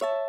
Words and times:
you 0.00 0.27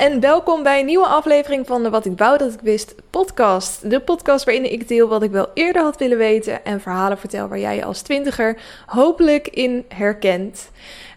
en 0.00 0.20
welkom 0.20 0.62
bij 0.62 0.80
een 0.80 0.86
nieuwe 0.86 1.06
aflevering 1.06 1.66
van 1.66 1.82
de 1.82 1.90
Wat 1.90 2.04
ik 2.04 2.18
wou 2.18 2.38
dat 2.38 2.52
ik 2.52 2.60
wist 2.60 2.94
podcast. 3.10 3.90
De 3.90 4.00
podcast 4.00 4.44
waarin 4.44 4.72
ik 4.72 4.88
deel 4.88 5.08
wat 5.08 5.22
ik 5.22 5.30
wel 5.30 5.50
eerder 5.54 5.82
had 5.82 5.98
willen 5.98 6.18
weten 6.18 6.64
en 6.64 6.80
verhalen 6.80 7.18
vertel 7.18 7.48
waar 7.48 7.58
jij 7.58 7.76
je 7.76 7.84
als 7.84 8.02
twintiger 8.02 8.60
hopelijk 8.86 9.48
in 9.48 9.84
herkent. 9.88 10.70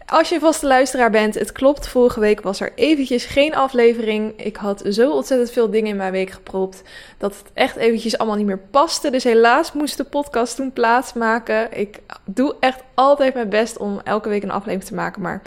Als 0.06 0.30
je 0.30 0.40
vaste 0.40 0.68
luisteraar 0.68 1.10
bent, 1.10 1.34
het 1.34 1.52
klopt, 1.52 1.88
vorige 1.88 2.20
week 2.20 2.42
was 2.42 2.60
er 2.60 2.72
eventjes 2.76 3.26
geen 3.26 3.56
aflevering. 3.56 4.34
Ik 4.38 4.56
had 4.56 4.84
zo 4.90 5.12
ontzettend 5.12 5.52
veel 5.52 5.70
dingen 5.70 5.90
in 5.90 5.98
mijn 5.98 6.12
week 6.12 6.30
gepropt 6.30 6.82
dat 7.18 7.38
het 7.38 7.52
echt 7.54 7.76
eventjes 7.76 8.18
allemaal 8.18 8.38
niet 8.38 8.46
meer 8.46 8.66
paste. 8.72 9.10
Dus 9.10 9.24
helaas 9.24 9.74
moest 9.74 9.98
de 9.98 10.04
podcast 10.04 10.56
toen 10.56 10.74
plaatsmaken. 10.74 11.80
Ik 11.80 12.00
doe 12.26 12.56
echt 12.60 12.82
altijd 12.94 13.34
mijn 13.34 13.50
best 13.50 13.78
om 13.78 14.02
elke 14.04 14.30
week 14.30 14.44
een 14.44 14.52
aflevering 14.52 14.90
te 14.90 14.96
maken, 14.96 15.22
maar 15.22 15.42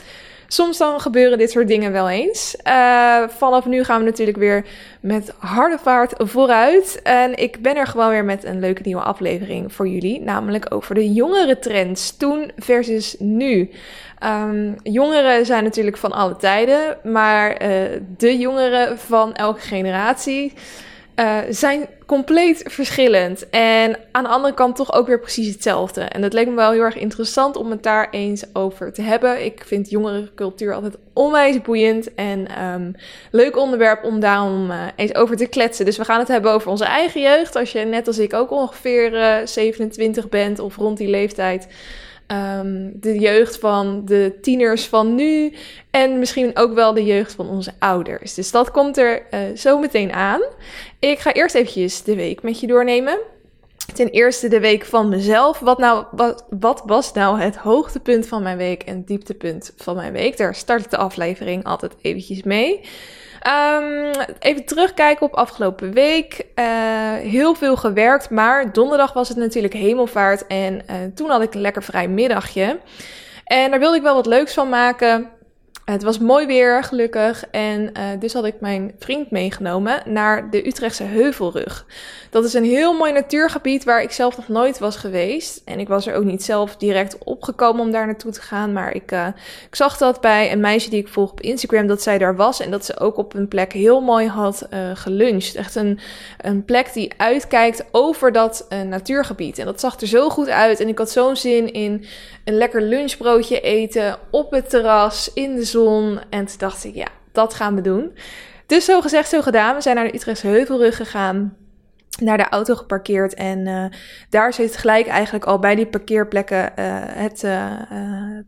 soms 0.46 0.78
dan 0.78 1.00
gebeuren 1.00 1.38
dit 1.38 1.50
soort 1.50 1.68
dingen 1.68 1.92
wel 1.92 2.08
eens. 2.08 2.56
Uh, 2.66 3.22
vanaf 3.28 3.66
nu 3.66 3.84
gaan 3.84 3.98
we 3.98 4.04
natuurlijk 4.04 4.38
weer 4.38 4.66
met 5.00 5.32
harde 5.38 5.78
vaart 5.78 6.12
vooruit. 6.16 7.00
En 7.02 7.36
ik 7.36 7.62
ben 7.62 7.76
er 7.76 7.86
gewoon 7.86 8.10
weer 8.10 8.24
met 8.24 8.44
een 8.44 8.60
leuke 8.60 8.82
nieuwe 8.84 9.02
aflevering 9.02 9.72
voor 9.72 9.88
jullie. 9.88 10.20
Namelijk 10.20 10.74
over 10.74 10.94
de 10.94 11.12
jongere 11.12 11.58
trends. 11.58 12.16
Toen 12.16 12.50
versus 12.56 13.16
nu. 13.18 13.70
Um, 14.24 14.76
jongeren 14.82 15.46
zijn 15.46 15.64
natuurlijk 15.64 15.96
van 15.96 16.12
alle 16.12 16.36
tijden. 16.36 16.96
Maar 17.02 17.50
uh, 17.50 17.68
de 18.16 18.38
jongeren 18.38 18.98
van 18.98 19.34
elke 19.34 19.60
generatie 19.60 20.52
uh, 21.20 21.38
zijn 21.50 21.88
compleet 22.06 22.62
verschillend. 22.66 23.50
En 23.50 23.98
aan 24.12 24.22
de 24.22 24.30
andere 24.30 24.54
kant 24.54 24.76
toch 24.76 24.92
ook 24.92 25.06
weer 25.06 25.20
precies 25.20 25.52
hetzelfde. 25.52 26.00
En 26.00 26.20
dat 26.20 26.32
leek 26.32 26.46
me 26.48 26.54
wel 26.54 26.70
heel 26.70 26.82
erg 26.82 26.96
interessant 26.96 27.56
om 27.56 27.70
het 27.70 27.82
daar 27.82 28.10
eens 28.10 28.44
over 28.52 28.92
te 28.92 29.02
hebben. 29.02 29.44
Ik 29.44 29.62
vind 29.66 29.90
jongerencultuur 29.90 30.74
altijd 30.74 30.96
onwijs 31.12 31.62
boeiend 31.62 32.14
en 32.14 32.64
um, 32.64 32.94
leuk 33.30 33.56
onderwerp 33.56 34.04
om 34.04 34.20
daarom 34.20 34.70
uh, 34.70 34.82
eens 34.96 35.14
over 35.14 35.36
te 35.36 35.46
kletsen. 35.46 35.84
Dus 35.84 35.96
we 35.96 36.04
gaan 36.04 36.18
het 36.18 36.28
hebben 36.28 36.52
over 36.52 36.70
onze 36.70 36.84
eigen 36.84 37.20
jeugd. 37.20 37.56
Als 37.56 37.72
je 37.72 37.80
net 37.80 38.06
als 38.06 38.18
ik 38.18 38.34
ook 38.34 38.50
ongeveer 38.50 39.12
uh, 39.12 39.46
27 39.46 40.28
bent 40.28 40.58
of 40.58 40.76
rond 40.76 40.98
die 40.98 41.08
leeftijd. 41.08 41.68
Um, 42.32 42.92
de 43.00 43.18
jeugd 43.18 43.58
van 43.58 44.02
de 44.04 44.38
tieners 44.40 44.86
van 44.86 45.14
nu 45.14 45.54
en 45.90 46.18
misschien 46.18 46.56
ook 46.56 46.74
wel 46.74 46.94
de 46.94 47.04
jeugd 47.04 47.32
van 47.32 47.48
onze 47.48 47.72
ouders. 47.78 48.34
Dus 48.34 48.50
dat 48.50 48.70
komt 48.70 48.96
er 48.96 49.22
uh, 49.30 49.40
zo 49.56 49.78
meteen 49.78 50.12
aan. 50.12 50.42
Ik 50.98 51.18
ga 51.18 51.32
eerst 51.32 51.54
eventjes 51.54 52.02
de 52.02 52.14
week 52.14 52.42
met 52.42 52.60
je 52.60 52.66
doornemen. 52.66 53.18
Ten 53.94 54.08
eerste 54.08 54.48
de 54.48 54.60
week 54.60 54.84
van 54.84 55.08
mezelf. 55.08 55.58
Wat, 55.58 55.78
nou, 55.78 56.04
wat, 56.10 56.46
wat 56.50 56.82
was 56.86 57.12
nou 57.12 57.40
het 57.40 57.56
hoogtepunt 57.56 58.26
van 58.26 58.42
mijn 58.42 58.56
week 58.56 58.82
en 58.82 59.04
dieptepunt 59.04 59.72
van 59.76 59.96
mijn 59.96 60.12
week? 60.12 60.36
Daar 60.36 60.54
start 60.54 60.90
de 60.90 60.96
aflevering 60.96 61.64
altijd 61.64 61.92
eventjes 62.02 62.42
mee. 62.42 62.80
Um, 63.46 64.10
even 64.38 64.64
terugkijken 64.64 65.26
op 65.26 65.34
afgelopen 65.34 65.92
week. 65.92 66.46
Uh, 66.54 66.64
heel 67.14 67.54
veel 67.54 67.76
gewerkt, 67.76 68.30
maar 68.30 68.72
donderdag 68.72 69.12
was 69.12 69.28
het 69.28 69.36
natuurlijk 69.36 69.74
hemelvaart 69.74 70.46
en 70.46 70.74
uh, 70.74 70.96
toen 71.14 71.30
had 71.30 71.42
ik 71.42 71.54
een 71.54 71.60
lekker 71.60 71.82
vrij 71.82 72.08
middagje. 72.08 72.78
En 73.44 73.70
daar 73.70 73.78
wilde 73.78 73.96
ik 73.96 74.02
wel 74.02 74.14
wat 74.14 74.26
leuks 74.26 74.54
van 74.54 74.68
maken. 74.68 75.30
Het 75.86 76.02
was 76.02 76.18
mooi 76.18 76.46
weer, 76.46 76.84
gelukkig. 76.84 77.44
En 77.50 77.80
uh, 77.80 78.04
dus 78.18 78.32
had 78.32 78.44
ik 78.44 78.60
mijn 78.60 78.94
vriend 78.98 79.30
meegenomen 79.30 80.02
naar 80.04 80.50
de 80.50 80.66
Utrechtse 80.66 81.02
Heuvelrug. 81.02 81.86
Dat 82.30 82.44
is 82.44 82.54
een 82.54 82.64
heel 82.64 82.96
mooi 82.96 83.12
natuurgebied 83.12 83.84
waar 83.84 84.02
ik 84.02 84.10
zelf 84.10 84.36
nog 84.36 84.48
nooit 84.48 84.78
was 84.78 84.96
geweest. 84.96 85.62
En 85.64 85.78
ik 85.78 85.88
was 85.88 86.06
er 86.06 86.14
ook 86.14 86.24
niet 86.24 86.42
zelf 86.42 86.76
direct 86.76 87.18
opgekomen 87.18 87.82
om 87.82 87.90
daar 87.90 88.06
naartoe 88.06 88.32
te 88.32 88.40
gaan. 88.40 88.72
Maar 88.72 88.94
ik, 88.94 89.12
uh, 89.12 89.26
ik 89.66 89.74
zag 89.74 89.96
dat 89.96 90.20
bij 90.20 90.52
een 90.52 90.60
meisje 90.60 90.90
die 90.90 91.00
ik 91.00 91.08
volg 91.08 91.30
op 91.30 91.40
Instagram, 91.40 91.86
dat 91.86 92.02
zij 92.02 92.18
daar 92.18 92.36
was. 92.36 92.60
En 92.60 92.70
dat 92.70 92.84
ze 92.84 92.98
ook 92.98 93.16
op 93.16 93.34
een 93.34 93.48
plek 93.48 93.72
heel 93.72 94.00
mooi 94.00 94.28
had 94.28 94.66
uh, 94.72 94.90
geluncht. 94.94 95.54
Echt 95.54 95.74
een, 95.74 95.98
een 96.40 96.64
plek 96.64 96.92
die 96.92 97.12
uitkijkt 97.16 97.84
over 97.90 98.32
dat 98.32 98.66
natuurgebied. 98.86 99.58
En 99.58 99.66
dat 99.66 99.80
zag 99.80 100.00
er 100.00 100.06
zo 100.06 100.28
goed 100.28 100.48
uit. 100.48 100.80
En 100.80 100.88
ik 100.88 100.98
had 100.98 101.10
zo'n 101.10 101.36
zin 101.36 101.72
in 101.72 102.04
een 102.46 102.56
lekker 102.56 102.82
lunchbroodje 102.82 103.60
eten 103.60 104.18
op 104.30 104.50
het 104.50 104.70
terras 104.70 105.30
in 105.34 105.54
de 105.54 105.64
zon. 105.64 106.20
En 106.30 106.46
toen 106.46 106.58
dacht 106.58 106.84
ik, 106.84 106.94
ja, 106.94 107.08
dat 107.32 107.54
gaan 107.54 107.74
we 107.74 107.80
doen. 107.80 108.12
Dus 108.66 108.84
zo 108.84 109.00
gezegd, 109.00 109.28
zo 109.28 109.42
gedaan. 109.42 109.74
We 109.74 109.80
zijn 109.80 109.96
naar 109.96 110.04
de 110.04 110.14
Utrechtse 110.14 110.46
Heuvelrug 110.46 110.96
gegaan. 110.96 111.56
Naar 112.20 112.36
de 112.36 112.48
auto 112.48 112.74
geparkeerd 112.74 113.34
en 113.34 113.66
uh, 113.66 113.84
daar 114.30 114.52
zit 114.52 114.76
gelijk 114.76 115.06
eigenlijk 115.06 115.44
al 115.44 115.58
bij 115.58 115.74
die 115.74 115.86
parkeerplekken 115.86 116.72
uh, 116.78 116.84
het 117.06 117.42
uh, 117.42 117.72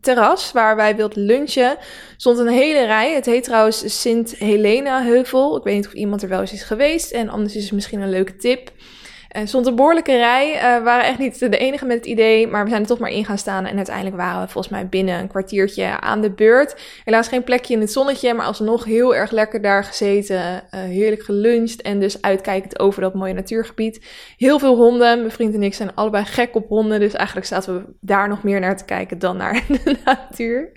terras 0.01 0.51
waar 0.51 0.75
wij 0.75 0.95
wilden 0.95 1.23
lunchen. 1.23 1.77
Stond 2.17 2.37
een 2.37 2.47
hele 2.47 2.85
rij. 2.85 3.13
Het 3.13 3.25
heet 3.25 3.43
trouwens 3.43 4.01
Sint 4.01 4.35
Helena 4.35 5.03
Heuvel. 5.03 5.57
Ik 5.57 5.63
weet 5.63 5.75
niet 5.75 5.87
of 5.87 5.93
iemand 5.93 6.23
er 6.23 6.29
wel 6.29 6.39
eens 6.39 6.53
is 6.53 6.63
geweest 6.63 7.11
en 7.11 7.29
anders 7.29 7.55
is 7.55 7.63
het 7.63 7.71
misschien 7.71 8.01
een 8.01 8.09
leuke 8.09 8.35
tip. 8.35 8.71
Er 9.29 9.47
stond 9.47 9.67
een 9.67 9.75
behoorlijke 9.75 10.17
rij. 10.17 10.55
Uh, 10.55 10.77
we 10.77 10.83
waren 10.83 11.05
echt 11.05 11.17
niet 11.17 11.39
de 11.39 11.57
enige 11.57 11.85
met 11.85 11.97
het 11.97 12.05
idee, 12.05 12.47
maar 12.47 12.63
we 12.63 12.69
zijn 12.69 12.81
er 12.81 12.87
toch 12.87 12.99
maar 12.99 13.11
in 13.11 13.25
gaan 13.25 13.37
staan. 13.37 13.65
En 13.65 13.75
uiteindelijk 13.75 14.15
waren 14.15 14.41
we 14.41 14.47
volgens 14.47 14.73
mij 14.73 14.87
binnen 14.87 15.19
een 15.19 15.27
kwartiertje 15.27 15.99
aan 15.99 16.21
de 16.21 16.31
beurt. 16.31 16.75
Helaas 17.03 17.27
geen 17.27 17.43
plekje 17.43 17.73
in 17.73 17.79
het 17.79 17.91
zonnetje, 17.91 18.33
maar 18.33 18.45
alsnog 18.45 18.85
heel 18.85 19.15
erg 19.15 19.31
lekker 19.31 19.61
daar 19.61 19.83
gezeten. 19.83 20.37
Uh, 20.37 20.59
heerlijk 20.71 21.23
geluncht 21.23 21.81
en 21.81 21.99
dus 21.99 22.21
uitkijkend 22.21 22.79
over 22.79 23.01
dat 23.01 23.13
mooie 23.13 23.33
natuurgebied. 23.33 24.05
Heel 24.37 24.59
veel 24.59 24.75
honden. 24.75 25.19
Mijn 25.19 25.31
vriend 25.31 25.53
en 25.53 25.63
ik 25.63 25.73
zijn 25.73 25.95
allebei 25.95 26.25
gek 26.25 26.55
op 26.55 26.67
honden. 26.67 26.99
Dus 26.99 27.13
eigenlijk 27.13 27.47
zaten 27.47 27.75
we 27.75 27.93
daar 28.01 28.27
nog 28.27 28.43
meer 28.43 28.59
naar 28.59 28.77
te 28.77 28.85
kijken 28.85 29.19
dan 29.19 29.37
naar 29.37 29.63
de 29.83 29.95
natuur. 30.05 30.71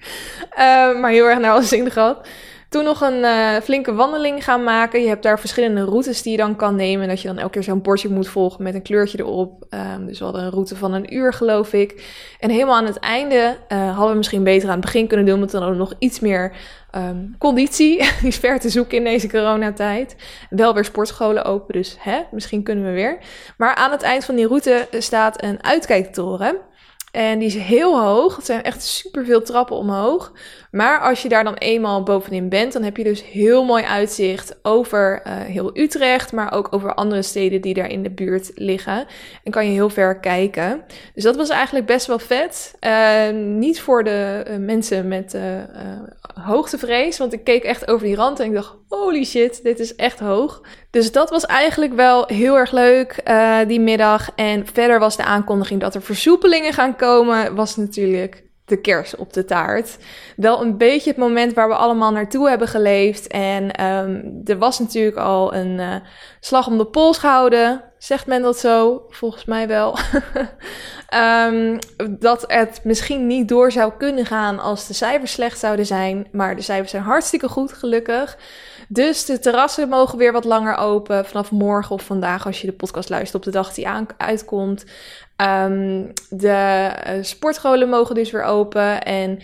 Maar 1.01 1.11
heel 1.11 1.27
erg 1.27 1.39
naar 1.39 1.55
onze 1.57 1.69
zin 1.69 1.91
gehad. 1.91 2.29
Toen 2.73 2.85
nog 2.85 3.01
een 3.01 3.19
uh, 3.19 3.57
flinke 3.57 3.95
wandeling 3.95 4.45
gaan 4.45 4.63
maken. 4.63 5.03
Je 5.03 5.09
hebt 5.09 5.23
daar 5.23 5.41
verschillende 5.41 5.85
routes 5.85 6.23
die 6.23 6.33
je 6.33 6.39
dan 6.39 6.57
kan 6.57 6.77
nemen. 6.77 7.09
Dat 7.09 7.21
je 7.21 7.29
dan 7.29 7.39
elke 7.39 7.53
keer 7.53 7.63
zo'n 7.63 7.83
bordje 7.83 8.09
moet 8.09 8.29
volgen 8.29 8.63
met 8.63 8.75
een 8.75 8.83
kleurtje 8.83 9.19
erop. 9.19 9.67
Um, 9.71 10.07
dus 10.07 10.19
we 10.19 10.25
hadden 10.25 10.43
een 10.43 10.51
route 10.51 10.77
van 10.77 10.93
een 10.93 11.15
uur, 11.15 11.33
geloof 11.33 11.73
ik. 11.73 12.05
En 12.41 12.51
helemaal 12.51 12.77
aan 12.77 12.87
het 12.87 12.99
einde 12.99 13.57
uh, 13.69 13.89
hadden 13.89 14.11
we 14.11 14.17
misschien 14.17 14.45
beter 14.45 14.69
aan 14.69 14.75
het 14.75 14.85
begin 14.85 15.07
kunnen 15.07 15.27
doen. 15.27 15.39
Want 15.39 15.51
dan 15.51 15.63
hadden 15.63 15.79
we 15.81 15.85
nog 15.89 15.95
iets 15.99 16.21
meer 16.21 16.53
um, 16.97 17.35
conditie. 17.39 17.97
Die 18.21 18.29
is 18.29 18.37
ver 18.37 18.61
te 18.61 18.69
zoeken 18.69 18.97
in 18.97 19.05
deze 19.05 19.29
coronatijd. 19.29 20.17
Wel 20.51 20.75
weer 20.75 20.85
sportscholen 20.85 21.45
open, 21.45 21.73
dus 21.75 21.97
hè, 21.99 22.21
misschien 22.31 22.63
kunnen 22.63 22.85
we 22.85 22.91
weer. 22.91 23.19
Maar 23.57 23.75
aan 23.75 23.91
het 23.91 24.03
eind 24.03 24.25
van 24.25 24.35
die 24.35 24.47
route 24.47 24.89
staat 24.91 25.43
een 25.43 25.65
uitkijktoren. 25.65 26.57
En 27.13 27.39
die 27.39 27.49
is 27.49 27.55
heel 27.55 28.01
hoog. 28.01 28.37
Het 28.37 28.47
zijn 28.47 28.63
echt 28.63 28.83
superveel 28.83 29.43
trappen 29.43 29.77
omhoog. 29.77 30.33
Maar 30.71 31.01
als 31.01 31.23
je 31.23 31.29
daar 31.29 31.45
dan 31.45 31.55
eenmaal 31.55 32.03
bovenin 32.03 32.49
bent, 32.49 32.73
dan 32.73 32.83
heb 32.83 32.97
je 32.97 33.05
dus 33.05 33.25
heel 33.25 33.65
mooi 33.65 33.85
uitzicht 33.85 34.59
over 34.63 35.23
uh, 35.27 35.33
heel 35.33 35.79
Utrecht, 35.79 36.33
maar 36.33 36.53
ook 36.53 36.69
over 36.71 36.95
andere 36.95 37.23
steden 37.23 37.61
die 37.61 37.75
daar 37.75 37.91
in 37.91 38.03
de 38.03 38.11
buurt 38.11 38.51
liggen. 38.55 39.07
En 39.45 39.53
kan 39.53 39.67
je 39.67 39.73
heel 39.73 39.91
ver 39.91 40.21
kijken. 40.21 40.85
Dus 41.15 41.25
dat 41.25 41.37
was 41.37 41.49
eigenlijk 41.49 41.87
best 41.87 42.07
wel 42.07 42.19
vet. 42.19 42.75
Uh, 42.81 43.31
niet 43.35 43.81
voor 43.81 44.05
de 44.05 44.45
uh, 44.49 44.57
mensen 44.57 45.09
met 45.09 45.37
hoogtevrees, 46.35 47.19
want 47.19 47.33
ik 47.33 47.45
keek 47.45 47.65
echt 47.65 47.89
over 47.89 48.07
die 48.07 48.17
rand 48.17 48.41
en 48.41 48.47
ik 48.47 48.55
dacht, 48.55 48.77
holy 49.01 49.25
shit, 49.25 49.63
dit 49.63 49.79
is 49.79 49.95
echt 49.95 50.19
hoog. 50.19 50.61
Dus 50.91 51.13
dat 51.13 51.31
was 51.31 51.47
eigenlijk 51.47 51.95
wel 51.95 52.27
heel 52.27 52.57
erg 52.57 52.71
leuk 52.71 53.23
die 53.67 53.81
middag. 53.81 54.31
En 54.35 54.67
verder 54.67 54.99
was 54.99 55.17
de 55.17 55.25
aankondiging 55.25 55.81
dat 55.81 55.95
er 55.95 56.03
versoepelingen 56.03 56.73
gaan 56.73 56.97
komen, 56.97 57.55
was 57.55 57.77
natuurlijk 57.77 58.43
de 58.73 58.81
kers 58.81 59.17
op 59.17 59.33
de 59.33 59.45
taart. 59.45 59.99
Wel 60.37 60.63
een 60.63 60.77
beetje 60.77 61.11
het 61.11 61.19
moment 61.19 61.55
waar 61.55 61.69
we 61.69 61.75
allemaal 61.75 62.13
naartoe 62.13 62.49
hebben 62.49 62.69
geleefd. 62.69 63.27
En 63.27 63.85
um, 63.85 64.41
er 64.45 64.59
was 64.59 64.79
natuurlijk 64.79 65.17
al 65.17 65.55
een 65.55 65.79
uh, 65.79 65.95
slag 66.41 66.67
om 66.67 66.79
de 66.79 66.87
pols 66.87 67.19
gehouden. 67.19 67.85
Zegt 67.99 68.27
men 68.27 68.43
dat 68.43 68.59
zo? 68.59 69.07
Volgens 69.09 69.45
mij 69.45 69.69
wel. 69.69 69.99
um, 71.49 71.79
dat 72.29 72.45
het 72.47 72.81
misschien 72.85 73.27
niet 73.27 73.49
door 73.49 73.73
zou 73.73 73.93
kunnen 73.99 74.27
gaan 74.27 74.59
als 74.59 74.87
de 74.87 74.95
cijfers 74.95 75.33
slecht 75.33 75.59
zouden 75.59 75.87
zijn. 75.87 76.29
Maar 76.33 76.57
de 76.57 76.63
cijfers 76.63 76.91
zijn 76.91 77.03
hartstikke 77.03 77.49
goed, 77.49 77.73
gelukkig. 77.73 78.37
Dus 78.89 79.25
de 79.25 79.39
terrassen 79.39 79.89
mogen 79.89 80.19
weer 80.19 80.33
wat 80.33 80.45
langer 80.45 80.77
open. 80.77 81.27
Vanaf 81.27 81.51
morgen 81.51 81.95
of 81.95 82.03
vandaag, 82.03 82.47
als 82.47 82.61
je 82.61 82.67
de 82.67 82.73
podcast 82.73 83.09
luistert 83.09 83.35
op 83.35 83.43
de 83.43 83.59
dag 83.59 83.75
die 83.75 83.89
aan, 83.89 84.07
uitkomt. 84.17 84.85
Um, 85.43 86.13
de 86.29 86.91
uh, 87.07 87.23
sportscholen 87.23 87.89
mogen 87.89 88.15
dus 88.15 88.31
weer 88.31 88.45
open. 88.45 89.03
En 89.03 89.39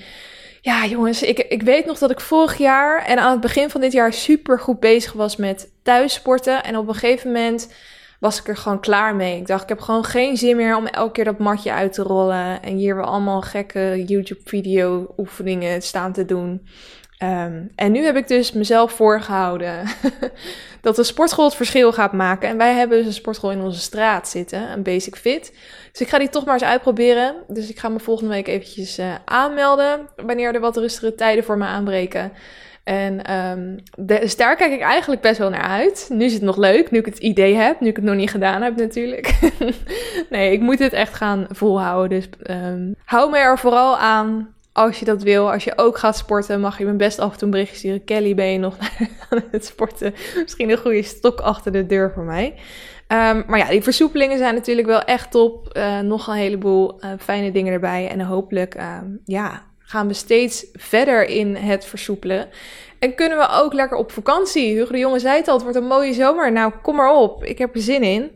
ja, 0.60 0.86
jongens, 0.86 1.22
ik, 1.22 1.38
ik 1.38 1.62
weet 1.62 1.86
nog 1.86 1.98
dat 1.98 2.10
ik 2.10 2.20
vorig 2.20 2.58
jaar 2.58 3.04
en 3.04 3.18
aan 3.18 3.30
het 3.30 3.40
begin 3.40 3.70
van 3.70 3.80
dit 3.80 3.92
jaar 3.92 4.12
super 4.12 4.60
goed 4.60 4.80
bezig 4.80 5.12
was 5.12 5.36
met 5.36 5.70
thuissporten. 5.82 6.64
En 6.64 6.76
op 6.76 6.88
een 6.88 6.94
gegeven 6.94 7.32
moment 7.32 7.72
was 8.20 8.38
ik 8.38 8.48
er 8.48 8.56
gewoon 8.56 8.80
klaar 8.80 9.16
mee. 9.16 9.36
Ik 9.36 9.46
dacht, 9.46 9.62
ik 9.62 9.68
heb 9.68 9.80
gewoon 9.80 10.04
geen 10.04 10.36
zin 10.36 10.56
meer 10.56 10.76
om 10.76 10.86
elke 10.86 11.12
keer 11.12 11.24
dat 11.24 11.38
matje 11.38 11.72
uit 11.72 11.92
te 11.92 12.02
rollen. 12.02 12.62
En 12.62 12.76
hier 12.76 12.94
weer 12.94 13.04
allemaal 13.04 13.42
gekke 13.42 14.04
YouTube-video-oefeningen 14.06 15.82
staan 15.82 16.12
te 16.12 16.24
doen. 16.24 16.66
Ehm, 17.18 17.62
en 17.74 17.92
nu 17.92 18.04
heb 18.04 18.16
ik 18.16 18.28
dus 18.28 18.52
mezelf 18.52 18.92
voorgehouden 18.92 19.82
dat 20.80 20.96
de 20.96 21.04
sportschool 21.04 21.44
het 21.44 21.54
verschil 21.54 21.92
gaat 21.92 22.12
maken. 22.12 22.48
En 22.48 22.56
wij 22.56 22.74
hebben 22.74 22.98
dus 22.98 23.06
een 23.06 23.12
sportschool 23.12 23.50
in 23.50 23.60
onze 23.60 23.80
straat 23.80 24.28
zitten, 24.28 24.72
een 24.72 24.82
Basic 24.82 25.16
Fit. 25.16 25.52
Dus 25.92 26.00
ik 26.00 26.08
ga 26.08 26.18
die 26.18 26.28
toch 26.28 26.44
maar 26.44 26.54
eens 26.54 26.64
uitproberen. 26.64 27.34
Dus 27.48 27.70
ik 27.70 27.78
ga 27.78 27.88
me 27.88 27.98
volgende 27.98 28.34
week 28.34 28.48
eventjes 28.48 28.98
uh, 28.98 29.14
aanmelden 29.24 30.08
wanneer 30.16 30.54
er 30.54 30.60
wat 30.60 30.76
rustigere 30.76 31.14
tijden 31.14 31.44
voor 31.44 31.58
me 31.58 31.64
aanbreken. 31.64 32.32
En 32.84 33.34
um, 33.34 33.76
dus 33.96 34.36
daar 34.36 34.56
kijk 34.56 34.72
ik 34.72 34.80
eigenlijk 34.80 35.20
best 35.20 35.38
wel 35.38 35.50
naar 35.50 35.68
uit. 35.68 36.06
Nu 36.12 36.24
is 36.24 36.32
het 36.32 36.42
nog 36.42 36.56
leuk, 36.56 36.90
nu 36.90 36.98
ik 36.98 37.04
het 37.04 37.18
idee 37.18 37.54
heb, 37.54 37.80
nu 37.80 37.88
ik 37.88 37.96
het 37.96 38.04
nog 38.04 38.14
niet 38.14 38.30
gedaan 38.30 38.62
heb 38.62 38.76
natuurlijk. 38.76 39.34
nee, 40.30 40.52
ik 40.52 40.60
moet 40.60 40.78
het 40.78 40.92
echt 40.92 41.14
gaan 41.14 41.46
volhouden. 41.50 42.18
Dus 42.18 42.56
um, 42.56 42.94
hou 43.04 43.30
me 43.30 43.38
er 43.38 43.58
vooral 43.58 43.98
aan 43.98 44.54
als 44.72 44.98
je 44.98 45.04
dat 45.04 45.22
wil. 45.22 45.52
Als 45.52 45.64
je 45.64 45.72
ook 45.76 45.98
gaat 45.98 46.16
sporten, 46.16 46.60
mag 46.60 46.78
je 46.78 46.84
me 46.84 46.92
best 46.92 47.18
af 47.18 47.32
en 47.32 47.38
toe 47.38 47.44
een 47.44 47.50
berichtje 47.50 47.76
sturen. 47.76 48.04
Kelly, 48.04 48.34
ben 48.34 48.46
je 48.46 48.58
nog 48.58 48.76
aan 49.30 49.42
het 49.50 49.64
sporten? 49.64 50.14
Misschien 50.42 50.70
een 50.70 50.78
goede 50.78 51.02
stok 51.02 51.40
achter 51.40 51.72
de 51.72 51.86
deur 51.86 52.10
voor 52.14 52.24
mij. 52.24 52.54
Um, 53.08 53.44
maar 53.46 53.58
ja, 53.58 53.68
die 53.68 53.82
versoepelingen 53.82 54.38
zijn 54.38 54.54
natuurlijk 54.54 54.86
wel 54.86 55.02
echt 55.02 55.30
top. 55.30 55.76
Uh, 55.76 56.00
nog 56.00 56.26
een 56.26 56.34
heleboel 56.34 57.04
uh, 57.04 57.10
fijne 57.18 57.52
dingen 57.52 57.72
erbij. 57.72 58.08
En 58.08 58.20
hopelijk, 58.20 58.76
ja, 59.24 59.66
gaan 59.78 60.08
we 60.08 60.14
steeds 60.14 60.66
verder 60.72 61.28
in 61.28 61.56
het 61.56 61.84
versoepelen. 61.84 62.48
En 62.98 63.14
kunnen 63.14 63.38
we 63.38 63.48
ook 63.50 63.72
lekker 63.72 63.96
op 63.96 64.12
vakantie. 64.12 64.74
Hugo 64.74 64.92
de 64.92 64.98
Jonge 64.98 65.18
zei 65.18 65.36
het 65.36 65.48
al, 65.48 65.54
het 65.54 65.62
wordt 65.62 65.78
een 65.78 65.86
mooie 65.86 66.12
zomer. 66.12 66.52
Nou, 66.52 66.72
kom 66.82 66.96
maar 66.96 67.14
op. 67.14 67.44
Ik 67.44 67.58
heb 67.58 67.74
er 67.74 67.80
zin 67.80 68.02
in. 68.02 68.30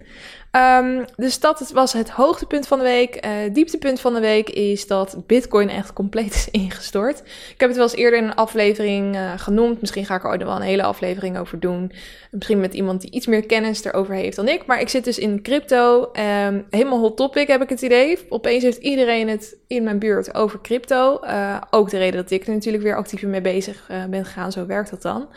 Um, 0.56 1.04
dus 1.16 1.40
dat 1.40 1.70
was 1.70 1.92
het 1.92 2.10
hoogtepunt 2.10 2.66
van 2.66 2.78
de 2.78 2.84
week. 2.84 3.26
Uh, 3.26 3.32
dieptepunt 3.52 4.00
van 4.00 4.14
de 4.14 4.20
week 4.20 4.50
is 4.50 4.86
dat 4.86 5.16
Bitcoin 5.26 5.68
echt 5.68 5.92
compleet 5.92 6.34
is 6.34 6.48
ingestort. 6.62 7.18
Ik 7.18 7.60
heb 7.60 7.68
het 7.68 7.78
wel 7.78 7.86
eens 7.86 7.96
eerder 7.96 8.18
in 8.18 8.24
een 8.24 8.34
aflevering 8.34 9.16
uh, 9.16 9.32
genoemd. 9.36 9.80
Misschien 9.80 10.06
ga 10.06 10.14
ik 10.14 10.24
er 10.24 10.30
ooit 10.30 10.42
wel 10.42 10.56
een 10.56 10.62
hele 10.62 10.82
aflevering 10.82 11.38
over 11.38 11.60
doen. 11.60 11.92
Misschien 12.30 12.60
met 12.60 12.74
iemand 12.74 13.00
die 13.00 13.10
iets 13.10 13.26
meer 13.26 13.46
kennis 13.46 13.84
erover 13.84 14.14
heeft 14.14 14.36
dan 14.36 14.48
ik. 14.48 14.66
Maar 14.66 14.80
ik 14.80 14.88
zit 14.88 15.04
dus 15.04 15.18
in 15.18 15.42
crypto. 15.42 16.10
Um, 16.46 16.66
helemaal 16.70 16.98
hot 16.98 17.16
topic 17.16 17.46
heb 17.46 17.62
ik 17.62 17.68
het 17.68 17.82
idee. 17.82 18.18
Opeens 18.28 18.62
heeft 18.62 18.78
iedereen 18.78 19.28
het 19.28 19.56
in 19.66 19.82
mijn 19.82 19.98
buurt 19.98 20.34
over 20.34 20.60
crypto. 20.60 21.20
Uh, 21.24 21.56
ook 21.70 21.90
de 21.90 21.98
reden 21.98 22.22
dat 22.22 22.30
ik 22.30 22.46
er 22.46 22.52
natuurlijk 22.52 22.82
weer 22.82 22.96
actief 22.96 23.22
mee 23.22 23.40
bezig 23.40 23.86
ben 24.10 24.24
gegaan. 24.24 24.52
Zo 24.52 24.66
werkt 24.66 24.90
dat 24.90 25.02
dan. 25.02 25.28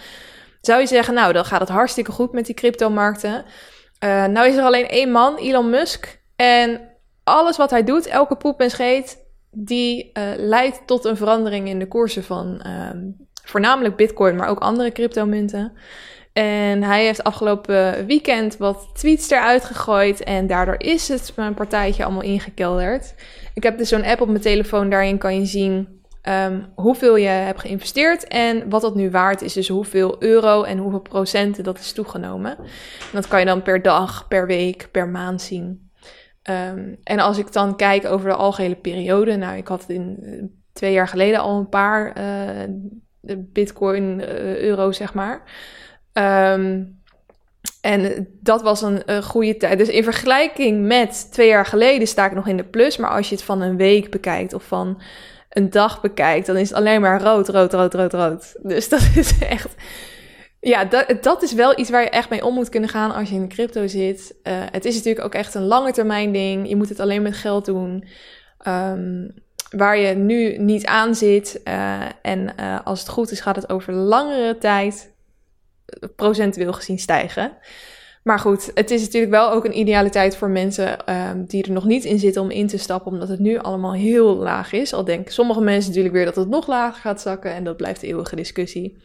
Zou 0.62 0.80
je 0.80 0.88
zeggen, 0.88 1.14
nou, 1.14 1.34
dan 1.34 1.46
gaat 1.46 1.60
het 1.60 1.70
hartstikke 1.70 2.12
goed 2.12 2.32
met 2.32 2.46
die 2.46 2.56
cryptomarkten. 2.56 3.46
Uh, 4.04 4.26
nou 4.26 4.48
is 4.48 4.56
er 4.56 4.64
alleen 4.64 4.88
één 4.88 5.12
man, 5.12 5.38
Elon 5.38 5.70
Musk. 5.70 6.20
En 6.36 6.82
alles 7.24 7.58
wat 7.58 7.70
hij 7.70 7.84
doet, 7.84 8.08
elke 8.08 8.36
poep 8.36 8.60
en 8.60 8.70
scheet, 8.70 9.18
die 9.52 10.12
uh, 10.14 10.24
leidt 10.38 10.82
tot 10.86 11.06
een 11.06 11.18
verandering 11.18 11.68
in 11.68 11.80
de 11.80 11.88
koersen 11.88 12.24
van 12.24 12.62
uh, 12.66 12.90
voornamelijk 13.44 13.96
Bitcoin, 13.96 14.36
maar 14.36 14.48
ook 14.48 14.60
andere 14.60 14.92
cryptomunten. 14.92 15.74
En 16.34 16.84
hij 16.84 17.06
heeft 17.06 17.24
afgelopen 17.24 18.06
weekend 18.06 18.58
wat 18.58 18.90
tweets 18.94 19.30
eruit 19.30 19.66
gegooid. 19.66 20.24
En 20.24 20.48
daardoor 20.48 20.76
is 20.78 21.08
het 21.08 21.34
mijn 21.36 21.54
partijtje 21.54 22.04
allemaal 22.04 22.22
ingekelderd. 22.22 23.16
Ik 23.54 23.64
heb 23.64 23.78
dus 23.78 23.90
zo'n 23.90 24.06
app 24.06 24.22
op 24.22 24.28
mijn 24.28 24.42
telefoon. 24.42 24.90
Daarin 24.90 25.18
kan 25.18 25.40
je 25.40 25.46
zien 25.46 26.02
um, 26.27 26.66
hoeveel 26.75 27.16
je 27.16 27.27
hebt 27.27 27.60
geïnvesteerd 27.60 28.27
en 28.27 28.69
wat 28.69 28.81
dat 28.81 28.95
nu 28.95 29.10
waard 29.10 29.42
is. 29.42 29.54
Dus 29.54 29.68
hoeveel 29.68 30.16
euro 30.19 30.63
en 30.63 30.77
hoeveel 30.77 31.01
procenten 31.01 31.63
dat 31.63 31.80
is 31.80 31.92
toegenomen. 31.92 32.57
En 32.57 33.12
dat 33.13 33.27
kan 33.27 33.39
je 33.39 33.45
dan 33.45 33.62
per 33.62 33.81
dag, 33.81 34.27
per 34.27 34.48
week, 34.48 34.88
per 34.92 35.07
maand 35.07 35.42
zien. 35.42 35.89
Um, 36.50 36.98
en 37.04 37.19
als 37.19 37.38
ik 37.38 37.54
dan 37.54 37.75
kijk 37.75 38.06
over 38.06 38.30
de 38.30 38.36
algehele 38.36 38.75
periode. 38.75 39.36
Nou, 39.36 39.57
ik 39.57 39.68
had 39.68 39.86
in 39.88 40.18
uh, 40.22 40.44
twee 40.74 40.92
jaar 40.92 41.07
geleden 41.07 41.39
al 41.39 41.57
een 41.57 41.69
paar 41.69 42.18
uh, 42.18 42.75
bitcoin 43.38 44.19
uh, 44.19 44.57
euro, 44.57 44.92
zeg 44.92 45.13
maar. 45.13 45.44
Um, 46.13 47.00
en 47.81 48.27
dat 48.42 48.62
was 48.62 48.81
een, 48.81 49.01
een, 49.06 49.24
goede 49.24 49.57
tijd. 49.57 49.77
Dus 49.77 49.89
in 49.89 50.04
vergelijking 50.04 50.86
met 50.86 51.31
twee 51.31 51.48
jaar 51.48 51.66
geleden 51.66 52.07
sta 52.07 52.25
ik 52.25 52.33
nog 52.33 52.48
in 52.48 52.57
de 52.57 52.63
plus. 52.63 52.98
Maar 52.98 53.10
als 53.10 53.30
je 53.30 53.36
het 53.36 53.44
van 53.44 53.62
een 53.62 53.77
week 53.77 54.12
bekijkt 54.12 54.54
of 54.54 54.63
van 54.63 55.01
een 55.56 55.69
dag 55.69 56.02
bekijkt, 56.02 56.46
dan 56.46 56.57
is 56.57 56.69
het 56.69 56.78
alleen 56.78 57.02
maar 57.02 57.22
rood, 57.22 57.50
rood, 57.50 57.74
rood, 57.74 57.94
rood, 57.94 58.13
rood. 58.13 58.56
Dus 58.62 58.90
dat 58.90 59.02
is 59.16 59.38
echt. 59.40 59.75
Ja, 60.60 60.86
dat, 60.86 61.18
dat 61.22 61.44
is 61.44 61.54
wel 61.54 61.80
iets 61.80 61.90
waar 61.90 62.02
je 62.02 62.10
echt 62.10 62.30
mee 62.30 62.46
om 62.46 62.54
moet 62.54 62.69
kunnen 62.69 62.90
gaan 62.90 63.13
als 63.13 63.30
je 63.30 63.36
in 63.36 63.42
de 63.42 63.48
crypto 63.48 63.88
zit. 63.88 64.36
Uh, 64.44 64.54
het 64.72 64.86
is 64.86 64.96
natuurlijk 64.96 65.25
ook 65.25 65.34
echt 65.34 65.54
een 65.54 65.66
lange 65.66 65.92
termijn 65.92 66.31
ding. 66.31 66.69
Je 66.69 66.75
moet 66.75 66.90
het 66.90 67.00
alleen 67.00 67.22
met 67.22 67.36
geld 67.36 67.66
doen. 67.66 68.07
Um, 68.68 69.34
waar 69.69 69.98
je 69.98 70.16
nu 70.16 70.57
niet 70.57 70.86
aan 70.86 71.16
zit. 71.16 71.62
Uh, 71.63 72.01
en 72.22 72.54
uh, 72.60 72.80
als 72.84 73.00
het 73.00 73.10
goed 73.10 73.31
is, 73.31 73.40
gaat 73.40 73.56
het 73.56 73.69
over 73.69 73.94
langere 73.94 74.58
tijd 74.58 75.13
procentueel 76.16 76.74
gezien 76.74 77.00
stijgen. 77.00 77.58
Maar 78.25 78.39
goed, 78.39 78.72
het 78.74 78.92
is 78.92 79.01
natuurlijk 79.01 79.31
wel 79.31 79.51
ook 79.51 79.66
een 79.66 79.77
idealiteit 79.77 80.38
voor 80.38 80.50
mensen 80.50 81.13
um, 81.13 81.45
die 81.45 81.63
er 81.63 81.72
nog 81.72 81.86
niet 81.86 82.04
in 82.04 82.19
zitten 82.19 82.42
om 82.42 82.50
in 82.50 82.68
te 82.68 82.77
stappen, 82.77 83.12
omdat 83.12 83.27
het 83.27 83.39
nu 83.39 83.57
allemaal 83.57 83.94
heel 83.94 84.36
laag 84.36 84.72
is. 84.72 84.94
Al 84.94 85.04
denken 85.04 85.33
sommige 85.33 85.62
mensen 85.62 85.89
natuurlijk 85.89 86.16
weer 86.16 86.25
dat 86.25 86.36
het 86.36 86.50
nog 86.50 86.68
lager 86.68 87.01
gaat 87.01 87.22
zakken 87.22 87.54
en 87.54 87.63
dat 87.63 87.77
blijft 87.77 88.01
de 88.01 88.07
eeuwige 88.07 88.36
discussie. 88.36 88.98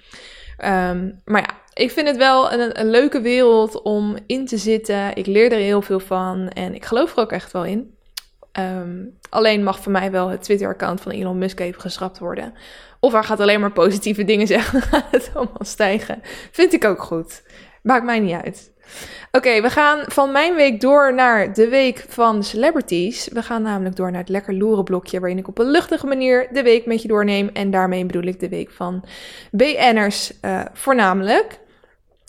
Um, 0.59 1.21
maar 1.25 1.41
ja, 1.41 1.51
ik 1.75 1.91
vind 1.91 2.07
het 2.07 2.17
wel 2.17 2.53
een, 2.53 2.91
leuke 2.91 3.21
wereld 3.21 3.83
om 3.83 4.17
in 4.27 4.47
te 4.47 4.57
zitten. 4.57 5.17
Ik 5.17 5.27
leer 5.27 5.53
er 5.53 5.59
heel 5.59 5.83
veel 5.83 6.01
van 6.01 6.49
en 6.49 6.75
ik 6.75 6.85
geloof 6.85 7.17
er 7.17 7.23
ook 7.23 7.33
echt 7.33 7.53
wel 7.53 7.65
in. 7.65 7.95
Um, 8.59 9.19
alleen 9.31 9.63
mag 9.63 9.81
voor 9.81 9.93
mij 9.93 10.11
wel 10.11 10.29
het 10.29 10.43
Twitter-account 10.43 11.01
van 11.01 11.13
Elon 11.13 11.39
Musk 11.39 11.61
even 11.61 11.81
geschrapt 11.81 12.19
worden. 12.19 12.55
Of 13.01 13.13
hij 13.13 13.23
gaat 13.23 13.41
alleen 13.41 13.61
maar 13.61 13.73
positieve 13.73 14.25
dingen 14.25 14.47
zeggen, 14.57 14.81
dan 14.81 14.89
gaat 14.89 15.11
het 15.11 15.31
allemaal 15.35 15.65
stijgen. 15.65 16.21
Vind 16.51 16.73
ik 16.73 16.85
ook 16.85 17.03
goed. 17.03 17.43
Maakt 17.83 18.05
mij 18.05 18.19
niet 18.21 18.43
uit. 18.43 18.70
Oké, 19.33 19.61
we 19.61 19.71
gaan 19.71 20.03
van 20.07 20.33
mijn 20.33 20.55
week 20.55 20.81
door 20.81 21.15
naar 21.15 21.55
de 21.55 21.69
week 21.69 22.05
van 22.09 22.45
celebrities. 22.45 23.29
We 23.33 23.43
gaan 23.43 23.63
namelijk 23.63 23.97
door 23.97 24.11
naar 24.11 24.21
het 24.21 24.29
lekker 24.29 24.55
loeren 24.55 24.85
blokje, 24.85 25.21
waarin 25.21 25.39
ik 25.39 25.49
op 25.49 25.59
een 25.59 25.71
luchtige 25.71 26.07
manier 26.07 26.49
de 26.53 26.63
week 26.63 26.87
met 26.87 27.03
je 27.03 27.09
doorneem. 27.09 27.51
En 27.53 27.71
daarmee 27.71 28.07
bedoel 28.07 28.23
ik 28.23 28.41
de 28.41 28.49
week 28.49 28.71
van 28.71 29.05
BN'ers 29.51 30.33
uh, 30.45 30.61
voornamelijk. 30.73 31.59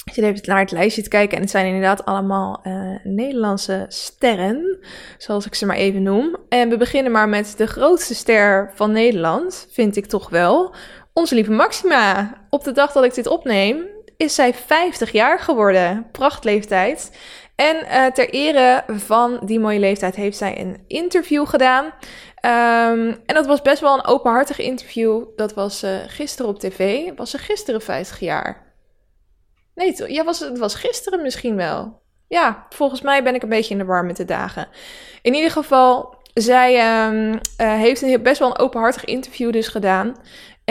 Ik 0.04 0.14
zit 0.14 0.24
even 0.24 0.42
naar 0.46 0.60
het 0.60 0.72
lijstje 0.72 1.02
te 1.02 1.10
kijken 1.10 1.36
en 1.36 1.42
het 1.42 1.52
zijn 1.52 1.66
inderdaad 1.66 2.06
allemaal 2.06 2.62
uh, 2.64 2.96
Nederlandse 3.04 3.86
sterren, 3.88 4.78
zoals 5.18 5.46
ik 5.46 5.56
ze 5.56 5.66
maar 5.66 5.76
even 5.76 6.04
noem. 6.04 6.36
En 6.50 6.70
we 6.70 6.78
beginnen 6.78 7.12
maar 7.12 7.30
met 7.30 7.54
de 7.58 7.68
grootste 7.68 8.16
ster 8.16 8.72
van 8.76 8.92
Nederland, 8.92 9.68
vind 9.72 9.96
ik 9.96 10.06
toch 10.06 10.30
wel. 10.30 10.76
Onze 11.14 11.36
lieve 11.36 11.52
Maxima. 11.52 12.34
Op 12.50 12.64
de 12.64 12.72
dag 12.72 12.92
dat 12.92 13.04
ik 13.04 13.14
dit 13.14 13.28
opneem, 13.28 13.86
is 14.22 14.36
zij 14.36 14.54
50 14.54 15.12
jaar 15.12 15.40
geworden. 15.40 16.08
Prachtleeftijd. 16.12 17.12
En 17.56 17.76
uh, 17.76 18.06
ter 18.06 18.30
ere 18.30 18.84
van 18.88 19.40
die 19.46 19.60
mooie 19.60 19.80
leeftijd 19.80 20.16
heeft 20.16 20.38
zij 20.38 20.60
een 20.60 20.84
interview 20.88 21.48
gedaan. 21.48 21.86
Um, 21.86 23.20
en 23.26 23.36
dat 23.36 23.46
was 23.46 23.62
best 23.62 23.82
wel 23.82 23.94
een 23.94 24.06
openhartig 24.06 24.60
interview. 24.60 25.24
Dat 25.36 25.54
was 25.54 25.84
uh, 25.84 25.98
gisteren 26.08 26.52
op 26.52 26.60
tv. 26.60 27.10
Was 27.16 27.30
ze 27.30 27.38
gisteren 27.38 27.82
50 27.82 28.20
jaar? 28.20 28.74
Nee, 29.76 30.14
ja, 30.14 30.24
was, 30.24 30.40
het 30.40 30.58
was 30.58 30.76
gisteren 30.76 31.22
misschien 31.22 31.56
wel. 31.56 32.02
Ja, 32.28 32.66
volgens 32.70 33.02
mij 33.02 33.24
ben 33.24 33.36
ik 33.36 33.44
een 33.44 33.50
beetje 33.50 33.74
in 33.74 33.80
de 33.80 33.86
war 33.86 34.06
met 34.06 34.18
de 34.18 34.26
dagen. 34.26 34.68
In 35.22 35.34
ieder 35.34 35.52
geval, 35.52 36.16
zij 36.34 37.06
um, 37.08 37.32
uh, 37.32 37.40
heeft 37.58 38.02
een 38.02 38.24
best 38.24 38.40
wel 38.40 38.50
een 38.50 38.60
openhartig 38.60 39.06
interview 39.06 39.52
dus 39.52 39.68
gedaan. 39.68 40.16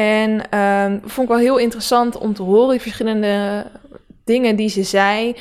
En 0.01 0.59
um, 0.59 1.01
vond 1.05 1.29
ik 1.29 1.35
wel 1.35 1.43
heel 1.43 1.59
interessant 1.59 2.19
om 2.19 2.35
te 2.35 2.43
horen, 2.43 2.71
die 2.71 2.81
verschillende 2.81 3.67
dingen 4.25 4.57
die 4.57 4.69
ze 4.69 4.83
zei. 4.83 5.37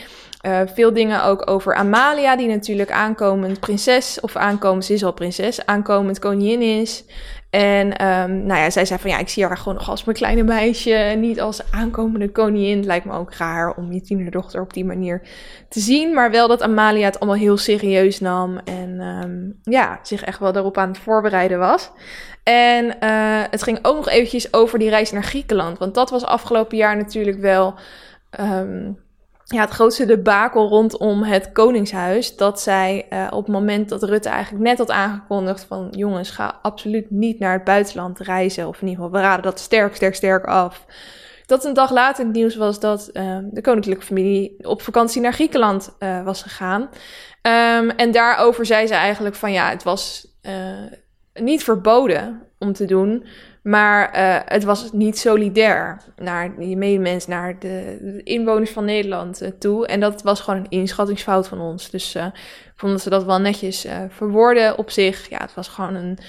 Uh, 0.46 0.60
veel 0.74 0.94
dingen 0.94 1.24
ook 1.24 1.50
over 1.50 1.76
Amalia, 1.76 2.36
die 2.36 2.48
natuurlijk 2.48 2.92
aankomend 2.92 3.60
prinses, 3.60 4.20
of 4.20 4.36
aankomend, 4.36 4.86
ze 4.86 4.94
is 4.94 5.04
al 5.04 5.14
prinses, 5.14 5.66
aankomend 5.66 6.20
koningin 6.20 6.62
is. 6.62 7.04
En 7.50 7.86
um, 8.06 8.46
nou 8.46 8.60
ja, 8.60 8.70
zij 8.70 8.86
zei 8.86 9.00
van 9.00 9.10
ja, 9.10 9.18
ik 9.18 9.30
zie 9.30 9.46
haar 9.46 9.58
gewoon 9.58 9.74
nog 9.74 9.90
als 9.90 10.04
mijn 10.04 10.18
kleine 10.18 10.44
meisje, 10.44 11.16
niet 11.18 11.42
als 11.42 11.72
aankomende 11.72 12.32
koningin. 12.32 12.86
Lijkt 12.86 13.06
me 13.06 13.14
ook 13.14 13.34
raar 13.34 13.76
om 13.76 13.92
je 13.92 14.02
tienerdochter 14.02 14.62
op 14.62 14.74
die 14.74 14.86
manier 14.86 15.22
te 15.70 15.80
zien. 15.80 16.14
Maar 16.14 16.32
wel 16.32 16.48
dat 16.48 16.62
Amalia 16.62 17.06
het 17.06 17.20
allemaal 17.20 17.40
heel 17.40 17.58
serieus 17.58 18.20
nam 18.20 18.58
en 18.58 19.02
um, 19.02 19.60
ja, 19.64 20.00
zich 20.04 20.24
echt 20.24 20.40
wel 20.40 20.52
daarop 20.52 20.78
aan 20.78 20.88
het 20.88 20.98
voorbereiden 20.98 21.60
was. 21.60 21.92
En 22.50 22.86
uh, 22.86 23.44
het 23.50 23.64
ging 23.64 23.80
ook 23.82 23.96
nog 23.96 24.10
eventjes 24.10 24.54
over 24.54 24.80
die 24.80 24.90
reis 24.90 25.12
naar 25.12 25.24
Griekenland. 25.24 25.78
Want 25.78 25.94
dat 25.94 26.10
was 26.10 26.26
afgelopen 26.26 26.78
jaar 26.78 26.98
natuurlijk 26.98 27.40
wel 27.40 27.74
um, 28.40 29.00
ja, 29.44 29.62
het 29.62 29.70
grootste 29.70 30.06
debakel 30.06 30.68
rondom 30.68 31.24
het 31.24 31.52
Koningshuis. 31.52 32.36
Dat 32.36 32.62
zij 32.62 33.06
uh, 33.10 33.28
op 33.30 33.46
het 33.46 33.54
moment 33.54 33.90
dat 33.90 34.04
Rutte 34.04 34.30
eigenlijk 34.30 34.64
net 34.64 34.78
had 34.78 34.92
aangekondigd 34.92 35.64
van... 35.64 35.88
jongens, 35.92 36.30
ga 36.30 36.60
absoluut 36.62 37.12
niet 37.12 37.40
naar 37.40 37.54
het 37.54 37.64
buitenland 37.64 38.20
reizen. 38.20 38.68
Of 38.68 38.82
in 38.82 38.88
ieder 38.88 39.04
geval, 39.04 39.20
we 39.20 39.28
raden 39.28 39.44
dat 39.44 39.60
sterk, 39.60 39.96
sterk, 39.96 40.16
sterk 40.16 40.46
af. 40.46 40.86
dat 41.46 41.66
een 41.66 41.74
dag 41.74 41.92
later 41.92 42.26
het 42.26 42.34
nieuws 42.34 42.56
was 42.56 42.80
dat 42.80 43.08
ehm, 43.08 43.46
de 43.52 43.62
koninklijke 43.62 44.06
familie 44.06 44.56
op 44.68 44.82
vakantie 44.82 45.22
naar 45.22 45.34
Griekenland 45.34 45.96
uh, 46.00 46.24
was 46.24 46.42
gegaan. 46.42 46.82
Um, 46.82 47.90
en 47.90 48.12
daarover 48.12 48.66
zei 48.66 48.88
ze 48.88 48.94
eigenlijk 48.94 49.36
van 49.36 49.52
ja, 49.52 49.70
het 49.70 49.84
was 49.84 50.28
niet 51.42 51.64
verboden 51.64 52.42
om 52.58 52.74
te 52.74 52.86
doen, 52.86 53.26
maar 53.64 54.16
uh, 54.16 54.40
het 54.46 54.64
was 54.64 54.92
niet 54.92 55.18
solidair 55.18 56.02
naar 56.16 56.64
je 56.64 56.78
medemens, 56.78 57.28
naar 57.28 57.60
de, 57.60 58.22
inwoners 58.24 58.72
van 58.72 58.86
Nederland 58.86 59.52
toe. 59.60 59.88
En 59.88 60.00
dat 60.00 60.22
was 60.22 60.40
gewoon 60.40 60.60
een 60.60 60.70
inschattingsfout 60.70 61.48
van 61.48 61.60
ons. 61.60 61.90
Dus 61.90 62.16
ik 62.16 62.32
vond 62.76 63.02
ze 63.02 63.10
dat 63.10 63.24
wel 63.24 63.40
netjes 63.40 63.86
verwoorden 64.10 64.78
op 64.78 64.90
zich. 64.90 65.30
Ja, 65.30 65.38
het 65.38 65.54
was 65.54 65.68
gewoon 65.68 65.96
een 65.96 66.20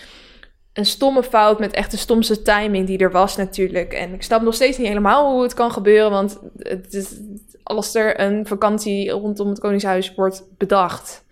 een 0.72 0.86
stomme 0.86 1.22
fout 1.22 1.58
met 1.58 1.72
echt 1.72 1.90
de 1.90 1.96
stomste 1.96 2.42
timing 2.42 2.86
die 2.86 2.98
er 2.98 3.10
was 3.10 3.36
natuurlijk. 3.36 3.92
En 3.92 4.14
ik 4.14 4.22
snap 4.22 4.42
nog 4.42 4.54
steeds 4.54 4.78
niet 4.78 4.86
helemaal 4.86 5.32
hoe 5.32 5.42
het 5.42 5.54
kan 5.54 5.72
gebeuren, 5.72 6.10
want 6.10 6.38
het 6.58 6.94
is, 6.94 7.20
als 7.62 7.94
er 7.94 8.20
een 8.20 8.46
vakantie 8.46 9.10
rondom 9.10 9.48
het 9.48 9.60
Koningshuis 9.60 10.14
wordt 10.14 10.44
bedacht, 10.58 11.24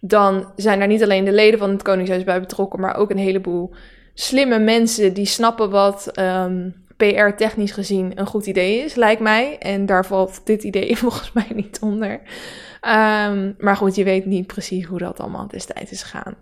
dan 0.00 0.52
zijn 0.56 0.80
er 0.80 0.86
niet 0.86 1.02
alleen 1.02 1.24
de 1.24 1.32
leden 1.32 1.58
van 1.58 1.70
het 1.70 1.82
Koningshuis 1.82 2.24
bij 2.24 2.40
betrokken, 2.40 2.80
maar 2.80 2.96
ook 2.96 3.10
een 3.10 3.18
heleboel 3.18 3.74
slimme 4.14 4.58
mensen 4.58 5.14
die 5.14 5.26
snappen 5.26 5.70
wat 5.70 6.10
ehm, 6.12 6.70
PR-technisch 6.96 7.72
gezien 7.72 8.12
een 8.14 8.26
goed 8.26 8.46
idee 8.46 8.78
is, 8.78 8.94
lijkt 8.94 9.20
mij. 9.20 9.58
En 9.58 9.86
daar 9.86 10.06
valt 10.06 10.40
dit 10.44 10.62
idee 10.62 10.96
volgens 11.06 11.32
mij 11.32 11.48
niet 11.54 11.78
onder. 11.80 12.12
Um, 12.12 13.54
maar 13.58 13.76
goed, 13.76 13.94
je 13.94 14.04
weet 14.04 14.26
niet 14.26 14.46
precies 14.46 14.84
hoe 14.84 14.98
dat 14.98 15.20
allemaal 15.20 15.48
destijds 15.48 15.90
is 15.90 16.02
gegaan. 16.02 16.34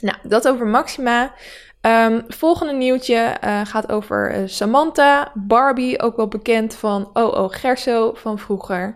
Nou, 0.00 0.16
dat 0.22 0.48
over 0.48 0.66
Maxima. 0.66 1.32
Um, 1.80 2.24
volgende 2.28 2.72
nieuwtje 2.72 3.36
uh, 3.44 3.60
gaat 3.64 3.92
over 3.92 4.38
uh, 4.38 4.48
Samantha, 4.48 5.32
Barbie, 5.34 6.02
ook 6.02 6.16
wel 6.16 6.28
bekend 6.28 6.74
van 6.74 7.10
OO 7.12 7.48
Gerso 7.48 8.12
van 8.14 8.38
vroeger. 8.38 8.94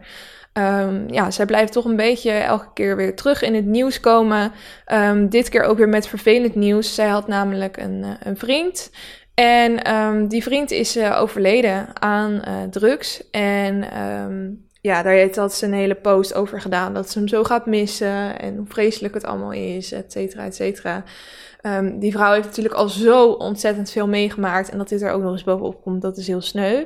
Um, 0.59 1.05
ja, 1.11 1.31
zij 1.31 1.47
blijft 1.47 1.73
toch 1.73 1.85
een 1.85 1.97
beetje 1.97 2.31
elke 2.31 2.73
keer 2.75 2.97
weer 2.97 3.17
terug 3.17 3.43
in 3.43 3.55
het 3.55 3.65
nieuws 3.65 4.01
komen. 4.01 4.53
Um, 4.93 5.29
dit 5.29 5.49
keer 5.49 5.63
ook 5.63 5.79
weer 5.79 5.89
met 5.89 6.09
vervelend 6.09 6.55
nieuws. 6.55 6.95
Zij 6.95 7.09
had 7.09 7.27
namelijk 7.27 7.77
een, 7.77 8.03
uh, 8.03 8.11
een 8.23 8.37
vriend. 8.37 8.91
En 9.35 9.95
um, 9.95 10.29
die 10.29 10.43
vriend 10.43 10.71
is 10.71 10.97
uh, 10.97 11.21
overleden 11.21 12.01
aan 12.01 12.33
uh, 12.33 12.63
drugs. 12.71 13.31
En 13.31 13.85
ja, 14.81 15.03
daar 15.03 15.13
heeft 15.13 15.53
ze 15.53 15.67
een 15.67 15.73
hele 15.73 15.95
post 15.95 16.35
over 16.35 16.61
gedaan. 16.61 16.95
Dat 16.95 17.11
ze 17.11 17.19
hem 17.19 17.29
zo 17.29 17.45
gaat 17.45 17.67
missen 17.67 18.41
en 18.41 18.57
hoe 18.57 18.67
vreselijk 18.69 19.15
het 19.15 19.25
allemaal 19.25 19.53
is, 19.53 19.93
et 19.93 20.13
cetera, 20.13 20.45
et 20.45 20.55
cetera. 20.55 21.05
Die 21.99 22.13
vrouw 22.13 22.33
heeft 22.33 22.47
natuurlijk 22.47 22.75
al 22.75 22.89
zo 22.89 23.31
ontzettend 23.31 23.91
veel 23.91 24.09
meegemaakt. 24.09 24.71
En 24.71 24.79
dat 24.79 24.89
dit 24.89 25.03
er 25.03 25.11
ook 25.11 25.23
nog 25.23 25.33
eens 25.33 25.45
bovenop 25.45 25.83
komt, 25.83 26.03
dat 26.03 26.17
is 26.17 26.27
heel 26.27 26.41
sneu. 26.41 26.85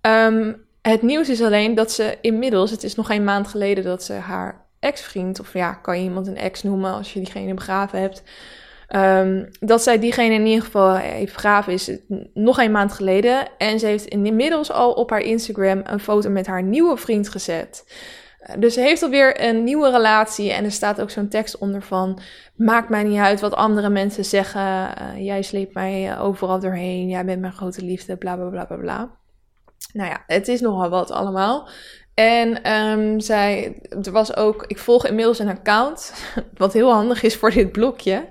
Um, 0.00 0.70
het 0.82 1.02
nieuws 1.02 1.28
is 1.28 1.42
alleen 1.42 1.74
dat 1.74 1.92
ze 1.92 2.18
inmiddels, 2.20 2.70
het 2.70 2.82
is 2.82 2.94
nog 2.94 3.06
geen 3.06 3.24
maand 3.24 3.48
geleden 3.48 3.84
dat 3.84 4.02
ze 4.02 4.12
haar 4.12 4.66
ex-vriend, 4.78 5.40
of 5.40 5.52
ja, 5.52 5.72
kan 5.72 5.98
je 5.98 6.04
iemand 6.04 6.26
een 6.26 6.36
ex 6.36 6.62
noemen 6.62 6.92
als 6.92 7.12
je 7.12 7.20
diegene 7.20 7.54
begraven 7.54 8.00
hebt, 8.00 8.22
um, 8.96 9.48
dat 9.60 9.82
zij 9.82 9.98
diegene 9.98 10.34
in 10.34 10.46
ieder 10.46 10.64
geval 10.64 10.94
heeft 10.94 11.32
begraven 11.32 11.72
is 11.72 11.90
nog 12.34 12.58
een 12.58 12.70
maand 12.70 12.92
geleden. 12.92 13.48
En 13.58 13.78
ze 13.78 13.86
heeft 13.86 14.04
inmiddels 14.04 14.72
al 14.72 14.92
op 14.92 15.10
haar 15.10 15.20
Instagram 15.20 15.80
een 15.84 16.00
foto 16.00 16.30
met 16.30 16.46
haar 16.46 16.62
nieuwe 16.62 16.96
vriend 16.96 17.28
gezet. 17.28 17.84
Dus 18.58 18.74
ze 18.74 18.80
heeft 18.80 19.02
alweer 19.02 19.44
een 19.44 19.64
nieuwe 19.64 19.90
relatie 19.90 20.52
en 20.52 20.64
er 20.64 20.72
staat 20.72 21.00
ook 21.00 21.10
zo'n 21.10 21.28
tekst 21.28 21.58
onder 21.58 21.82
van... 21.82 22.20
Maakt 22.56 22.88
mij 22.88 23.02
niet 23.02 23.18
uit 23.18 23.40
wat 23.40 23.54
andere 23.54 23.88
mensen 23.88 24.24
zeggen. 24.24 24.60
Uh, 24.60 25.24
jij 25.24 25.42
sleept 25.42 25.74
mij 25.74 26.18
overal 26.18 26.60
doorheen. 26.60 27.08
Jij 27.08 27.24
bent 27.24 27.40
mijn 27.40 27.52
grote 27.52 27.84
liefde, 27.84 28.16
bla 28.16 28.36
bla 28.36 28.48
bla 28.48 28.64
bla 28.64 28.76
bla. 28.76 29.10
Nou 29.92 30.08
ja, 30.08 30.22
het 30.26 30.48
is 30.48 30.60
nogal 30.60 30.88
wat 30.88 31.10
allemaal. 31.10 31.68
En 32.14 32.72
um, 32.72 33.20
zij, 33.20 33.78
er 34.02 34.12
was 34.12 34.36
ook, 34.36 34.64
ik 34.66 34.78
volg 34.78 35.06
inmiddels 35.06 35.38
een 35.38 35.48
account, 35.48 36.14
wat 36.56 36.72
heel 36.72 36.92
handig 36.92 37.22
is 37.22 37.36
voor 37.36 37.50
dit 37.50 37.72
blokje. 37.72 38.28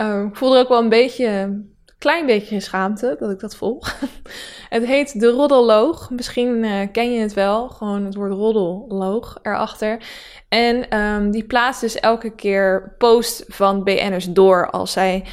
Um, 0.00 0.26
ik 0.26 0.36
voelde 0.36 0.58
ook 0.58 0.68
wel 0.68 0.82
een 0.82 0.88
beetje 0.88 1.58
klein 2.00 2.26
beetje 2.26 2.60
schaamte 2.60 3.16
dat 3.18 3.30
ik 3.30 3.40
dat 3.40 3.56
volg. 3.56 3.96
het 4.68 4.86
heet 4.86 5.20
De 5.20 5.30
Roddelloog. 5.30 6.10
Misschien 6.10 6.64
uh, 6.64 6.80
ken 6.92 7.12
je 7.12 7.20
het 7.20 7.34
wel. 7.34 7.68
Gewoon 7.68 8.04
het 8.04 8.14
woord 8.14 8.32
roddelloog 8.32 9.38
erachter. 9.42 10.02
En 10.48 10.98
um, 10.98 11.30
die 11.30 11.44
plaatst 11.44 11.80
dus 11.80 12.00
elke 12.00 12.34
keer 12.34 12.94
post 12.98 13.44
van 13.48 13.84
BN'ers 13.84 14.26
door 14.32 14.70
als 14.70 14.92
zij... 14.92 15.24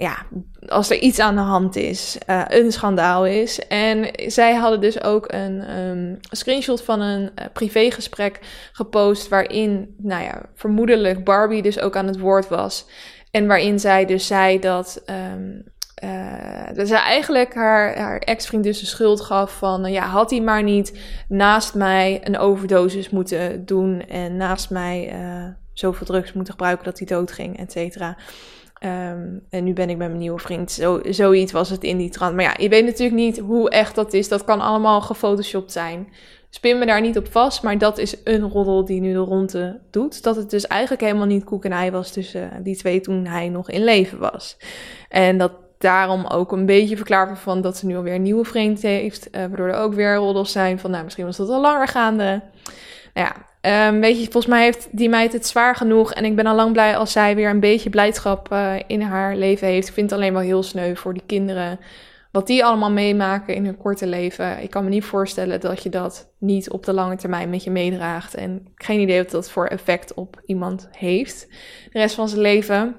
Ja, 0.00 0.26
als 0.66 0.90
er 0.90 0.98
iets 0.98 1.18
aan 1.18 1.34
de 1.34 1.40
hand 1.40 1.76
is, 1.76 2.18
uh, 2.26 2.44
een 2.48 2.72
schandaal 2.72 3.26
is. 3.26 3.66
En 3.66 4.10
zij 4.26 4.54
hadden 4.54 4.80
dus 4.80 5.02
ook 5.02 5.32
een 5.32 5.78
um, 5.78 6.18
screenshot 6.20 6.82
van 6.82 7.00
een 7.00 7.22
uh, 7.22 7.44
privégesprek 7.52 8.38
gepost. 8.72 9.28
waarin, 9.28 9.94
nou 9.96 10.22
ja, 10.22 10.42
vermoedelijk 10.54 11.24
Barbie 11.24 11.62
dus 11.62 11.80
ook 11.80 11.96
aan 11.96 12.06
het 12.06 12.18
woord 12.18 12.48
was. 12.48 12.86
En 13.30 13.46
waarin 13.46 13.80
zij 13.80 14.04
dus 14.04 14.26
zei 14.26 14.58
dat 14.58 15.02
um, 15.06 15.64
dat 16.74 16.88
zij 16.88 16.98
eigenlijk 16.98 17.54
haar, 17.54 17.98
haar 17.98 18.18
ex-vriend 18.18 18.64
dus 18.64 18.80
de 18.80 18.86
schuld 18.86 19.20
gaf 19.20 19.52
van... 19.58 19.92
Ja, 19.92 20.06
had 20.06 20.30
hij 20.30 20.40
maar 20.40 20.62
niet 20.62 20.98
naast 21.28 21.74
mij 21.74 22.20
een 22.24 22.38
overdosis 22.38 23.10
moeten 23.10 23.64
doen... 23.64 24.00
en 24.00 24.36
naast 24.36 24.70
mij 24.70 25.14
zoveel 25.72 26.06
drugs 26.06 26.32
moeten 26.32 26.52
gebruiken 26.52 26.84
dat 26.84 26.98
hij 26.98 27.06
doodging, 27.06 27.58
et 27.58 27.72
cetera. 27.72 28.16
Um, 28.84 29.46
en 29.50 29.64
nu 29.64 29.72
ben 29.72 29.90
ik 29.90 29.96
met 29.96 30.08
mijn 30.08 30.20
nieuwe 30.20 30.38
vriend. 30.38 30.70
Zo, 30.70 31.00
zoiets 31.08 31.52
was 31.52 31.70
het 31.70 31.84
in 31.84 31.96
die 31.96 32.10
trant. 32.10 32.34
Maar 32.34 32.44
ja, 32.44 32.54
je 32.58 32.68
weet 32.68 32.84
natuurlijk 32.84 33.18
niet 33.18 33.38
hoe 33.38 33.70
echt 33.70 33.94
dat 33.94 34.12
is. 34.12 34.28
Dat 34.28 34.44
kan 34.44 34.60
allemaal 34.60 35.00
gefotoshopt 35.00 35.72
zijn. 35.72 36.08
Spin 36.50 36.78
me 36.78 36.86
daar 36.86 37.00
niet 37.00 37.18
op 37.18 37.30
vast, 37.30 37.62
maar 37.62 37.78
dat 37.78 37.98
is 37.98 38.16
een 38.24 38.48
roddel 38.48 38.84
die 38.84 39.00
nu 39.00 39.12
de 39.12 39.18
ronde 39.18 39.80
doet. 39.90 40.22
Dat 40.22 40.36
het 40.36 40.50
dus 40.50 40.66
eigenlijk 40.66 41.02
helemaal 41.02 41.26
niet 41.26 41.44
koek 41.44 41.64
en 41.64 41.72
ei 41.72 41.90
was 41.90 42.12
tussen 42.12 42.62
die 42.62 42.76
twee 42.76 43.00
toen 43.00 43.26
hij 43.26 43.48
nog 43.48 43.70
in 43.70 43.84
leven 43.84 44.18
was. 44.18 44.56
En 45.08 45.38
dat 45.38 45.52
daarom 45.78 46.26
ook 46.26 46.52
een 46.52 46.66
beetje 46.66 46.96
verklaard 46.96 47.38
van 47.38 47.60
dat 47.60 47.76
ze 47.76 47.86
nu 47.86 47.96
alweer 47.96 48.14
een 48.14 48.22
nieuwe 48.22 48.44
vriend 48.44 48.82
heeft. 48.82 49.26
Uh, 49.26 49.40
waardoor 49.40 49.68
er 49.68 49.80
ook 49.80 49.94
weer 49.94 50.14
roddels 50.14 50.52
zijn 50.52 50.78
van, 50.78 50.90
nou, 50.90 51.04
misschien 51.04 51.24
was 51.24 51.36
dat 51.36 51.48
al 51.48 51.60
langer 51.60 51.88
gaande. 51.88 52.42
Nou 53.14 53.26
ja, 53.26 53.47
um, 53.62 54.00
weet 54.00 54.16
je, 54.18 54.22
volgens 54.22 54.46
mij 54.46 54.62
heeft 54.62 54.88
die 54.90 55.08
meid 55.08 55.32
het 55.32 55.46
zwaar 55.46 55.76
genoeg. 55.76 56.12
En 56.12 56.24
ik 56.24 56.36
ben 56.36 56.46
al 56.46 56.54
lang 56.54 56.72
blij 56.72 56.96
als 56.96 57.12
zij 57.12 57.34
weer 57.34 57.50
een 57.50 57.60
beetje 57.60 57.90
blijdschap 57.90 58.52
uh, 58.52 58.74
in 58.86 59.00
haar 59.00 59.36
leven 59.36 59.66
heeft. 59.66 59.88
Ik 59.88 59.94
vind 59.94 60.10
het 60.10 60.18
alleen 60.18 60.32
wel 60.32 60.42
heel 60.42 60.62
sneu 60.62 60.94
voor 60.94 61.12
die 61.12 61.22
kinderen. 61.26 61.78
Wat 62.32 62.46
die 62.46 62.64
allemaal 62.64 62.90
meemaken 62.90 63.54
in 63.54 63.64
hun 63.64 63.76
korte 63.76 64.06
leven. 64.06 64.62
Ik 64.62 64.70
kan 64.70 64.84
me 64.84 64.90
niet 64.90 65.04
voorstellen 65.04 65.60
dat 65.60 65.82
je 65.82 65.88
dat 65.88 66.32
niet 66.38 66.70
op 66.70 66.84
de 66.84 66.92
lange 66.92 67.16
termijn 67.16 67.50
met 67.50 67.64
je 67.64 67.70
meedraagt. 67.70 68.34
En 68.34 68.68
geen 68.74 69.00
idee 69.00 69.22
wat 69.22 69.30
dat 69.30 69.50
voor 69.50 69.66
effect 69.66 70.14
op 70.14 70.42
iemand 70.46 70.88
heeft. 70.92 71.46
De 71.92 71.98
rest 71.98 72.14
van 72.14 72.28
zijn 72.28 72.40
leven. 72.40 72.96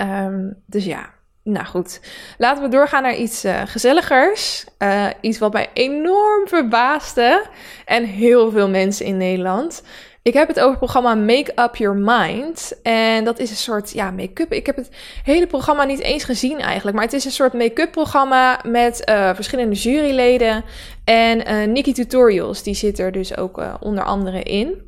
Um, 0.00 0.62
dus 0.66 0.84
ja, 0.84 1.13
nou 1.44 1.66
goed, 1.66 2.00
laten 2.38 2.62
we 2.62 2.68
doorgaan 2.68 3.02
naar 3.02 3.16
iets 3.16 3.44
uh, 3.44 3.62
gezelligers. 3.64 4.64
Uh, 4.78 5.06
iets 5.20 5.38
wat 5.38 5.52
mij 5.52 5.68
enorm 5.72 6.48
verbaasde. 6.48 7.44
En 7.84 8.04
heel 8.04 8.50
veel 8.50 8.68
mensen 8.68 9.06
in 9.06 9.16
Nederland. 9.16 9.82
Ik 10.22 10.34
heb 10.34 10.48
het 10.48 10.56
over 10.56 10.70
het 10.70 10.78
programma 10.78 11.14
Make 11.14 11.52
Up 11.56 11.76
Your 11.76 11.96
Mind. 11.96 12.80
En 12.82 13.24
dat 13.24 13.38
is 13.38 13.50
een 13.50 13.56
soort 13.56 13.90
ja, 13.92 14.10
make-up. 14.10 14.52
Ik 14.52 14.66
heb 14.66 14.76
het 14.76 14.88
hele 15.24 15.46
programma 15.46 15.84
niet 15.84 16.00
eens 16.00 16.24
gezien 16.24 16.58
eigenlijk. 16.58 16.96
Maar 16.96 17.04
het 17.04 17.14
is 17.14 17.24
een 17.24 17.30
soort 17.30 17.52
make-up 17.52 17.90
programma 17.90 18.60
met 18.66 19.02
uh, 19.08 19.34
verschillende 19.34 19.74
juryleden. 19.74 20.64
En 21.04 21.72
Nikki 21.72 21.92
Tutorials, 21.92 22.62
die 22.62 22.74
zit 22.74 22.98
er 22.98 23.12
dus 23.12 23.36
ook 23.36 23.62
onder 23.80 24.04
andere 24.04 24.42
in. 24.42 24.82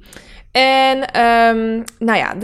En 0.56 0.98
um, 1.22 1.84
nou 1.98 2.18
ja, 2.18 2.34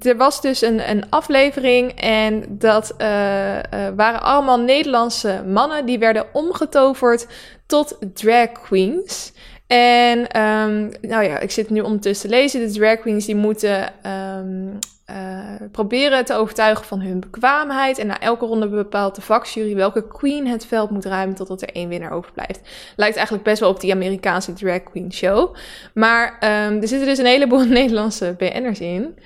er 0.00 0.16
was 0.16 0.40
dus 0.40 0.62
een, 0.62 0.90
een 0.90 1.10
aflevering 1.10 2.00
en 2.00 2.44
dat 2.48 2.94
uh, 2.98 3.56
uh, 3.56 3.62
waren 3.96 4.22
allemaal 4.22 4.60
Nederlandse 4.60 5.42
mannen 5.46 5.86
die 5.86 5.98
werden 5.98 6.26
omgetoverd 6.32 7.26
tot 7.66 7.98
drag 8.14 8.52
queens. 8.52 9.32
En 9.72 10.18
um, 10.18 10.90
nou 11.00 11.24
ja, 11.24 11.38
ik 11.38 11.50
zit 11.50 11.70
nu 11.70 11.80
ondertussen 11.80 12.30
te 12.30 12.36
lezen. 12.36 12.60
De 12.60 12.72
drag 12.72 13.00
queens 13.00 13.26
die 13.26 13.36
moeten 13.36 13.92
um, 14.06 14.78
uh, 15.10 15.68
proberen 15.70 16.24
te 16.24 16.34
overtuigen 16.34 16.84
van 16.84 17.00
hun 17.00 17.20
bekwaamheid. 17.20 17.98
En 17.98 18.06
na 18.06 18.20
elke 18.20 18.46
ronde 18.46 18.68
bepaalt 18.68 19.14
de 19.14 19.20
vakjury 19.20 19.74
welke 19.74 20.08
queen 20.08 20.46
het 20.46 20.66
veld 20.66 20.90
moet 20.90 21.04
ruimen 21.04 21.36
totdat 21.36 21.62
er 21.62 21.68
één 21.68 21.88
winnaar 21.88 22.12
overblijft. 22.12 22.60
Lijkt 22.96 23.16
eigenlijk 23.16 23.46
best 23.46 23.60
wel 23.60 23.70
op 23.70 23.80
die 23.80 23.92
Amerikaanse 23.92 24.52
drag 24.52 24.82
queen 24.82 25.12
show. 25.12 25.54
Maar 25.94 26.34
um, 26.34 26.80
er 26.80 26.88
zitten 26.88 27.08
dus 27.08 27.18
een 27.18 27.26
heleboel 27.26 27.64
Nederlandse 27.80 28.34
BN'ers 28.38 28.80
in. 28.80 29.18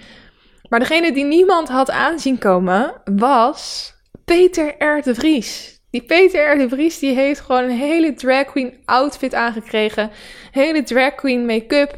Maar 0.68 0.80
degene 0.80 1.12
die 1.12 1.24
niemand 1.24 1.68
had 1.68 1.90
aanzien 1.90 2.38
komen 2.38 2.92
was 3.04 3.92
Peter 4.24 4.74
R. 4.78 5.02
de 5.02 5.14
Vries. 5.14 5.75
Die 5.96 6.04
Peter 6.04 6.52
R. 6.52 6.58
de 6.58 6.68
Vries 6.68 6.98
die 6.98 7.14
heeft 7.14 7.40
gewoon 7.40 7.62
een 7.62 7.76
hele 7.76 8.14
drag 8.14 8.44
queen 8.44 8.74
outfit 8.84 9.34
aangekregen. 9.34 10.10
Hele 10.50 10.82
drag 10.82 11.14
queen 11.14 11.46
make-up. 11.46 11.94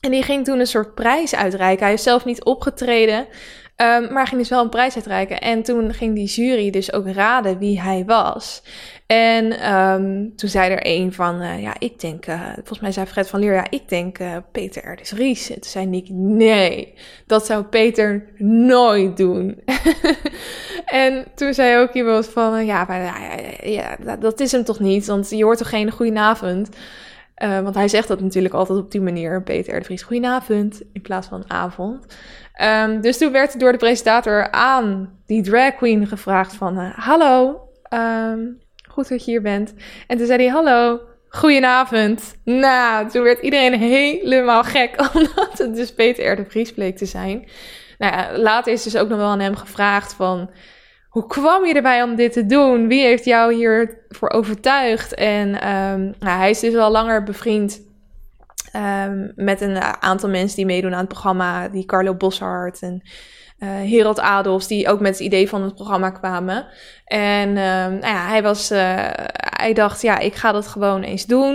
En 0.00 0.10
die 0.10 0.22
ging 0.22 0.44
toen 0.44 0.58
een 0.58 0.66
soort 0.66 0.94
prijs 0.94 1.34
uitreiken. 1.34 1.84
Hij 1.84 1.94
is 1.94 2.02
zelf 2.02 2.24
niet 2.24 2.44
opgetreden, 2.44 3.26
um, 3.76 4.12
maar 4.12 4.26
ging 4.26 4.40
dus 4.40 4.48
wel 4.48 4.62
een 4.62 4.68
prijs 4.68 4.94
uitreiken. 4.94 5.40
En 5.40 5.62
toen 5.62 5.94
ging 5.94 6.14
die 6.14 6.26
jury 6.26 6.70
dus 6.70 6.92
ook 6.92 7.08
raden 7.08 7.58
wie 7.58 7.80
hij 7.80 8.04
was. 8.06 8.62
En 9.06 9.52
ehm, 9.52 10.28
toen 10.36 10.48
zei 10.48 10.72
er 10.72 10.80
een 10.82 11.12
van, 11.12 11.42
uh, 11.42 11.62
ja, 11.62 11.74
ik 11.78 12.00
denk, 12.00 12.26
uh, 12.26 12.52
volgens 12.54 12.80
mij 12.80 12.92
zei 12.92 13.06
Fred 13.06 13.28
van 13.28 13.40
Leer, 13.40 13.52
ja, 13.52 13.66
ik 13.70 13.88
denk 13.88 14.18
uh, 14.18 14.36
Peter 14.52 14.82
Erdis 14.84 15.12
Ries. 15.12 15.48
En 15.48 15.60
toen 15.60 15.70
zei 15.70 15.86
Nick, 15.86 16.08
nee, 16.08 16.94
dat 17.26 17.46
zou 17.46 17.64
Peter 17.64 18.32
nooit 18.36 19.16
doen. 19.16 19.62
en 20.84 21.24
toen 21.34 21.54
zei 21.54 21.78
ook 21.82 21.92
iemand 21.92 22.28
van, 22.28 22.66
ja, 22.66 22.84
maar, 22.88 23.02
ja, 23.02 23.96
ja, 24.04 24.16
dat 24.16 24.40
is 24.40 24.52
hem 24.52 24.64
toch 24.64 24.80
niet, 24.80 25.06
want 25.06 25.30
je 25.30 25.44
hoort 25.44 25.58
toch 25.58 25.68
geen 25.68 25.90
goedenavond. 25.90 26.68
want 27.36 27.74
hij 27.74 27.88
zegt 27.88 28.08
dat 28.08 28.20
natuurlijk 28.20 28.54
altijd 28.54 28.78
op 28.78 28.90
die 28.90 29.00
manier, 29.00 29.42
Peter 29.42 29.76
R. 29.76 29.84
Vries, 29.84 30.02
goedenavond, 30.02 30.82
in 30.92 31.02
plaats 31.02 31.28
van 31.28 31.50
avond. 31.50 32.16
Um, 32.62 33.00
dus 33.00 33.18
toen 33.18 33.32
werd 33.32 33.60
door 33.60 33.72
de 33.72 33.78
presentator 33.78 34.50
aan 34.50 35.18
die 35.26 35.42
drag 35.42 35.74
queen 35.74 36.06
gevraagd 36.06 36.54
van, 36.54 36.76
hallo, 36.76 37.60
um, 37.90 38.62
goed 38.94 39.08
dat 39.08 39.24
je 39.24 39.30
hier 39.30 39.42
bent. 39.42 39.74
En 40.06 40.16
toen 40.16 40.26
zei 40.26 40.42
hij, 40.42 40.52
hallo, 40.52 41.00
goedenavond. 41.28 42.36
Nou, 42.44 43.08
toen 43.08 43.22
werd 43.22 43.42
iedereen 43.42 43.74
helemaal 43.78 44.62
gek, 44.62 44.94
omdat 45.14 45.58
het 45.58 45.74
dus 45.74 45.94
Peter 45.94 46.32
R. 46.32 46.36
de 46.36 46.44
Vries 46.48 46.72
bleek 46.72 46.96
te 46.96 47.06
zijn. 47.06 47.48
Nou 47.98 48.12
ja, 48.12 48.38
later 48.38 48.72
is 48.72 48.82
dus 48.82 48.96
ook 48.96 49.08
nog 49.08 49.18
wel 49.18 49.28
aan 49.28 49.40
hem 49.40 49.56
gevraagd 49.56 50.14
van... 50.14 50.50
Hoe 51.08 51.26
kwam 51.26 51.66
je 51.66 51.74
erbij 51.74 52.02
om 52.02 52.14
dit 52.14 52.32
te 52.32 52.46
doen? 52.46 52.88
Wie 52.88 53.02
heeft 53.02 53.24
jou 53.24 53.54
hiervoor 53.54 54.30
overtuigd? 54.30 55.14
En 55.14 55.48
um, 55.48 56.14
nou, 56.18 56.38
hij 56.38 56.50
is 56.50 56.60
dus 56.60 56.76
al 56.76 56.90
langer 56.90 57.22
bevriend 57.22 57.80
um, 58.76 59.32
met 59.36 59.60
een 59.60 59.80
aantal 59.82 60.28
mensen 60.28 60.56
die 60.56 60.66
meedoen 60.66 60.92
aan 60.92 60.98
het 60.98 61.08
programma. 61.08 61.68
Die 61.68 61.84
Carlo 61.84 62.14
Boshart 62.14 62.82
en 62.82 63.02
uh, 63.58 63.68
Herald 63.68 64.20
Adolfs, 64.20 64.66
die 64.66 64.88
ook 64.88 65.00
met 65.00 65.12
het 65.12 65.26
idee 65.26 65.48
van 65.48 65.62
het 65.62 65.74
programma 65.74 66.10
kwamen. 66.10 66.66
En 67.04 67.48
uh, 67.48 67.54
nou 67.54 68.06
ja, 68.06 68.26
hij, 68.26 68.42
was, 68.42 68.72
uh, 68.72 68.78
hij 69.58 69.72
dacht, 69.72 70.02
ja, 70.02 70.18
ik 70.18 70.34
ga 70.34 70.52
dat 70.52 70.66
gewoon 70.66 71.02
eens 71.02 71.26
doen. 71.26 71.54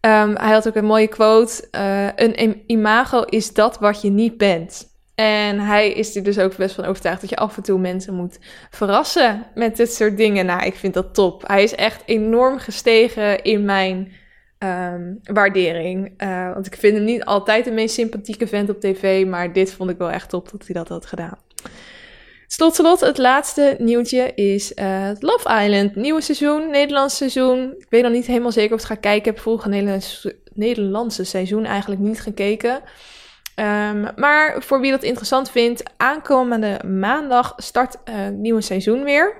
Um, 0.00 0.36
hij 0.36 0.52
had 0.52 0.68
ook 0.68 0.74
een 0.74 0.84
mooie 0.84 1.08
quote: 1.08 1.68
uh, 1.76 2.06
Een 2.36 2.62
imago 2.66 3.22
is 3.22 3.52
dat 3.52 3.78
wat 3.78 4.02
je 4.02 4.10
niet 4.10 4.36
bent. 4.36 4.88
En 5.14 5.58
hij 5.58 5.90
is 5.90 6.16
er 6.16 6.22
dus 6.22 6.38
ook 6.38 6.56
best 6.56 6.74
van 6.74 6.84
overtuigd 6.84 7.20
dat 7.20 7.30
je 7.30 7.36
af 7.36 7.56
en 7.56 7.62
toe 7.62 7.78
mensen 7.78 8.14
moet 8.14 8.38
verrassen 8.70 9.46
met 9.54 9.76
dit 9.76 9.92
soort 9.92 10.16
dingen. 10.16 10.46
Nou, 10.46 10.64
ik 10.64 10.74
vind 10.74 10.94
dat 10.94 11.14
top. 11.14 11.48
Hij 11.48 11.62
is 11.62 11.74
echt 11.74 12.02
enorm 12.06 12.58
gestegen 12.58 13.42
in 13.42 13.64
mijn 13.64 14.12
um, 14.64 15.20
waardering. 15.22 16.22
Uh, 16.22 16.52
want 16.52 16.66
ik 16.66 16.76
vind 16.76 16.96
hem 16.96 17.04
niet 17.04 17.24
altijd 17.24 17.64
de 17.64 17.70
meest 17.70 17.94
sympathieke 17.94 18.46
vent 18.46 18.70
op 18.70 18.80
tv, 18.80 19.26
maar 19.26 19.52
dit 19.52 19.72
vond 19.72 19.90
ik 19.90 19.98
wel 19.98 20.10
echt 20.10 20.28
top 20.28 20.50
dat 20.50 20.66
hij 20.66 20.74
dat 20.74 20.88
had 20.88 21.06
gedaan. 21.06 21.38
Tot 22.56 22.74
slot, 22.74 23.00
het 23.00 23.18
laatste 23.18 23.76
nieuwtje 23.78 24.34
is 24.34 24.72
uh, 24.72 25.10
Love 25.18 25.62
Island. 25.64 25.94
Nieuwe 25.94 26.20
seizoen, 26.20 26.70
Nederlands 26.70 27.16
seizoen. 27.16 27.74
Ik 27.78 27.86
weet 27.88 28.02
nog 28.02 28.12
niet 28.12 28.26
helemaal 28.26 28.52
zeker 28.52 28.74
of 28.74 28.78
het 28.78 28.88
ga 28.90 28.94
kijken. 28.94 29.18
Ik 29.18 29.24
heb 29.24 29.38
volgende 29.38 30.00
Nederlandse 30.52 31.24
seizoen 31.24 31.64
eigenlijk 31.64 32.00
niet 32.00 32.20
gekeken. 32.20 32.82
Um, 33.56 34.08
maar 34.16 34.62
voor 34.62 34.80
wie 34.80 34.90
dat 34.90 35.02
interessant 35.02 35.50
vindt, 35.50 35.82
aankomende 35.96 36.80
maandag 36.86 37.52
start 37.56 37.96
het 38.04 38.34
nieuwe 38.34 38.60
seizoen 38.60 39.04
weer. 39.04 39.34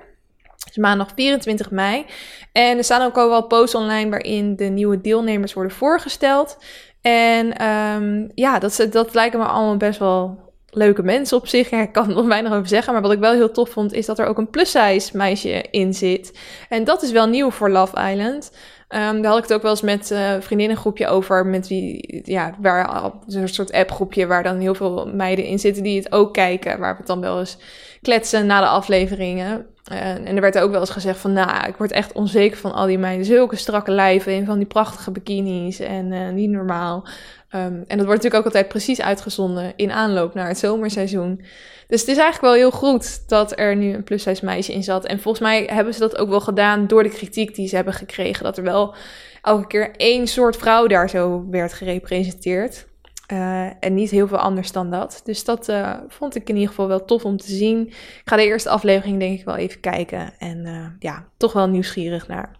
Dus 0.65 0.77
maandag 0.77 1.11
24 1.15 1.71
mei. 1.71 2.05
En 2.51 2.77
er 2.77 2.83
staan 2.83 3.05
ook 3.05 3.17
al 3.17 3.29
wel 3.29 3.47
posts 3.47 3.75
online 3.75 4.09
waarin 4.09 4.55
de 4.55 4.65
nieuwe 4.65 5.01
deelnemers 5.01 5.53
worden 5.53 5.75
voorgesteld. 5.75 6.57
En 7.01 7.67
um, 7.67 8.31
ja, 8.35 8.59
dat, 8.59 8.87
dat 8.89 9.13
lijken 9.13 9.39
me 9.39 9.45
allemaal 9.45 9.77
best 9.77 9.99
wel 9.99 10.39
leuke 10.69 11.03
mensen 11.03 11.37
op 11.37 11.47
zich. 11.47 11.71
Ik 11.71 11.91
kan 11.91 12.09
er 12.09 12.15
nog 12.15 12.27
weinig 12.27 12.51
over 12.51 12.67
zeggen. 12.67 12.93
Maar 12.93 13.01
wat 13.01 13.11
ik 13.11 13.19
wel 13.19 13.33
heel 13.33 13.51
tof 13.51 13.69
vond, 13.69 13.93
is 13.93 14.05
dat 14.05 14.19
er 14.19 14.25
ook 14.25 14.37
een 14.37 14.49
plus-size 14.49 15.17
meisje 15.17 15.65
in 15.71 15.93
zit. 15.93 16.39
En 16.69 16.83
dat 16.83 17.01
is 17.01 17.11
wel 17.11 17.27
nieuw 17.27 17.51
voor 17.51 17.69
Love 17.69 18.11
Island. 18.11 18.51
Um, 18.89 19.21
daar 19.21 19.31
had 19.31 19.37
ik 19.37 19.43
het 19.43 19.53
ook 19.53 19.61
wel 19.61 19.71
eens 19.71 19.81
met 19.81 20.11
uh, 20.11 20.33
vriendinnengroepje 20.39 21.07
over. 21.07 21.45
Met 21.45 21.67
wie, 21.67 22.21
ja, 22.25 22.55
waar 22.59 23.11
een 23.27 23.49
soort 23.49 23.71
appgroepje 23.71 24.27
waar 24.27 24.43
dan 24.43 24.59
heel 24.59 24.75
veel 24.75 25.09
meiden 25.13 25.45
in 25.45 25.59
zitten 25.59 25.83
die 25.83 25.97
het 25.97 26.11
ook 26.11 26.33
kijken. 26.33 26.79
Waar 26.79 26.91
we 26.91 26.97
het 26.97 27.07
dan 27.07 27.21
wel 27.21 27.39
eens 27.39 27.57
kletsen 28.01 28.45
na 28.45 28.59
de 28.59 28.67
afleveringen. 28.67 29.65
Uh, 29.91 29.99
en 29.99 30.35
er 30.35 30.41
werd 30.41 30.59
ook 30.59 30.71
wel 30.71 30.79
eens 30.79 30.89
gezegd 30.89 31.19
van, 31.19 31.33
nou, 31.33 31.67
ik 31.67 31.75
word 31.75 31.91
echt 31.91 32.13
onzeker 32.13 32.57
van 32.57 32.73
al 32.73 32.85
die 32.85 32.97
meiden. 32.97 33.25
Zulke 33.25 33.55
strakke 33.55 33.91
lijven 33.91 34.33
in 34.33 34.45
van 34.45 34.57
die 34.57 34.67
prachtige 34.67 35.11
bikinis 35.11 35.79
en 35.79 36.11
uh, 36.11 36.29
niet 36.29 36.49
normaal. 36.49 37.07
Um, 37.55 37.83
en 37.87 37.97
dat 37.97 38.05
wordt 38.05 38.07
natuurlijk 38.07 38.35
ook 38.35 38.45
altijd 38.45 38.67
precies 38.67 39.01
uitgezonden 39.01 39.73
in 39.75 39.91
aanloop 39.91 40.33
naar 40.33 40.47
het 40.47 40.57
zomerseizoen. 40.57 41.41
Dus 41.87 41.99
het 41.99 42.09
is 42.09 42.17
eigenlijk 42.17 42.41
wel 42.41 42.53
heel 42.53 42.71
goed 42.71 43.29
dat 43.29 43.59
er 43.59 43.75
nu 43.75 43.93
een 43.93 44.03
plus 44.03 44.41
meisje 44.41 44.73
in 44.73 44.83
zat. 44.83 45.05
En 45.05 45.19
volgens 45.19 45.43
mij 45.43 45.69
hebben 45.71 45.93
ze 45.93 45.99
dat 45.99 46.17
ook 46.17 46.29
wel 46.29 46.41
gedaan 46.41 46.87
door 46.87 47.03
de 47.03 47.09
kritiek 47.09 47.55
die 47.55 47.67
ze 47.67 47.75
hebben 47.75 47.93
gekregen. 47.93 48.43
Dat 48.43 48.57
er 48.57 48.63
wel 48.63 48.95
elke 49.41 49.67
keer 49.67 49.91
één 49.95 50.27
soort 50.27 50.57
vrouw 50.57 50.87
daar 50.87 51.09
zo 51.09 51.45
werd 51.49 51.73
gerepresenteerd. 51.73 52.85
Uh, 53.31 53.65
en 53.79 53.93
niet 53.93 54.11
heel 54.11 54.27
veel 54.27 54.37
anders 54.37 54.71
dan 54.71 54.91
dat. 54.91 55.21
Dus 55.23 55.43
dat 55.43 55.69
uh, 55.69 55.97
vond 56.07 56.35
ik 56.35 56.49
in 56.49 56.55
ieder 56.55 56.69
geval 56.69 56.87
wel 56.87 57.05
tof 57.05 57.25
om 57.25 57.37
te 57.37 57.51
zien. 57.51 57.87
Ik 57.87 58.21
ga 58.25 58.35
de 58.35 58.43
eerste 58.43 58.69
aflevering 58.69 59.19
denk 59.19 59.39
ik 59.39 59.45
wel 59.45 59.55
even 59.55 59.79
kijken. 59.79 60.33
En 60.39 60.65
uh, 60.65 60.85
ja, 60.99 61.27
toch 61.37 61.53
wel 61.53 61.67
nieuwsgierig 61.67 62.27
naar. 62.27 62.59